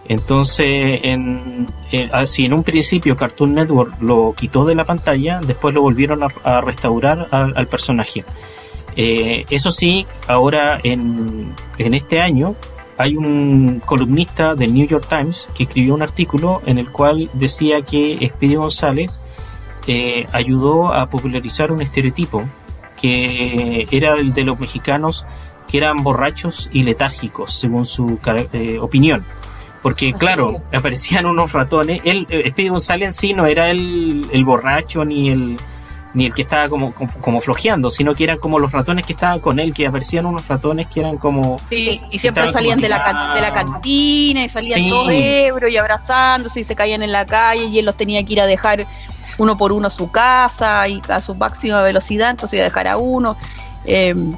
Entonces, 0.09 1.01
en, 1.03 1.67
ah, 2.13 2.27
si 2.27 2.45
en 2.45 2.53
un 2.53 2.63
principio 2.63 3.17
Cartoon 3.17 3.55
Network 3.55 4.01
lo 4.01 4.35
quitó 4.37 4.67
de 4.67 4.75
la 4.75 4.85
pantalla, 4.85 5.41
después 5.41 5.75
lo 5.75 5.81
volvieron 5.81 6.21
a, 6.23 6.61
restaurar 6.61 7.27
al, 7.31 7.67
personaje. 7.67 8.25
Eh, 8.97 9.47
eso 9.51 9.71
sí, 9.71 10.07
ahora 10.29 10.79
en, 10.83 11.55
en 11.79 11.95
este 11.95 12.21
año 12.21 12.55
hay 12.99 13.17
un 13.17 13.81
columnista 13.85 14.55
del 14.55 14.73
New 14.75 14.87
York 14.87 15.07
Times 15.09 15.49
que 15.55 15.65
escribió 15.65 15.95
un 15.95 16.03
artículo 16.03 16.63
en 16.67 16.79
el 16.79 16.91
cual 16.91 17.31
decía 17.35 17.83
que 17.83 18.31
Speedy 18.35 18.57
González 18.57 19.21
eh, 19.87 20.27
ayudó 20.33 20.93
a 20.93 21.09
popularizar 21.09 21.71
un 21.73 21.83
estereotipo 21.83 22.45
que 22.97 23.87
era 23.91 24.15
el 24.15 24.33
de 24.33 24.45
los 24.45 24.59
mexicanos 24.59 25.27
que 25.69 25.79
eran 25.79 26.03
borrachos 26.03 26.71
y 26.73 26.85
letárgicos, 26.85 27.53
según 27.53 27.87
su 27.87 28.19
eh, 28.53 28.79
opinión. 28.81 29.25
Porque, 29.83 30.13
claro, 30.15 30.51
aparecían 30.73 31.27
unos 31.27 31.53
ratones. 31.53 32.01
Él, 32.05 32.27
eh, 32.31 32.51
Speedy 32.51 32.69
González 32.71 33.15
sí 33.15 33.35
no 33.35 33.47
era 33.47 33.71
el, 33.71 34.27
el 34.33 34.45
borracho 34.45 35.05
ni 35.05 35.31
el, 35.31 35.59
ni 36.17 36.25
el 36.25 36.35
que 36.35 36.43
estaba 36.43 36.71
como, 36.71 36.95
como, 36.95 37.43
flojeando, 37.43 37.91
sino 37.91 38.15
que 38.15 38.25
eran 38.25 38.39
como 38.39 38.59
los 38.59 38.73
ratones 38.73 39.05
que 39.05 39.13
estaban 39.13 39.39
con 39.39 39.61
él, 39.61 39.75
que 39.75 39.87
aparecían 39.87 40.25
unos 40.25 40.49
ratones 40.49 40.87
que 40.87 41.01
eran 41.01 41.19
como... 41.19 41.61
Sí, 41.63 42.01
y 42.11 42.19
siempre 42.19 42.51
salían 42.51 42.81
de 42.81 42.89
la, 42.89 43.33
de 43.35 43.41
la 43.43 43.53
cantina 43.53 44.43
y 44.43 44.49
salían 44.49 44.89
todos 44.89 45.13
ebros 45.13 45.71
y 45.71 45.77
abrazándose 45.77 46.61
y 46.61 46.65
se 46.65 46.75
caían 46.75 47.03
en 47.03 47.13
la 47.13 47.27
calle 47.27 47.67
y 47.67 47.79
él 47.79 47.85
los 47.85 47.99
tenía 47.99 48.25
que 48.25 48.33
ir 48.33 48.41
a 48.41 48.47
dejar 48.47 48.87
uno 49.37 49.59
por 49.59 49.73
uno 49.73 49.89
a 49.89 49.91
su 49.91 50.11
casa 50.11 50.89
y 50.89 51.03
a 51.07 51.21
su 51.21 51.35
máxima 51.35 51.83
velocidad, 51.83 52.31
entonces 52.31 52.55
iba 52.55 52.63
a 52.63 52.69
dejar 52.69 52.89
a 52.89 52.97
uno. 52.97 53.37
Em, 53.89 54.37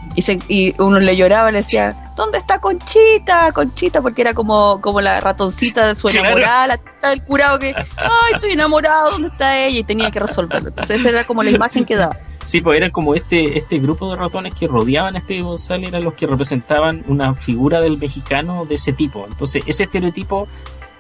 y, 0.49 0.75
uno 0.79 1.01
le 1.01 1.17
lloraba, 1.17 1.51
le 1.51 1.59
decía, 1.59 1.97
¿dónde 2.17 2.37
está 2.37 2.61
Conchita? 2.61 3.51
Conchita, 3.53 4.03
porque 4.03 4.21
era 4.21 4.35
como, 4.35 4.79
como 4.83 5.01
la 5.01 5.21
ratoncita 5.21 5.89
de 5.89 5.95
su 5.95 6.09
enamorada, 6.09 6.67
la 6.67 6.77
tita 6.77 7.09
del 7.09 7.25
curado 7.25 7.59
que, 7.59 7.75
ay, 7.75 8.35
estoy 8.35 8.53
enamorado, 8.53 9.13
¿dónde 9.13 9.29
está 9.29 9.59
ella? 9.59 9.79
Y 9.79 9.85
tenía 9.85 10.11
que 10.11 10.21
resolverlo. 10.21 10.69
Entonces 10.69 11.01
esa 11.01 11.09
era 11.09 11.25
como 11.25 11.43
la 11.43 11.51
imagen 11.51 11.87
que 11.87 11.97
daba. 11.97 12.17
Sí, 12.43 12.61
pues 12.61 12.77
era 12.77 12.91
como 12.91 13.15
este, 13.15 13.57
este 13.57 13.79
grupo 13.79 14.11
de 14.11 14.17
ratones 14.17 14.55
que 14.55 14.69
rodeaban 14.69 15.17
a 15.17 15.21
este 15.21 15.41
González, 15.41 15.89
eran 15.89 16.05
los 16.05 16.13
que 16.13 16.27
representaban 16.27 17.03
una 17.09 17.35
figura 17.35 17.81
del 17.81 17.97
mexicano 17.97 18.67
de 18.67 18.75
ese 18.75 18.93
tipo. 18.93 19.27
Entonces 19.27 19.63
ese 19.67 19.85
estereotipo 19.85 20.47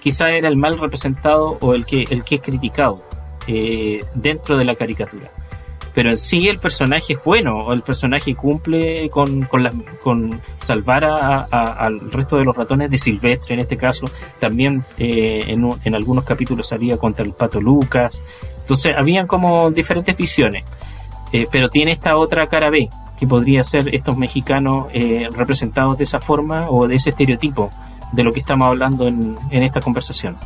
quizá 0.00 0.30
era 0.30 0.48
el 0.48 0.56
mal 0.56 0.78
representado 0.78 1.58
o 1.60 1.74
el 1.74 1.84
que, 1.84 2.04
el 2.08 2.24
que 2.24 2.36
es 2.36 2.40
criticado 2.40 3.02
eh, 3.46 4.00
dentro 4.14 4.56
de 4.56 4.64
la 4.64 4.74
caricatura 4.74 5.30
pero 5.94 6.10
en 6.10 6.18
sí 6.18 6.48
el 6.48 6.58
personaje 6.58 7.14
es 7.14 7.24
bueno, 7.24 7.72
el 7.72 7.82
personaje 7.82 8.34
cumple 8.34 9.08
con, 9.10 9.42
con, 10.02 10.40
salvar 10.58 11.04
al 11.04 12.10
resto 12.10 12.36
de 12.36 12.44
los 12.44 12.56
ratones 12.56 12.90
de 12.90 12.98
Silvestre 12.98 13.54
en 13.54 13.60
este 13.60 13.76
caso, 13.76 14.06
también 14.38 14.84
eh, 14.98 15.44
en, 15.48 15.68
en, 15.84 15.94
algunos 15.94 16.24
capítulos 16.24 16.68
salía 16.68 16.96
contra 16.96 17.24
el 17.24 17.32
pato 17.32 17.60
Lucas, 17.60 18.22
entonces 18.60 18.94
habían 18.96 19.26
como 19.26 19.70
diferentes 19.70 20.16
visiones, 20.16 20.64
eh, 21.32 21.46
pero 21.50 21.68
tiene 21.68 21.92
esta 21.92 22.16
otra 22.16 22.46
cara 22.46 22.70
B, 22.70 22.88
que 23.18 23.26
podría 23.26 23.64
ser 23.64 23.92
estos 23.94 24.16
mexicanos 24.16 24.86
eh, 24.92 25.28
representados 25.32 25.98
de 25.98 26.04
esa 26.04 26.20
forma 26.20 26.70
o 26.70 26.86
de 26.86 26.96
ese 26.96 27.10
estereotipo 27.10 27.70
de 28.12 28.22
lo 28.22 28.32
que 28.32 28.38
estamos 28.38 28.66
hablando 28.68 29.08
en, 29.08 29.36
en 29.50 29.62
esta 29.62 29.80
conversación. 29.80 30.36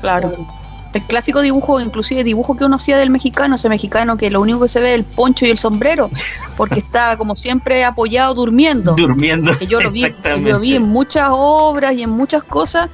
Claro 0.00 0.59
el 0.92 1.02
clásico 1.02 1.40
dibujo, 1.40 1.80
inclusive 1.80 2.24
dibujo 2.24 2.56
que 2.56 2.64
uno 2.64 2.76
hacía 2.76 2.98
del 2.98 3.10
mexicano, 3.10 3.54
ese 3.54 3.68
mexicano 3.68 4.16
que 4.16 4.30
lo 4.30 4.40
único 4.40 4.60
que 4.60 4.68
se 4.68 4.80
ve 4.80 4.90
es 4.90 4.94
el 4.96 5.04
poncho 5.04 5.46
y 5.46 5.50
el 5.50 5.58
sombrero, 5.58 6.10
porque 6.56 6.80
está 6.80 7.16
como 7.16 7.36
siempre 7.36 7.84
apoyado 7.84 8.34
durmiendo. 8.34 8.94
Durmiendo. 8.96 9.52
yo 9.60 9.80
lo 9.80 9.90
vi, 9.90 10.06
yo 10.44 10.60
vi 10.60 10.74
en 10.74 10.82
muchas 10.82 11.28
obras 11.30 11.92
y 11.92 12.02
en 12.02 12.10
muchas 12.10 12.42
cosas, 12.42 12.90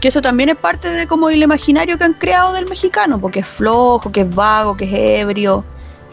que 0.00 0.08
eso 0.08 0.22
también 0.22 0.48
es 0.50 0.56
parte 0.56 0.90
de 0.90 1.06
como 1.08 1.28
el 1.28 1.42
imaginario 1.42 1.98
que 1.98 2.04
han 2.04 2.14
creado 2.14 2.52
del 2.52 2.68
mexicano, 2.68 3.18
porque 3.20 3.40
es 3.40 3.46
flojo, 3.46 4.12
que 4.12 4.20
es 4.20 4.34
vago, 4.34 4.76
que 4.76 4.84
es 4.84 5.22
ebrio, 5.22 5.64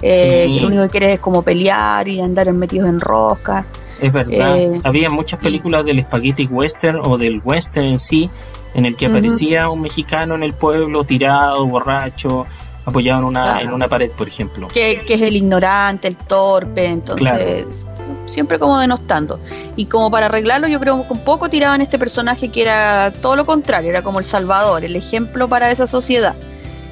eh, 0.02 0.48
que 0.48 0.62
lo 0.62 0.68
único 0.68 0.84
que 0.84 0.90
quiere 0.90 1.14
es 1.14 1.20
como 1.20 1.44
pelear 1.44 2.08
y 2.08 2.20
andar 2.20 2.52
metidos 2.52 2.90
en 2.90 3.00
rosca. 3.00 3.64
Es 4.02 4.12
verdad. 4.12 4.58
Eh, 4.58 4.82
Había 4.84 5.10
muchas 5.10 5.40
películas 5.40 5.86
del 5.86 6.02
spaghetti 6.04 6.48
western 6.48 7.00
o 7.02 7.18
del 7.18 7.42
western 7.44 7.86
en 7.86 8.00
sí 8.00 8.30
en 8.76 8.86
el 8.86 8.96
que 8.96 9.08
aparecía 9.08 9.70
un 9.70 9.82
mexicano 9.82 10.36
en 10.36 10.44
el 10.44 10.54
pueblo 10.54 11.06
tirado, 11.06 11.66
borracho, 11.66 12.46
apoyado 12.86 13.22
en 13.22 13.26
una, 13.26 13.62
en 13.62 13.74
una 13.74 13.88
pared, 13.88 14.12
por 14.12 14.28
ejemplo. 14.28 14.68
Que, 14.68 15.02
es 15.08 15.22
el 15.22 15.36
ignorante, 15.36 16.08
el 16.08 16.18
torpe, 16.18 16.86
entonces 16.86 17.86
siempre 18.26 18.60
como 18.60 18.78
denostando. 18.80 19.40
Y 19.76 19.86
como 19.86 20.12
para 20.12 20.28
arreglarlo, 20.28 20.68
yo 20.68 20.80
creo 20.80 21.08
que 21.08 21.14
un 21.14 21.24
poco 21.24 21.50
tiraban 21.50 21.82
este 21.82 21.98
personaje 21.98 22.50
que 22.50 22.62
era 22.62 23.12
todo 23.22 23.36
lo 23.36 23.46
contrario, 23.46 23.90
era 23.90 24.04
como 24.04 24.20
el 24.20 24.26
salvador, 24.26 24.84
el 24.84 24.96
ejemplo 24.96 25.48
para 25.48 25.72
esa 25.72 25.88
sociedad. 25.88 26.36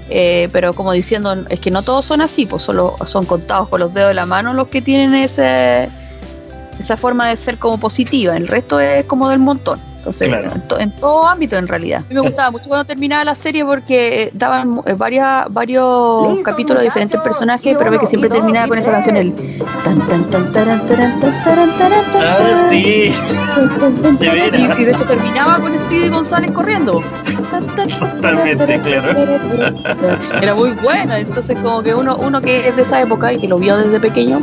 Eh, 0.10 0.50
pero 0.52 0.74
como 0.74 0.92
diciendo, 0.92 1.46
es 1.50 1.60
que 1.60 1.72
no 1.72 1.84
todos 1.84 2.06
son 2.06 2.22
así, 2.22 2.46
pues 2.46 2.64
solo 2.64 2.96
son 3.06 3.26
contados 3.26 3.70
con 3.70 3.80
los 3.80 3.94
dedos 3.94 4.10
de 4.10 4.14
la 4.14 4.26
mano 4.26 4.54
los 4.54 4.68
que 4.68 4.82
tienen 4.82 5.14
ese, 5.16 5.90
esa 6.78 6.98
forma 6.98 7.30
de 7.30 7.38
ser 7.38 7.58
como 7.58 7.80
positiva, 7.80 8.36
el 8.36 8.48
resto 8.48 8.80
es 8.80 9.06
como 9.06 9.30
del 9.30 9.40
montón. 9.40 9.93
Entonces, 10.04 10.34
en, 10.80 10.91
todo 10.97 11.28
ámbito 11.28 11.56
en 11.56 11.66
realidad. 11.66 11.99
A 11.99 12.10
mí 12.10 12.16
me 12.16 12.22
gustaba 12.22 12.51
mucho 12.51 12.68
cuando 12.68 12.84
terminaba 12.84 13.24
la 13.24 13.36
serie 13.36 13.64
porque 13.64 14.32
daban 14.34 14.82
varias, 14.97 15.45
varios 15.49 16.39
capítulos 16.43 16.82
de 16.82 16.86
diferentes 16.86 17.22
personajes, 17.22 17.76
pero 17.78 17.89
ve 17.89 17.99
que 17.99 18.08
siempre 18.08 18.30
terminaba 18.30 18.68
con 18.68 18.78
esa 18.78 18.91
canción, 18.91 19.16
el 19.16 19.34
tan 19.84 19.99
tan 20.08 20.30
tan 20.30 20.51
taran 20.51 20.86
taran 20.86 21.20
taran 21.20 21.78
taran 21.78 22.04
Ah, 22.16 22.68
sí. 22.70 23.14
De 24.20 24.28
Y, 24.58 24.84
de 24.84 24.91
hecho 24.91 25.06
terminaba 25.06 25.60
con 25.60 25.74
Speedy 25.74 26.10
González 26.10 26.51
corriendo. 26.51 27.01
Totalmente, 27.99 28.82
claro. 28.82 29.20
Era 30.41 30.54
muy 30.54 30.72
bueno, 30.84 31.16
entonces 31.16 31.58
como 31.62 31.82
que 31.82 31.95
uno, 31.95 32.18
uno 32.18 32.41
que 32.41 32.68
es 32.68 32.76
de 32.76 32.82
esa 32.82 33.01
época 33.01 33.32
y 33.32 33.39
que 33.39 33.47
lo 33.47 33.58
vio 33.58 33.78
desde 33.78 33.99
pequeño 33.99 34.41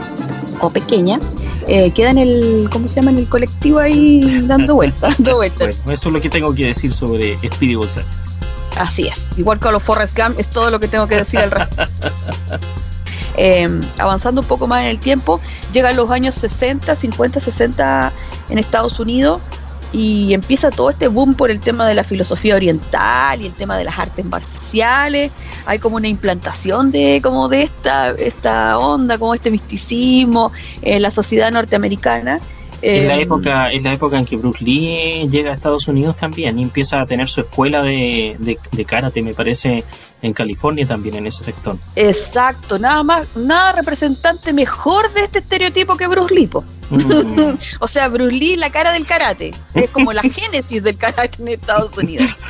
o 0.61 0.70
pequeña, 0.70 1.20
eh, 1.66 1.90
queda 1.92 2.11
en 2.11 2.18
el, 2.18 2.68
¿cómo 2.72 2.88
se 2.88 2.96
llama? 2.96 3.11
En 3.11 3.18
el 3.18 3.28
colectivo 3.28 3.78
ahí 3.78 4.20
dando 4.46 4.74
vueltas, 4.74 5.14
dando 5.18 5.36
vueltas. 5.36 5.76
Bueno, 5.78 5.92
eso 5.92 6.08
es 6.08 6.12
lo 6.12 6.20
que 6.20 6.30
tengo 6.30 6.54
que 6.54 6.66
decir 6.66 6.92
sobre 6.92 7.36
Speedy 7.48 7.74
González. 7.74 8.26
Así 8.76 9.06
es, 9.06 9.30
igual 9.36 9.58
que 9.58 9.68
a 9.68 9.72
los 9.72 9.82
Forrest 9.82 10.16
Gump, 10.16 10.38
es 10.38 10.48
todo 10.48 10.70
lo 10.70 10.78
que 10.78 10.88
tengo 10.88 11.06
que 11.06 11.16
decir 11.16 11.40
al 11.40 11.50
respecto. 11.50 11.84
Em, 13.36 13.80
avanzando 13.98 14.40
un 14.40 14.46
poco 14.46 14.66
más 14.66 14.82
en 14.82 14.88
el 14.88 14.98
tiempo, 14.98 15.40
llegan 15.72 15.96
los 15.96 16.11
años 16.11 16.34
60, 16.34 16.94
50, 16.94 17.40
60 17.40 18.12
en 18.48 18.58
Estados 18.58 18.98
Unidos 18.98 19.40
y 19.93 20.34
empieza 20.34 20.70
todo 20.70 20.91
este 20.91 21.09
boom 21.09 21.34
por 21.34 21.51
el 21.51 21.61
tema 21.61 21.88
de 21.88 21.95
la 21.95 22.05
filosofía 22.05 22.55
oriental 22.55 23.43
y 23.43 23.47
el 23.47 23.55
tema 23.55 23.76
de 23.76 23.84
las 23.84 23.99
artes 23.99 24.24
marciales. 24.24 25.32
Hay 25.66 25.78
como 25.78 25.97
una 25.97 26.09
implantación 26.09 26.91
de 26.91 27.20
como 27.22 27.49
de 27.49 27.62
esta, 27.62 28.11
esta 28.11 28.78
onda, 28.78 29.18
como 29.18 29.34
este 29.34 29.51
misticismo 29.51 30.53
en 30.82 31.03
la 31.03 31.11
sociedad 31.11 31.51
norteamericana. 31.51 32.41
En 32.82 33.09
la, 33.09 33.16
em, 33.16 33.20
época, 33.20 33.70
en 33.72 33.82
la 33.82 33.93
época 33.93 34.18
en 34.18 34.24
que 34.24 34.36
Bruce 34.36 34.64
Lee 34.64 35.28
llega 35.28 35.51
a 35.51 35.55
Estados 35.55 35.86
Unidos 35.86 36.16
también 36.16 36.59
y 36.59 36.62
empieza 36.62 37.01
a 37.01 37.07
tener 37.07 37.28
su 37.28 37.43
escuela 37.43 37.82
de, 37.82 38.36
de, 38.38 38.59
de 38.72 38.84
karate, 38.86 39.20
me 39.20 39.34
parece, 39.34 39.84
en 40.22 40.32
California 40.32 40.86
también 40.86 41.16
en 41.16 41.26
ese 41.26 41.45
sector. 41.45 41.76
Exacto, 41.97 42.78
nada 42.78 43.03
más, 43.03 43.26
nada 43.34 43.72
representante 43.72 44.53
mejor 44.53 45.12
de 45.12 45.22
este 45.22 45.41
estereotipo 45.41 45.97
que 45.97 46.07
Bruce 46.07 46.34
Lee. 46.34 46.49
Mm. 46.91 47.57
o 47.80 47.88
sea, 47.88 48.09
Bruce 48.09 48.34
Lee, 48.34 48.57
la 48.57 48.70
cara 48.70 48.93
del 48.93 49.07
karate, 49.07 49.55
es 49.74 49.91
como 49.91 50.12
la 50.12 50.22
génesis 50.22 50.82
del 50.82 50.97
karate 50.97 51.41
en 51.41 51.49
Estados 51.49 51.97
Unidos. 51.97 52.36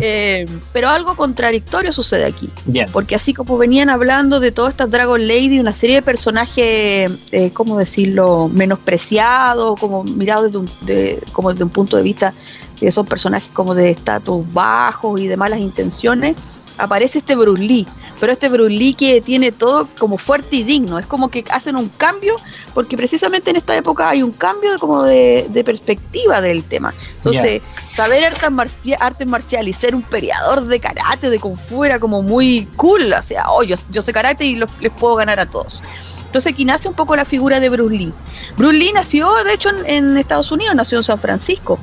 Eh, 0.00 0.46
pero 0.72 0.88
algo 0.88 1.14
contradictorio 1.14 1.92
sucede 1.92 2.24
aquí, 2.24 2.50
porque 2.92 3.14
así 3.14 3.32
como 3.32 3.56
venían 3.56 3.88
hablando 3.88 4.40
de 4.40 4.50
todas 4.50 4.72
estas 4.72 4.90
Dragon 4.90 5.24
Lady, 5.26 5.60
una 5.60 5.72
serie 5.72 5.96
de 5.96 6.02
personajes, 6.02 7.10
eh, 7.30 7.50
¿cómo 7.52 7.78
decirlo?, 7.78 8.50
menospreciados, 8.52 9.78
como 9.78 10.02
mirados 10.02 10.46
desde 10.46 10.58
un, 10.58 10.70
de, 10.80 11.22
como 11.32 11.52
desde 11.52 11.64
un 11.64 11.70
punto 11.70 11.96
de 11.96 12.02
vista 12.02 12.34
que 12.78 12.90
son 12.90 13.06
personajes 13.06 13.50
como 13.52 13.74
de 13.74 13.90
estatus 13.90 14.52
bajos 14.52 15.20
y 15.20 15.28
de 15.28 15.36
malas 15.36 15.60
intenciones 15.60 16.34
aparece 16.78 17.18
este 17.18 17.36
Bruce 17.36 17.62
Lee, 17.62 17.86
pero 18.20 18.32
este 18.32 18.48
Bruce 18.48 18.74
Lee 18.74 18.94
que 18.94 19.20
tiene 19.20 19.52
todo 19.52 19.88
como 19.98 20.18
fuerte 20.18 20.56
y 20.56 20.62
digno, 20.62 20.98
es 20.98 21.06
como 21.06 21.28
que 21.28 21.44
hacen 21.50 21.76
un 21.76 21.88
cambio, 21.88 22.36
porque 22.72 22.96
precisamente 22.96 23.50
en 23.50 23.56
esta 23.56 23.76
época 23.76 24.08
hay 24.08 24.22
un 24.22 24.32
cambio 24.32 24.72
de, 24.72 24.78
como 24.78 25.02
de, 25.02 25.62
perspectiva 25.64 26.40
del 26.40 26.64
tema. 26.64 26.94
Entonces, 27.16 27.62
saber 27.88 28.24
artes, 28.24 28.50
marcial, 28.50 28.98
artes 29.00 29.26
marciales 29.26 29.76
y 29.76 29.80
ser 29.80 29.94
un 29.94 30.02
peleador 30.02 30.66
de 30.66 30.80
karate, 30.80 31.30
de 31.30 31.38
kung 31.38 31.56
fu, 31.56 31.84
era 31.84 31.98
como 31.98 32.22
muy 32.22 32.68
cool, 32.76 33.12
o 33.12 33.22
sea, 33.22 33.50
oh, 33.50 33.62
yo, 33.62 33.76
sé 33.76 34.12
karate 34.12 34.44
y 34.44 34.56
les 34.56 34.92
puedo 34.98 35.14
ganar 35.16 35.40
a 35.40 35.46
todos. 35.46 35.82
Entonces 36.26 36.52
aquí 36.52 36.64
nace 36.64 36.88
un 36.88 36.94
poco 36.94 37.14
la 37.14 37.24
figura 37.24 37.60
de 37.60 37.68
Bruce 37.68 37.96
Lee. 37.96 38.12
Bruce 38.56 38.76
Lee 38.76 38.92
nació, 38.92 39.32
de 39.44 39.54
hecho, 39.54 39.70
en 39.86 40.16
Estados 40.16 40.50
Unidos, 40.50 40.74
nació 40.74 40.98
en 40.98 41.04
San 41.04 41.18
Francisco 41.18 41.78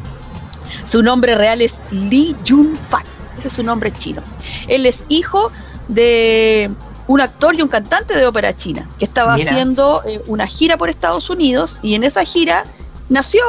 Su 0.83 1.01
nombre 1.01 1.35
real 1.35 1.61
es 1.61 1.79
Lee 1.91 2.35
Jun-fan. 2.45 3.20
Ese 3.41 3.47
es 3.47 3.55
su 3.55 3.63
nombre 3.63 3.91
chino. 3.91 4.21
Él 4.67 4.85
es 4.85 5.03
hijo 5.09 5.51
de 5.87 6.69
un 7.07 7.21
actor 7.21 7.55
y 7.55 7.63
un 7.63 7.69
cantante 7.69 8.15
de 8.15 8.27
ópera 8.27 8.55
china 8.55 8.87
que 8.99 9.05
estaba 9.05 9.33
haciendo 9.33 10.03
eh, 10.05 10.21
una 10.27 10.45
gira 10.45 10.77
por 10.77 10.89
Estados 10.89 11.27
Unidos 11.31 11.79
y 11.81 11.95
en 11.95 12.03
esa 12.03 12.23
gira 12.23 12.65
nació 13.09 13.41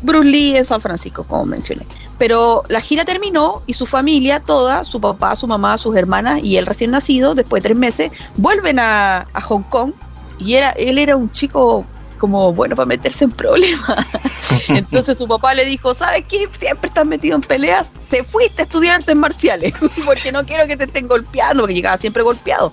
Bruce 0.00 0.26
Lee 0.26 0.56
en 0.56 0.64
San 0.64 0.80
Francisco, 0.80 1.24
como 1.24 1.44
mencioné. 1.44 1.86
Pero 2.16 2.64
la 2.68 2.80
gira 2.80 3.04
terminó 3.04 3.60
y 3.66 3.74
su 3.74 3.84
familia 3.84 4.40
toda, 4.40 4.84
su 4.84 5.02
papá, 5.02 5.36
su 5.36 5.46
mamá, 5.46 5.76
sus 5.76 5.94
hermanas 5.94 6.42
y 6.42 6.56
él 6.56 6.64
recién 6.64 6.92
nacido, 6.92 7.34
después 7.34 7.62
de 7.62 7.68
tres 7.68 7.78
meses, 7.78 8.10
vuelven 8.38 8.78
a, 8.78 9.26
a 9.34 9.40
Hong 9.42 9.64
Kong 9.64 9.92
y 10.38 10.54
era, 10.54 10.70
él 10.70 10.98
era 10.98 11.14
un 11.14 11.30
chico 11.30 11.84
como 12.16 12.52
bueno 12.52 12.76
para 12.76 12.86
meterse 12.86 13.24
en 13.24 13.30
problemas. 13.30 14.06
Entonces 14.68 15.18
su 15.18 15.26
papá 15.26 15.54
le 15.54 15.64
dijo, 15.64 15.94
¿sabes 15.94 16.24
qué? 16.28 16.48
Siempre 16.58 16.88
estás 16.88 17.06
metido 17.06 17.36
en 17.36 17.42
peleas, 17.42 17.92
te 18.10 18.24
fuiste 18.24 18.62
a 18.62 18.64
estudiar 18.64 18.96
artes 18.96 19.16
marciales, 19.16 19.74
porque 20.04 20.32
no 20.32 20.44
quiero 20.44 20.66
que 20.66 20.76
te 20.76 20.84
estén 20.84 21.08
golpeando, 21.08 21.62
porque 21.62 21.74
llegaba 21.74 21.98
siempre 21.98 22.22
golpeado. 22.22 22.72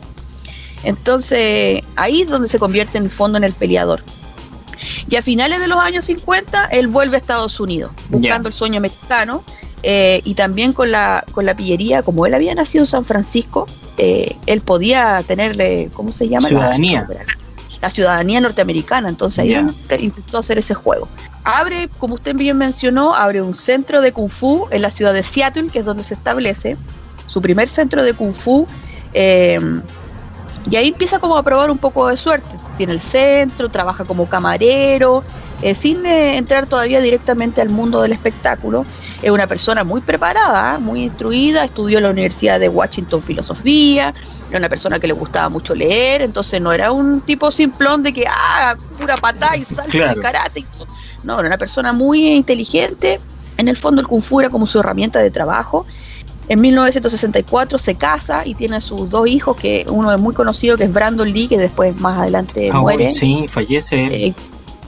Entonces 0.83 1.81
ahí 1.95 2.21
es 2.21 2.29
donde 2.29 2.47
se 2.47 2.59
convierte 2.59 2.97
en 2.97 3.05
el 3.05 3.11
fondo 3.11 3.37
en 3.37 3.43
el 3.43 3.53
peleador. 3.53 4.03
Y 5.09 5.15
a 5.15 5.21
finales 5.21 5.59
de 5.59 5.67
los 5.67 5.77
años 5.77 6.05
50, 6.05 6.65
él 6.65 6.87
vuelve 6.87 7.15
a 7.15 7.19
Estados 7.19 7.59
Unidos, 7.59 7.91
buscando 8.09 8.49
el 8.49 8.53
sueño 8.53 8.81
mexicano. 8.81 9.43
Eh, 9.85 10.21
y 10.23 10.35
también 10.35 10.71
con 10.71 10.91
la, 10.91 11.25
con 11.33 11.45
la 11.45 11.57
pillería, 11.57 12.03
como 12.03 12.25
él 12.25 12.33
había 12.33 12.55
nacido 12.55 12.83
en 12.83 12.85
San 12.85 13.03
Francisco, 13.03 13.67
eh, 13.97 14.37
él 14.45 14.61
podía 14.61 15.21
tenerle, 15.27 15.89
¿cómo 15.93 16.13
se 16.13 16.29
llama? 16.29 16.47
Ciudadanía 16.47 17.05
la 17.09 17.23
ciudadanía 17.89 18.41
norteamericana. 18.41 19.09
Entonces 19.09 19.39
ahí 19.39 19.55
intentó 19.99 20.37
hacer 20.37 20.57
ese 20.57 20.73
juego. 20.73 21.07
Abre, 21.43 21.89
como 21.97 22.15
usted 22.15 22.35
bien 22.35 22.57
mencionó, 22.57 23.13
abre 23.13 23.41
un 23.41 23.53
centro 23.53 24.01
de 24.01 24.11
Kung 24.13 24.29
Fu 24.29 24.67
en 24.71 24.81
la 24.81 24.89
ciudad 24.89 25.13
de 25.13 25.23
Seattle, 25.23 25.69
que 25.69 25.79
es 25.79 25.85
donde 25.85 26.03
se 26.03 26.13
establece 26.13 26.77
su 27.27 27.41
primer 27.41 27.69
centro 27.69 28.03
de 28.03 28.13
Kung 28.13 28.33
Fu. 28.33 28.65
Em, 29.13 29.81
y 30.69 30.75
ahí 30.77 30.87
empieza 30.87 31.19
como 31.19 31.35
a 31.37 31.43
probar 31.43 31.69
un 31.69 31.77
poco 31.77 32.07
de 32.07 32.15
suerte. 32.15 32.57
Tiene 32.77 32.93
el 32.93 33.01
centro, 33.01 33.69
trabaja 33.69 34.05
como 34.05 34.29
camarero, 34.29 35.23
eh, 35.63 35.75
sin 35.75 36.05
eh, 36.05 36.37
entrar 36.37 36.67
todavía 36.67 36.99
directamente 36.99 37.61
al 37.61 37.69
mundo 37.69 38.01
del 38.01 38.11
espectáculo. 38.11 38.85
Es 39.21 39.31
una 39.31 39.47
persona 39.47 39.83
muy 39.83 40.01
preparada, 40.01 40.77
muy 40.77 41.03
instruida, 41.03 41.63
estudió 41.63 41.99
en 41.99 42.03
la 42.03 42.09
Universidad 42.09 42.59
de 42.59 42.67
Washington 42.67 43.21
filosofía, 43.21 44.13
era 44.49 44.59
una 44.59 44.67
persona 44.67 44.99
que 44.99 45.07
le 45.07 45.13
gustaba 45.13 45.47
mucho 45.47 45.73
leer, 45.73 46.21
entonces 46.21 46.59
no 46.59 46.73
era 46.73 46.91
un 46.91 47.21
tipo 47.21 47.49
simplón 47.49 48.03
de 48.03 48.11
que, 48.11 48.25
ah, 48.27 48.75
pura 48.99 49.15
patada 49.15 49.55
y 49.55 49.61
salto 49.61 49.97
de 49.97 50.15
karate. 50.21 50.59
Y 50.59 50.63
todo. 50.63 50.87
No, 51.23 51.39
era 51.39 51.47
una 51.47 51.57
persona 51.57 51.93
muy 51.93 52.27
inteligente. 52.27 53.21
En 53.57 53.67
el 53.69 53.77
fondo 53.77 54.01
el 54.01 54.07
Kung 54.07 54.21
Fu 54.21 54.41
era 54.41 54.49
como 54.49 54.67
su 54.67 54.79
herramienta 54.79 55.19
de 55.19 55.31
trabajo. 55.31 55.85
En 56.49 56.59
1964 56.59 57.77
se 57.77 57.95
casa 57.95 58.45
y 58.45 58.55
tiene 58.55 58.75
a 58.75 58.81
sus 58.81 59.09
dos 59.09 59.27
hijos, 59.27 59.55
que 59.55 59.85
uno 59.87 60.11
es 60.11 60.19
muy 60.19 60.33
conocido, 60.33 60.77
que 60.77 60.83
es 60.83 60.93
Brandon 60.93 61.31
Lee, 61.31 61.47
que 61.47 61.57
después 61.57 61.95
más 61.95 62.19
adelante 62.19 62.69
ah, 62.73 62.81
muere. 62.81 63.13
Sí, 63.13 63.45
fallece. 63.47 64.05
Eh, 64.05 64.33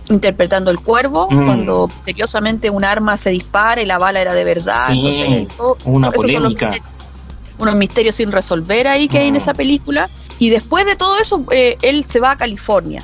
interpretando 0.10 0.72
el 0.72 0.80
cuervo, 0.80 1.28
mm. 1.30 1.46
cuando 1.46 1.88
misteriosamente 1.88 2.70
un 2.70 2.84
arma 2.84 3.18
se 3.18 3.32
dispara 3.32 3.82
y 3.82 3.86
la 3.86 3.98
bala 3.98 4.22
era 4.22 4.34
de 4.34 4.44
verdad. 4.44 4.88
Sí, 4.90 5.48
una 5.86 6.12
polémica. 6.12 6.72
unos 7.58 7.76
misterios 7.76 8.16
sin 8.16 8.32
resolver 8.32 8.88
ahí 8.88 9.08
que 9.08 9.20
hay 9.20 9.28
en 9.28 9.36
esa 9.36 9.54
película. 9.54 10.10
Y 10.38 10.50
después 10.50 10.86
de 10.86 10.96
todo 10.96 11.18
eso, 11.18 11.44
eh, 11.52 11.78
él 11.82 12.06
se 12.06 12.20
va 12.20 12.32
a 12.32 12.38
California. 12.38 13.04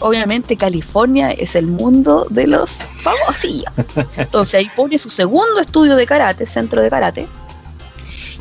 Obviamente 0.00 0.56
California 0.56 1.30
es 1.30 1.54
el 1.54 1.66
mundo 1.66 2.26
de 2.28 2.48
los 2.48 2.78
famosillos. 2.98 3.96
Entonces 4.16 4.54
ahí 4.54 4.70
pone 4.74 4.98
su 4.98 5.08
segundo 5.08 5.60
estudio 5.60 5.94
de 5.96 6.04
karate, 6.04 6.46
centro 6.46 6.82
de 6.82 6.90
karate. 6.90 7.28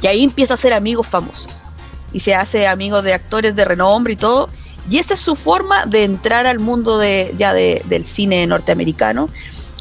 Y 0.01 0.08
ahí 0.08 0.24
empieza 0.24 0.56
a 0.56 0.58
ser 0.58 0.74
amigos 0.74 1.08
famosos. 1.08 1.64
Y 2.12 2.20
se 2.20 2.36
hace 2.36 2.68
amigo 2.68 3.01
de 3.01 3.14
actores 3.14 3.56
de 3.56 3.66
renombre 3.66 4.14
y 4.14 4.16
todo. 4.16 4.49
Y 4.89 4.99
esa 4.99 5.13
es 5.13 5.19
su 5.19 5.36
forma 5.36 5.86
de 5.86 6.03
entrar 6.03 6.45
al 6.45 6.59
mundo 6.59 6.97
de, 6.97 7.34
ya 7.38 7.53
del 7.53 8.05
cine 8.05 8.45
norteamericano. 8.47 9.29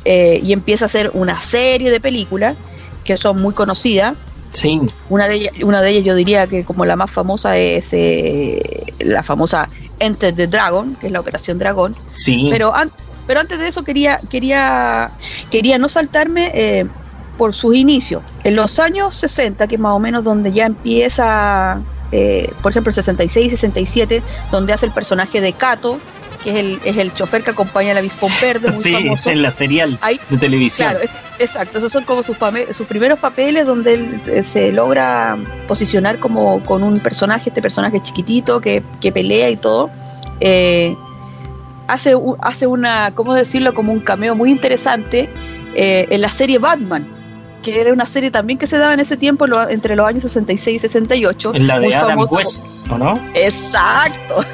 Eh, 0.05 0.41
y 0.43 0.53
empieza 0.53 0.85
a 0.85 0.87
hacer 0.87 1.11
una 1.15 1.41
serie 1.41 1.91
de 1.91 2.01
películas 2.01 2.57
que 3.05 3.17
son 3.17 3.41
muy 3.41 3.55
conocidas. 3.55 4.15
Sí. 4.53 4.81
Una 5.09 5.29
de, 5.29 5.37
ellas, 5.37 5.55
una 5.63 5.81
de 5.81 5.91
ellas 5.91 6.05
yo 6.05 6.15
diría 6.15 6.47
que 6.47 6.65
como 6.65 6.85
la 6.85 6.97
más 6.97 7.11
famosa 7.11 7.57
es 7.57 7.93
eh, 7.93 8.61
la 8.99 9.23
famosa 9.23 9.69
Enter 9.99 10.35
the 10.35 10.47
Dragon, 10.47 10.97
que 10.97 11.07
es 11.07 11.13
la 11.13 11.21
Operación 11.21 11.59
Dragón. 11.59 11.97
Sí. 12.15 12.49
Pero, 12.51 12.73
pero 13.27 13.41
antes 13.41 13.59
de 13.59 13.69
eso 13.69 13.85
quería, 13.85 14.21
quería, 14.31 15.11
quería 15.51 15.79
no 15.79 15.89
saltarme 15.89 16.51
eh, 16.55 16.87
por 17.39 17.55
sus 17.55 17.75
inicios. 17.75 18.23
En 18.45 18.57
los 18.57 18.79
años 18.79 19.15
60, 19.15 19.67
que 19.67 19.77
es 19.77 19.81
más 19.81 19.93
o 19.93 19.99
menos 19.99 20.25
donde 20.25 20.53
ya 20.53 20.67
empieza 20.67 21.81
eh, 22.13 22.53
por 22.63 22.73
ejemplo, 22.73 22.91
el 22.91 22.95
66 22.95 23.47
y 23.47 23.51
67, 23.51 24.23
donde 24.51 24.75
hace 24.75 24.87
el 24.87 24.93
personaje 24.93 25.41
de 25.41 25.55
Kato, 25.55 25.99
que 26.45 26.51
es 26.51 26.57
el, 26.57 26.81
es 26.85 26.97
el 26.99 27.15
chofer 27.15 27.43
que 27.43 27.51
acompaña 27.51 27.93
al 27.93 27.99
avispón 27.99 28.31
verde, 28.43 28.71
muy 28.71 28.83
sí, 28.83 29.31
en 29.31 29.43
la 29.43 29.51
serial 29.51 29.99
de 30.29 30.39
televisión. 30.39 30.91
Claro, 30.91 31.05
exacto, 31.39 31.79
esos 31.79 31.91
son 31.91 32.05
como 32.05 32.23
sus, 32.23 32.37
sus 32.73 32.87
primeros 32.87 33.19
papeles 33.19 33.67
donde 33.67 33.95
él 33.95 34.21
eh, 34.27 34.43
se 34.43 34.73
logra 34.73 35.39
posicionar 35.67 36.19
como 36.19 36.63
con 36.65 36.83
un 36.83 37.01
personaje, 37.01 37.49
este 37.49 37.63
personaje 37.63 38.01
chiquitito 38.03 38.61
que, 38.61 38.83
pelea 39.01 39.49
y 39.51 39.57
todo. 39.57 39.91
Eh, 40.41 40.95
hace, 41.87 42.15
hace 42.41 42.67
una, 42.67 43.13
¿cómo 43.15 43.35
decirlo? 43.35 43.73
Como 43.73 43.93
un 43.93 44.01
cameo 44.01 44.35
muy 44.35 44.51
interesante 44.51 45.31
en 45.75 46.21
la 46.21 46.29
serie 46.29 46.59
Batman 46.59 47.22
que 47.63 47.81
era 47.81 47.93
una 47.93 48.07
serie 48.07 48.31
también 48.31 48.59
que 48.59 48.67
se 48.67 48.77
daba 48.77 48.93
en 48.95 49.01
ese 49.01 49.17
tiempo 49.17 49.47
entre 49.69 49.97
los 49.97 50.07
años 50.07 50.23
66 50.25 50.77
y 50.77 50.79
68. 50.79 51.53
En 51.55 51.67
la 51.67 51.79
de 51.79 51.95
Adam 51.95 52.19
West, 52.19 52.67
¿o 52.91 52.99
no? 52.99 53.15
Exacto. 53.35 54.45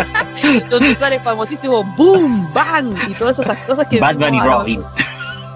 Donde 0.70 0.94
sale 0.94 1.20
famosísimo 1.20 1.84
Boom, 1.96 2.52
Bang 2.52 2.94
y 3.08 3.14
todas 3.14 3.38
esas 3.38 3.56
cosas 3.58 3.86
que... 3.86 4.00
Batman 4.00 4.34
y 4.34 4.40
Robin. 4.40 4.82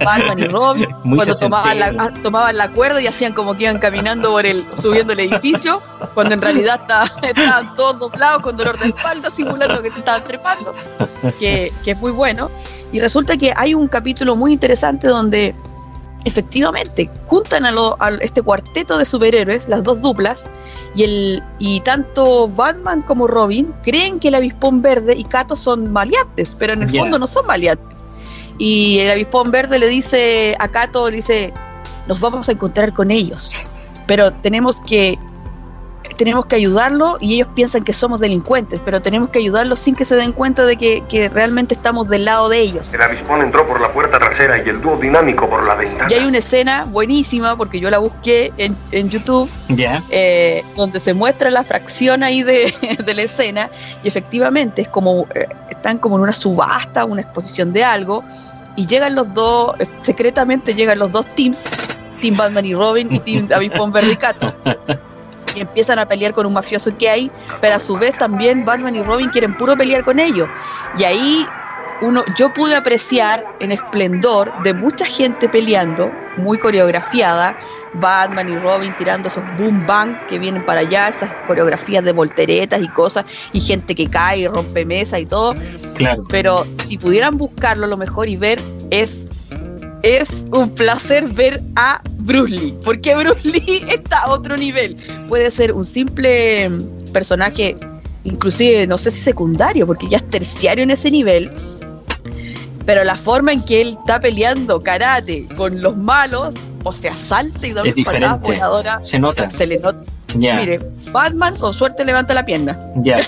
Batman 0.05 0.39
y 0.39 0.45
Robin, 0.47 0.91
cuando 1.03 1.35
tomaban 1.37 1.79
la, 1.79 1.95
ah, 1.99 2.11
tomaban 2.23 2.57
la, 2.57 2.69
cuerda 2.71 3.01
y 3.01 3.07
hacían 3.07 3.33
como 3.33 3.55
que 3.55 3.65
iban 3.65 3.79
caminando 3.79 4.31
por 4.31 4.47
el, 4.47 4.67
subiendo 4.75 5.13
el 5.13 5.21
edificio, 5.21 5.81
cuando 6.15 6.35
en 6.35 6.41
realidad 6.41 6.81
estaban 7.23 7.75
todos 7.77 7.99
doblados 7.99 8.43
con 8.43 8.57
dolor 8.57 8.79
de 8.79 8.89
espalda, 8.89 9.31
simulando 9.31 9.81
que 9.83 9.91
se 9.91 9.99
estaban 10.01 10.25
trepando, 10.25 10.75
que, 11.39 11.73
que 11.85 11.93
es 11.93 11.99
muy 11.99 12.11
bueno. 12.11 12.51
Y 12.93 13.01
resulta 13.01 13.37
que 13.37 13.53
hay 13.57 13.75
un 13.75 13.87
capítulo 13.89 14.35
muy 14.35 14.53
interesante 14.53 15.07
donde 15.07 15.55
efectivamente 16.25 17.11
juntan 17.27 17.65
a, 17.67 17.73
este 18.21 18.43
cuarteto 18.43 18.99
de 18.99 19.05
superhéroes, 19.05 19.69
las 19.69 19.83
dos 19.83 20.01
duplas, 20.01 20.51
y, 20.95 21.05
el, 21.05 21.43
y 21.59 21.81
tanto 21.81 22.49
Batman 22.49 23.03
como 23.03 23.27
Robin 23.27 23.73
creen 23.83 24.21
que 24.21 24.29
el 24.29 24.35
avispón 24.35 24.83
verde 24.83 25.15
y 25.17 25.25
Kato 25.25 25.57
son 25.57 25.93
maleantes, 25.93 26.55
pero 26.59 26.75
en 26.75 26.83
el 26.83 26.91
fondo 26.91 27.19
no 27.19 27.27
son 27.27 27.47
maleantes. 27.47 28.07
Y 28.59 28.99
el 28.99 29.11
avispón 29.11 29.51
verde 29.51 29.79
le 29.79 29.89
dice 29.89 30.55
a 30.59 30.69
Kato, 30.69 31.11
le 31.11 31.17
dice, 31.17 31.53
nos 32.07 32.21
vamos 32.21 32.49
a 32.49 32.53
encontrar 32.53 32.93
con 32.93 33.11
ellos, 33.11 33.53
pero 34.07 34.33
tenemos 34.33 34.81
que 34.83 35.19
tenemos 36.23 36.47
que 36.47 36.55
ayudarlo 36.55 37.17
y 37.19 37.35
ellos 37.35 37.49
piensan 37.53 37.83
que 37.83 37.93
somos 37.93 38.21
delincuentes, 38.21 38.81
pero 38.85 39.03
tenemos 39.03 39.31
que 39.31 39.41
ayudarlos 39.41 39.81
sin 39.81 39.97
que 39.97 40.05
se 40.05 40.15
den 40.15 40.31
cuenta 40.31 40.65
de 40.65 40.77
que, 40.77 41.03
realmente 41.33 41.75
estamos 41.75 42.09
del 42.09 42.27
lado 42.27 42.49
de 42.49 42.61
ellos. 42.61 42.95
El 42.95 43.03
avispón 43.03 43.41
entró 43.41 43.67
por 43.67 43.81
la 43.81 43.93
puerta 43.93 44.21
trasera 44.21 44.63
y 44.65 44.69
el 44.69 44.81
dúo 44.81 44.97
dinámico 44.99 45.51
por 45.51 45.67
la 45.67 45.75
ventana. 45.75 46.07
Y 46.09 46.15
hay 46.15 46.25
una 46.25 46.39
escena 46.39 46.85
buenísima, 46.85 47.57
porque 47.57 47.81
yo 47.81 47.91
la 47.91 47.99
busqué 47.99 48.53
en, 48.57 48.77
en 48.93 49.11
YouTube, 49.11 49.51
eh, 50.11 50.63
donde 50.77 51.01
se 51.01 51.13
muestra 51.13 51.51
la 51.51 51.65
fracción 51.65 52.23
ahí 52.23 52.45
de, 52.45 52.73
de, 53.05 53.15
la 53.15 53.23
escena 53.23 53.69
y 54.05 54.09
efectivamente 54.09 54.83
es 54.83 54.89
como, 54.89 55.27
eh, 55.35 55.49
están 55.71 55.99
como 55.99 56.15
en 56.19 56.23
una 56.23 56.33
subasta, 56.35 57.05
una 57.05 57.23
exposición 57.23 57.73
de 57.73 57.83
algo, 57.83 58.23
y 58.77 58.87
llegan 58.87 59.17
los 59.17 59.35
dos, 59.35 59.75
secretamente 60.03 60.73
llegan 60.73 61.01
los 61.01 61.11
dos 61.11 61.27
teams, 61.35 61.69
Team 62.21 62.37
Batman 62.37 62.65
y 62.65 62.75
Robin 62.75 63.13
y 63.13 63.19
Team 63.19 63.49
Avispón 63.55 63.91
Verdicato. 63.91 64.55
Y 65.55 65.61
empiezan 65.61 65.99
a 65.99 66.07
pelear 66.07 66.33
con 66.33 66.47
un 66.47 66.53
mafioso 66.53 66.97
que 66.97 67.09
hay, 67.09 67.31
pero 67.61 67.77
a 67.77 67.81
su 67.81 67.97
vez 67.97 68.17
también 68.17 68.65
Batman 68.65 68.97
y 68.97 69.03
Robin 69.03 69.31
quieren 69.31 69.57
puro 69.57 69.77
pelear 69.77 70.05
con 70.05 70.19
ellos. 70.19 70.49
Y 70.99 71.05
ahí 71.05 71.47
uno, 72.01 72.25
yo 72.37 72.53
pude 72.53 72.75
apreciar 72.75 73.45
en 73.61 73.73
esplendor 73.73 74.53
de 74.63 74.75
mucha 74.75 75.07
gente 75.07 75.49
peleando, 75.49 76.11
muy 76.37 76.59
coreografiada, 76.59 77.57
Batman 77.95 78.49
y 78.49 78.57
Robin 78.57 78.95
tirando 78.97 79.29
esos 79.29 79.45
boom 79.59 79.87
bang 79.87 80.17
que 80.27 80.39
vienen 80.39 80.65
para 80.65 80.81
allá, 80.81 81.09
esas 81.09 81.31
coreografías 81.47 82.03
de 82.05 82.13
volteretas 82.13 82.81
y 82.83 82.89
cosas, 82.89 83.25
y 83.53 83.61
gente 83.61 83.95
que 83.95 84.09
cae 84.09 84.41
y 84.41 84.49
rompe 84.49 84.85
mesa 84.85 85.19
y 85.19 85.27
todo. 85.27 85.55
Claro. 85.95 86.25
Pero 86.29 86.67
si 86.85 86.99
pudieran 86.99 87.37
buscarlo 87.37 87.87
lo 87.87 87.97
mejor 87.97 88.29
y 88.29 88.37
ver 88.37 88.61
es 88.91 89.51
es 90.03 90.45
un 90.53 90.71
placer 90.71 91.27
ver 91.29 91.61
a 91.77 92.01
Bruce 92.19 92.53
Lee, 92.53 92.75
porque 92.85 93.15
Bruce 93.15 93.47
Lee 93.49 93.85
está 93.89 94.19
a 94.21 94.31
otro 94.31 94.57
nivel. 94.57 94.97
Puede 95.29 95.51
ser 95.51 95.73
un 95.73 95.85
simple 95.85 96.71
personaje, 97.13 97.77
inclusive 98.25 98.87
no 98.87 98.99
sé 98.99 99.11
si 99.11 99.21
secundario, 99.21 99.87
porque 99.87 100.09
ya 100.09 100.17
es 100.19 100.29
terciario 100.29 100.83
en 100.85 100.91
ese 100.91 101.11
nivel, 101.11 101.51
Pero 102.87 103.05
la 103.05 103.17
forma 103.17 103.53
en 103.53 103.63
que 103.63 103.81
él 103.81 103.97
está 104.01 104.21
peleando 104.21 104.81
karate 104.81 105.47
con 105.57 105.81
los 105.81 105.97
malos, 105.97 106.55
o 106.85 106.93
sea, 106.93 107.15
salta 107.15 107.65
y 107.67 107.71
da 107.73 107.83
patadas 107.83 107.95
diferente. 107.95 108.39
voladoras, 108.43 109.09
Se 109.09 109.19
nota. 109.21 109.51
se 109.51 109.67
le 109.69 109.79
nota. 109.79 110.01
Mire, 110.35 110.81
Batman 111.13 111.55
con 111.59 111.73
suerte 111.75 112.05
levanta 112.05 112.33
la 112.35 112.45
pierna 112.45 112.81
Ya. 113.05 113.21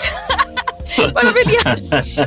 para 1.14 1.32
pelear. 1.32 1.78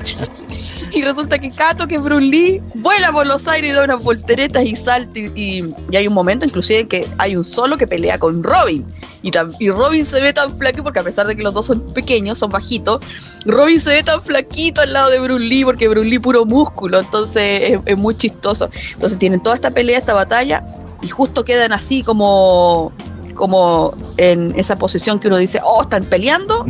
Y 0.94 1.02
resulta 1.02 1.38
que 1.38 1.50
Kato, 1.50 1.86
que 1.86 1.96
es 1.96 2.04
Bruce 2.04 2.22
Lee, 2.22 2.62
vuela 2.82 3.12
por 3.12 3.26
los 3.28 3.48
aires 3.48 3.72
y 3.72 3.74
da 3.74 3.84
unas 3.84 4.04
volteretas 4.04 4.64
y 4.66 4.76
salta. 4.76 5.20
Y, 5.20 5.32
y- 5.36 5.74
y 5.92 5.96
hay 5.96 6.08
un 6.08 6.14
momento, 6.14 6.46
inclusive, 6.46 6.82
en 6.82 6.88
que 6.88 7.08
hay 7.18 7.36
un 7.36 7.44
solo 7.44 7.78
que 7.78 7.88
pelea 7.88 8.18
con 8.20 8.44
Robin. 8.44 8.86
Y, 9.24 9.70
Robin 9.70 10.06
se 10.06 10.22
ve 10.22 10.32
tan 10.32 10.56
flaco, 10.58 10.84
porque 10.84 11.00
a 11.00 11.04
pesar 11.04 11.28
de 11.28 11.36
que 11.36 11.44
los 11.44 11.54
dos 11.54 11.66
son 11.66 11.94
pequeños, 11.94 12.40
son 12.40 12.50
bajitos, 12.50 13.04
Robin 13.46 13.80
se 13.80 13.92
ve 13.92 14.04
tan 14.04 14.22
flaquito 14.22 14.80
al 14.82 14.94
lado 14.94 15.10
de 15.10 15.20
Bruce 15.20 15.44
Lee, 15.44 15.66
porque 15.66 15.88
Bruce 15.90 16.08
Lee 16.08 16.20
puro 16.20 16.46
músculo. 16.46 17.00
Entonces 17.00 17.72
es, 17.74 17.80
es 17.86 17.98
muy 17.98 18.16
chistoso. 18.16 18.70
Entonces 18.94 19.18
tienen 19.18 19.42
toda 19.42 19.56
esta 19.56 19.72
pelea, 19.72 19.98
esta 19.98 20.14
batalla, 20.14 20.64
y 21.02 21.10
justo 21.10 21.44
quedan 21.44 21.74
así 21.74 22.04
como 22.04 22.92
como 23.36 23.94
en 24.18 24.52
esa 24.58 24.78
posición 24.78 25.20
que 25.20 25.28
uno 25.28 25.38
dice, 25.38 25.60
oh, 25.64 25.84
están 25.84 26.06
peleando, 26.06 26.66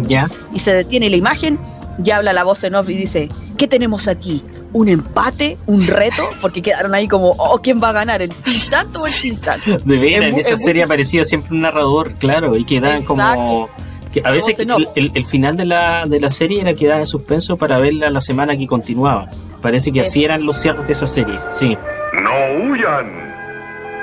y 0.54 0.60
se 0.60 0.74
detiene 0.74 1.10
la 1.10 1.16
imagen 1.16 1.58
y 2.04 2.12
habla 2.12 2.34
la 2.34 2.44
voz 2.44 2.64
en 2.64 2.76
off 2.76 2.90
y 2.90 2.96
dice, 2.98 3.30
¿qué 3.58 3.68
tenemos 3.68 4.08
aquí? 4.08 4.44
¿Un 4.74 4.90
empate? 4.90 5.58
¿Un 5.66 5.88
reto? 5.88 6.24
Porque 6.42 6.62
quedaron 6.62 6.94
ahí 6.94 7.08
como, 7.08 7.30
oh, 7.38 7.60
¿quién 7.62 7.82
va 7.82 7.90
a 7.90 7.94
ganar? 7.94 8.22
¿El 8.22 8.30
Tintán 8.34 8.88
o 8.96 9.08
el 9.08 9.14
Tintán? 9.14 9.60
De 9.86 9.98
veras, 9.98 10.26
en 10.30 10.32
mu- 10.34 10.40
esa 10.40 10.50
es 10.52 10.60
muy 10.60 10.66
serie 10.68 10.84
aparecía 10.84 11.24
siempre 11.24 11.54
un 11.56 11.62
narrador, 11.62 12.14
claro, 12.16 12.56
y 12.56 12.66
quedaban 12.66 13.04
como. 13.06 13.70
Que 14.14 14.22
a 14.24 14.32
veces 14.32 14.60
en 14.60 14.72
el, 14.72 14.88
el- 14.96 15.12
el 15.16 15.26
final 15.26 15.58
de 15.58 15.66
la, 15.66 16.06
de 16.06 16.20
la 16.20 16.30
serie 16.30 16.62
era 16.62 16.74
quedaba 16.74 17.00
en 17.00 17.06
suspenso 17.08 17.58
para 17.58 17.78
verla 17.78 18.10
la 18.10 18.22
semana 18.22 18.56
que 18.56 18.66
continuaba. 18.68 19.28
Parece 19.62 19.92
que 19.92 20.02
así 20.02 20.20
Es- 20.20 20.26
eran 20.26 20.46
los 20.46 20.58
cierres 20.62 20.86
de 20.88 20.94
esa 20.94 21.08
serie, 21.08 21.38
sí. 21.58 21.78
No 22.14 22.72
huyan. 22.72 23.28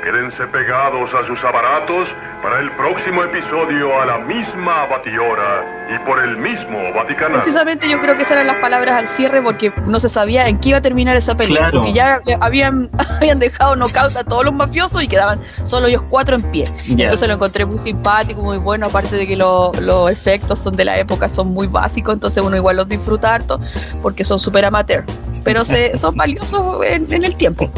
Quédense 0.02 0.46
pegados 0.52 1.08
a 1.14 1.26
sus 1.26 1.38
aparatos 1.44 2.06
para 2.44 2.60
el 2.60 2.70
próximo 2.76 3.24
episodio 3.24 3.98
a 4.02 4.04
la 4.04 4.18
misma 4.18 4.84
batihora 4.86 5.64
y 5.94 5.98
por 6.06 6.18
el 6.22 6.36
mismo 6.36 6.92
Vaticano. 6.94 7.36
Precisamente 7.36 7.88
yo 7.88 7.98
creo 8.02 8.16
que 8.16 8.22
esas 8.22 8.32
eran 8.32 8.46
las 8.48 8.56
palabras 8.56 8.96
al 8.96 9.08
cierre 9.08 9.40
porque 9.40 9.72
no 9.86 9.98
se 9.98 10.10
sabía 10.10 10.46
en 10.46 10.58
qué 10.58 10.68
iba 10.70 10.78
a 10.78 10.82
terminar 10.82 11.16
esa 11.16 11.34
pelea. 11.38 11.56
Claro. 11.70 11.78
Porque 11.78 11.94
ya 11.94 12.20
habían, 12.42 12.90
habían 13.16 13.38
dejado 13.38 13.76
knockout 13.76 14.14
a 14.16 14.24
todos 14.24 14.44
los 14.44 14.52
mafiosos 14.52 15.02
y 15.02 15.08
quedaban 15.08 15.38
solo 15.64 15.86
ellos 15.86 16.02
cuatro 16.10 16.36
en 16.36 16.42
pie. 16.50 16.68
Ya. 16.88 17.04
Entonces 17.04 17.26
lo 17.28 17.34
encontré 17.34 17.64
muy 17.64 17.78
simpático, 17.78 18.42
muy 18.42 18.58
bueno, 18.58 18.86
aparte 18.86 19.16
de 19.16 19.26
que 19.26 19.36
lo- 19.36 19.72
los 19.80 20.10
efectos 20.10 20.58
son 20.58 20.76
de 20.76 20.84
la 20.84 20.98
época, 20.98 21.30
son 21.30 21.48
muy 21.48 21.66
básicos, 21.66 22.12
entonces 22.12 22.42
uno 22.42 22.56
igual 22.56 22.76
los 22.76 22.86
disfruta 22.88 23.34
harto 23.34 23.58
porque 24.02 24.22
son 24.24 24.38
súper 24.38 24.66
amateur, 24.66 25.02
pero 25.44 25.64
se, 25.64 25.96
son 25.96 26.14
valiosos 26.14 26.84
en, 26.84 27.10
en 27.10 27.24
el 27.24 27.36
tiempo. 27.36 27.70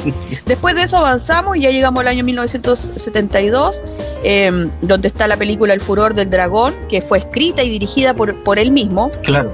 Después 0.44 0.74
de 0.74 0.82
eso 0.82 0.96
avanzamos 0.98 1.56
y 1.56 1.60
ya 1.62 1.70
llegamos 1.70 2.00
al 2.00 2.08
año 2.08 2.24
1972, 2.24 3.82
eh, 4.24 4.55
donde 4.82 5.08
está 5.08 5.26
la 5.26 5.36
película 5.36 5.72
El 5.74 5.80
furor 5.80 6.14
del 6.14 6.30
dragón, 6.30 6.74
que 6.88 7.00
fue 7.00 7.18
escrita 7.18 7.62
y 7.62 7.70
dirigida 7.70 8.14
por, 8.14 8.42
por 8.42 8.58
él 8.58 8.70
mismo, 8.70 9.10
Claro. 9.22 9.52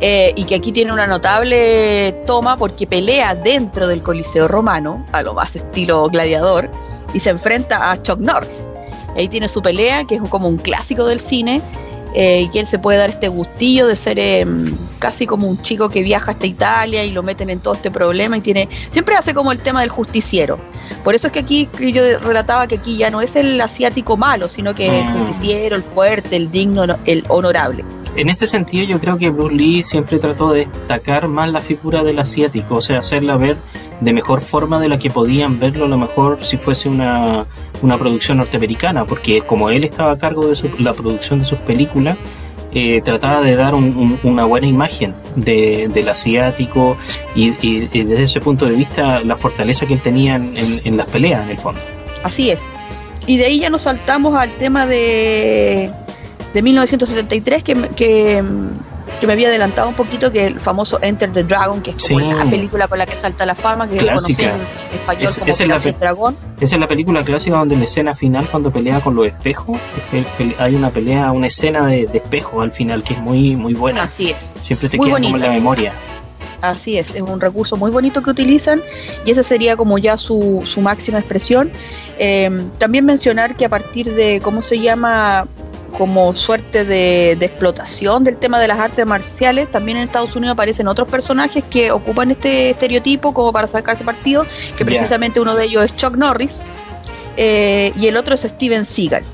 eh, 0.00 0.32
y 0.36 0.44
que 0.44 0.54
aquí 0.56 0.72
tiene 0.72 0.92
una 0.92 1.06
notable 1.06 2.12
toma 2.26 2.56
porque 2.56 2.86
pelea 2.86 3.34
dentro 3.34 3.86
del 3.88 4.02
Coliseo 4.02 4.48
Romano, 4.48 5.04
a 5.12 5.22
lo 5.22 5.34
más 5.34 5.56
estilo 5.56 6.08
gladiador, 6.08 6.68
y 7.14 7.20
se 7.20 7.30
enfrenta 7.30 7.90
a 7.90 8.00
Chuck 8.02 8.18
Norris. 8.18 8.68
Ahí 9.16 9.28
tiene 9.28 9.46
su 9.48 9.60
pelea, 9.60 10.04
que 10.04 10.14
es 10.16 10.22
como 10.30 10.48
un 10.48 10.56
clásico 10.56 11.04
del 11.06 11.20
cine, 11.20 11.60
eh, 12.14 12.42
y 12.42 12.48
que 12.50 12.60
él 12.60 12.66
se 12.66 12.78
puede 12.78 12.98
dar 12.98 13.10
este 13.10 13.28
gustillo 13.28 13.86
de 13.86 13.96
ser 13.96 14.18
eh, 14.18 14.46
casi 14.98 15.26
como 15.26 15.46
un 15.48 15.60
chico 15.62 15.88
que 15.88 16.02
viaja 16.02 16.32
hasta 16.32 16.46
Italia 16.46 17.04
y 17.04 17.10
lo 17.12 17.22
meten 17.22 17.50
en 17.50 17.60
todo 17.60 17.74
este 17.74 17.90
problema 17.90 18.36
y 18.36 18.40
tiene 18.40 18.68
siempre 18.90 19.14
hace 19.16 19.34
como 19.34 19.52
el 19.52 19.58
tema 19.60 19.80
del 19.80 19.90
justiciero. 19.90 20.58
Por 21.04 21.14
eso 21.14 21.28
es 21.28 21.32
que 21.32 21.40
aquí 21.40 21.68
yo 21.92 22.18
relataba 22.20 22.66
que 22.66 22.76
aquí 22.76 22.96
ya 22.96 23.10
no 23.10 23.20
es 23.20 23.34
el 23.36 23.60
asiático 23.60 24.16
malo, 24.16 24.48
sino 24.48 24.74
que 24.74 24.86
es 24.86 24.92
el 24.92 25.04
Mm. 25.12 25.26
justiciero, 25.26 25.76
el 25.76 25.82
fuerte, 25.82 26.36
el 26.36 26.50
digno, 26.50 26.84
el 27.04 27.24
honorable. 27.28 27.84
En 28.14 28.28
ese 28.28 28.46
sentido, 28.46 28.84
yo 28.86 29.00
creo 29.00 29.16
que 29.16 29.30
Bruce 29.30 29.54
Lee 29.54 29.82
siempre 29.82 30.18
trató 30.18 30.50
de 30.52 30.66
destacar 30.66 31.28
más 31.28 31.50
la 31.50 31.60
figura 31.60 32.02
del 32.04 32.18
asiático, 32.18 32.76
o 32.76 32.82
sea, 32.82 32.98
hacerla 32.98 33.36
ver 33.36 33.56
de 34.02 34.12
mejor 34.12 34.40
forma 34.42 34.80
de 34.80 34.88
la 34.88 34.98
que 34.98 35.10
podían 35.10 35.58
verlo 35.60 35.84
a 35.84 35.88
lo 35.88 35.96
mejor 35.98 36.38
si 36.42 36.56
fuese 36.56 36.88
una, 36.88 37.46
una 37.82 37.96
producción 37.98 38.38
norteamericana, 38.38 39.04
porque 39.04 39.42
como 39.42 39.70
él 39.70 39.84
estaba 39.84 40.12
a 40.12 40.18
cargo 40.18 40.46
de 40.48 40.54
su- 40.54 40.70
la 40.78 40.92
producción 40.92 41.40
de 41.40 41.46
sus 41.46 41.58
películas, 41.58 42.16
eh, 42.74 43.02
trataba 43.04 43.42
de 43.42 43.54
dar 43.54 43.74
un- 43.74 43.94
un- 43.96 44.18
una 44.22 44.44
buena 44.46 44.66
imagen 44.66 45.14
de- 45.36 45.88
del 45.92 46.08
asiático 46.08 46.96
y, 47.34 47.50
desde 47.50 48.22
ese 48.22 48.40
punto 48.40 48.64
de 48.66 48.74
vista 48.74 49.20
la 49.20 49.36
fortaleza 49.36 49.86
que 49.86 49.94
él 49.94 50.00
tenía 50.00 50.36
en, 50.36 50.96
las 50.96 51.06
peleas, 51.06 51.44
en 51.44 51.50
el 51.50 51.58
fondo. 51.58 51.80
Así 52.22 52.50
es. 52.50 52.62
Y 53.26 53.36
de 53.36 53.44
ahí 53.44 53.60
ya 53.60 53.70
nos 53.70 53.82
saltamos 53.82 54.34
al 54.34 54.50
tema 54.56 54.86
de, 54.86 55.90
de 56.54 56.62
1973, 56.62 57.62
que, 57.62 57.74
que, 57.94 58.42
que 59.20 59.26
me 59.26 59.32
había 59.34 59.48
adelantado 59.48 59.88
un 59.88 59.94
poquito, 59.94 60.32
que 60.32 60.46
el 60.46 60.58
famoso 60.60 60.98
Enter 61.02 61.30
the 61.32 61.44
Dragon, 61.44 61.80
que 61.82 61.90
es 61.90 61.96
como 62.08 62.18
Sí. 62.20 62.26
la 62.32 62.44
película 62.50 62.88
con 62.88 62.98
la 62.98 63.06
que 63.06 63.14
salta 63.16 63.46
la 63.46 63.54
fama, 63.54 63.88
que 63.88 63.96
Clásica. 63.98 64.42
en, 64.42 64.50
en 64.60 64.60
español 64.94 65.22
Es- 65.24 65.38
como 65.38 65.50
es 65.52 65.60
la 65.60 65.78
Dragón. 66.00 66.36
Esa 66.60 66.74
es 66.76 66.80
la 66.80 66.88
película 66.88 67.22
clásica 67.22 67.58
donde 67.58 67.74
en 67.74 67.80
la 67.80 67.84
escena 67.84 68.14
final, 68.14 68.46
cuando 68.48 68.70
pelea 68.72 69.00
con 69.00 69.14
los 69.14 69.26
espejos, 69.26 69.78
hay 70.58 70.74
una 70.74 70.90
pelea, 70.90 71.30
una 71.32 71.46
escena 71.46 71.86
de, 71.86 72.06
de 72.06 72.18
espejos 72.18 72.62
al 72.62 72.72
final 72.72 73.02
que 73.02 73.14
es 73.14 73.20
muy 73.20 73.54
muy 73.56 73.74
buena. 73.74 74.02
Así 74.04 74.30
es. 74.30 74.56
Siempre 74.60 74.88
te 74.88 74.96
Muy 74.96 75.06
queda 75.08 75.20
como 75.20 75.36
en 75.36 75.42
la 75.42 75.48
memoria. 75.50 75.92
Así 76.60 76.96
es, 76.96 77.16
es 77.16 77.20
un 77.22 77.40
recurso 77.40 77.76
muy 77.76 77.90
bonito 77.90 78.22
que 78.22 78.30
utilizan 78.30 78.80
y 79.26 79.32
esa 79.32 79.42
sería 79.42 79.76
como 79.76 79.98
ya 79.98 80.16
su, 80.16 80.62
su 80.64 80.80
máxima 80.80 81.18
expresión. 81.18 81.72
Eh, 82.18 82.50
también 82.78 83.04
mencionar 83.04 83.56
que 83.56 83.64
a 83.64 83.68
partir 83.68 84.14
de, 84.14 84.40
¿cómo 84.40 84.62
se 84.62 84.78
llama? 84.78 85.46
Como 85.96 86.34
suerte 86.34 86.84
de, 86.84 87.36
de 87.38 87.46
explotación 87.46 88.24
del 88.24 88.36
tema 88.36 88.58
de 88.58 88.68
las 88.68 88.78
artes 88.78 89.04
marciales, 89.06 89.70
también 89.70 89.98
en 89.98 90.04
Estados 90.04 90.34
Unidos 90.34 90.54
aparecen 90.54 90.88
otros 90.88 91.08
personajes 91.08 91.62
que 91.68 91.90
ocupan 91.92 92.30
este 92.30 92.70
estereotipo 92.70 93.34
como 93.34 93.52
para 93.52 93.66
sacarse 93.66 94.04
partido, 94.04 94.46
que 94.76 94.84
precisamente 94.84 95.40
uno 95.40 95.54
de 95.54 95.64
ellos 95.64 95.84
es 95.84 95.96
Chuck 95.96 96.16
Norris 96.16 96.62
eh, 97.36 97.92
y 97.96 98.06
el 98.06 98.16
otro 98.16 98.34
es 98.34 98.40
Steven 98.40 98.84
Seagal 98.84 99.24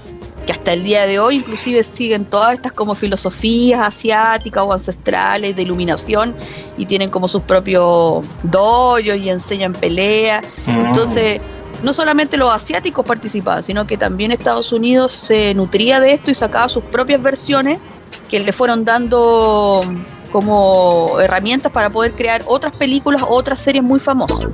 que 0.48 0.52
hasta 0.52 0.72
el 0.72 0.82
día 0.82 1.04
de 1.04 1.18
hoy 1.18 1.36
inclusive 1.36 1.82
siguen 1.82 2.24
todas 2.24 2.54
estas 2.54 2.72
como 2.72 2.94
filosofías 2.94 3.86
asiáticas 3.86 4.64
o 4.64 4.72
ancestrales 4.72 5.54
de 5.54 5.61
iluminación 5.61 6.34
y 6.78 6.86
tienen 6.86 7.11
como 7.11 7.28
sus 7.28 7.42
propios 7.42 8.24
doyos 8.44 9.18
y 9.18 9.28
enseñan 9.28 9.74
pelea. 9.74 10.40
Mm. 10.64 10.86
Entonces, 10.86 11.42
no 11.82 11.92
solamente 11.92 12.36
los 12.36 12.50
asiáticos 12.52 13.04
participaban, 13.04 13.62
sino 13.62 13.86
que 13.86 13.96
también 13.96 14.32
Estados 14.32 14.72
Unidos 14.72 15.12
se 15.12 15.54
nutría 15.54 16.00
de 16.00 16.12
esto 16.14 16.30
y 16.30 16.34
sacaba 16.34 16.68
sus 16.68 16.84
propias 16.84 17.22
versiones 17.22 17.78
que 18.28 18.40
le 18.40 18.52
fueron 18.52 18.84
dando 18.84 19.80
como 20.32 21.18
herramientas 21.20 21.72
para 21.72 21.90
poder 21.90 22.12
crear 22.12 22.42
otras 22.46 22.76
películas, 22.76 23.22
otras 23.26 23.60
series 23.60 23.82
muy 23.82 23.98
famosas. 23.98 24.46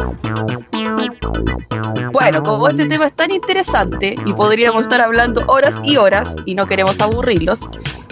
Bueno, 2.12 2.42
como 2.42 2.68
este 2.68 2.86
tema 2.86 3.06
es 3.06 3.12
tan 3.12 3.32
interesante 3.32 4.16
y 4.24 4.32
podríamos 4.32 4.82
estar 4.82 5.00
hablando 5.00 5.44
horas 5.48 5.76
y 5.82 5.96
horas 5.96 6.34
y 6.44 6.54
no 6.54 6.66
queremos 6.66 7.00
aburrirlos, 7.00 7.60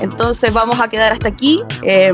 entonces 0.01 0.53
vamos 0.53 0.81
a 0.81 0.89
quedar 0.89 1.13
hasta 1.13 1.29
aquí 1.29 1.63
eh, 1.83 2.13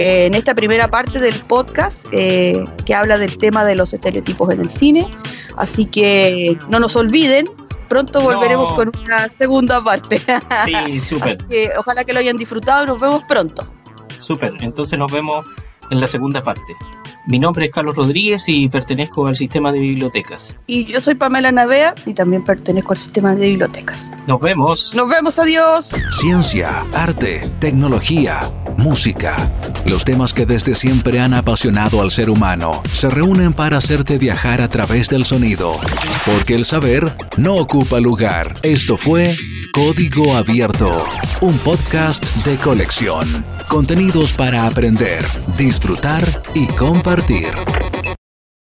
en 0.00 0.34
esta 0.34 0.54
primera 0.54 0.88
parte 0.88 1.18
del 1.18 1.34
podcast 1.40 2.06
eh, 2.12 2.64
que 2.86 2.94
habla 2.94 3.18
del 3.18 3.36
tema 3.36 3.64
de 3.64 3.74
los 3.74 3.92
estereotipos 3.92 4.48
en 4.54 4.60
el 4.60 4.68
cine. 4.68 5.10
Así 5.56 5.86
que 5.86 6.56
no 6.68 6.78
nos 6.78 6.94
olviden, 6.94 7.46
pronto 7.88 8.20
volveremos 8.20 8.70
No. 8.70 8.76
con 8.76 8.92
una 9.04 9.28
segunda 9.28 9.80
parte. 9.82 10.22
Sí, 10.86 11.00
súper, 11.00 11.38
ojalá 11.78 12.04
que 12.04 12.12
lo 12.12 12.20
hayan 12.20 12.36
disfrutado 12.36 12.86
nos 12.86 13.00
vemos 13.00 13.24
pronto. 13.28 13.66
súper. 14.18 14.52
Entonces 14.60 14.98
nos 14.98 15.10
vemos 15.10 15.44
en 15.90 16.00
la 16.00 16.06
segunda 16.06 16.42
parte. 16.42 16.74
Mi 17.28 17.38
nombre 17.38 17.66
es 17.66 17.72
Carlos 17.72 17.94
Rodríguez 17.94 18.44
y 18.46 18.70
pertenezco 18.70 19.26
al 19.26 19.36
sistema 19.36 19.70
de 19.70 19.80
bibliotecas. 19.80 20.56
Y 20.66 20.86
yo 20.86 21.02
soy 21.02 21.14
Pamela 21.14 21.52
Navea 21.52 21.94
y 22.06 22.14
también 22.14 22.42
pertenezco 22.42 22.94
al 22.94 22.96
sistema 22.96 23.34
de 23.34 23.50
bibliotecas. 23.50 24.14
Nos 24.26 24.40
vemos. 24.40 24.94
Nos 24.94 25.10
vemos, 25.10 25.38
adiós. 25.38 25.94
Ciencia, 26.10 26.86
arte, 26.94 27.42
tecnología, 27.58 28.50
música. 28.78 29.36
Los 29.84 30.06
temas 30.06 30.32
que 30.32 30.46
desde 30.46 30.74
siempre 30.74 31.20
han 31.20 31.34
apasionado 31.34 32.00
al 32.00 32.10
ser 32.10 32.30
humano 32.30 32.82
se 32.90 33.10
reúnen 33.10 33.52
para 33.52 33.76
hacerte 33.76 34.16
viajar 34.16 34.62
a 34.62 34.70
través 34.70 35.10
del 35.10 35.26
sonido. 35.26 35.74
Porque 36.24 36.54
el 36.54 36.64
saber 36.64 37.12
no 37.36 37.56
ocupa 37.56 38.00
lugar. 38.00 38.54
Esto 38.62 38.96
fue 38.96 39.36
Código 39.72 40.34
Abierto, 40.36 41.04
un 41.40 41.58
podcast 41.58 42.34
de 42.44 42.56
colección. 42.56 43.44
Contenidos 43.68 44.32
para 44.32 44.66
aprender, 44.66 45.24
disfrutar 45.56 46.24
y 46.54 46.66
compartir. 46.68 47.48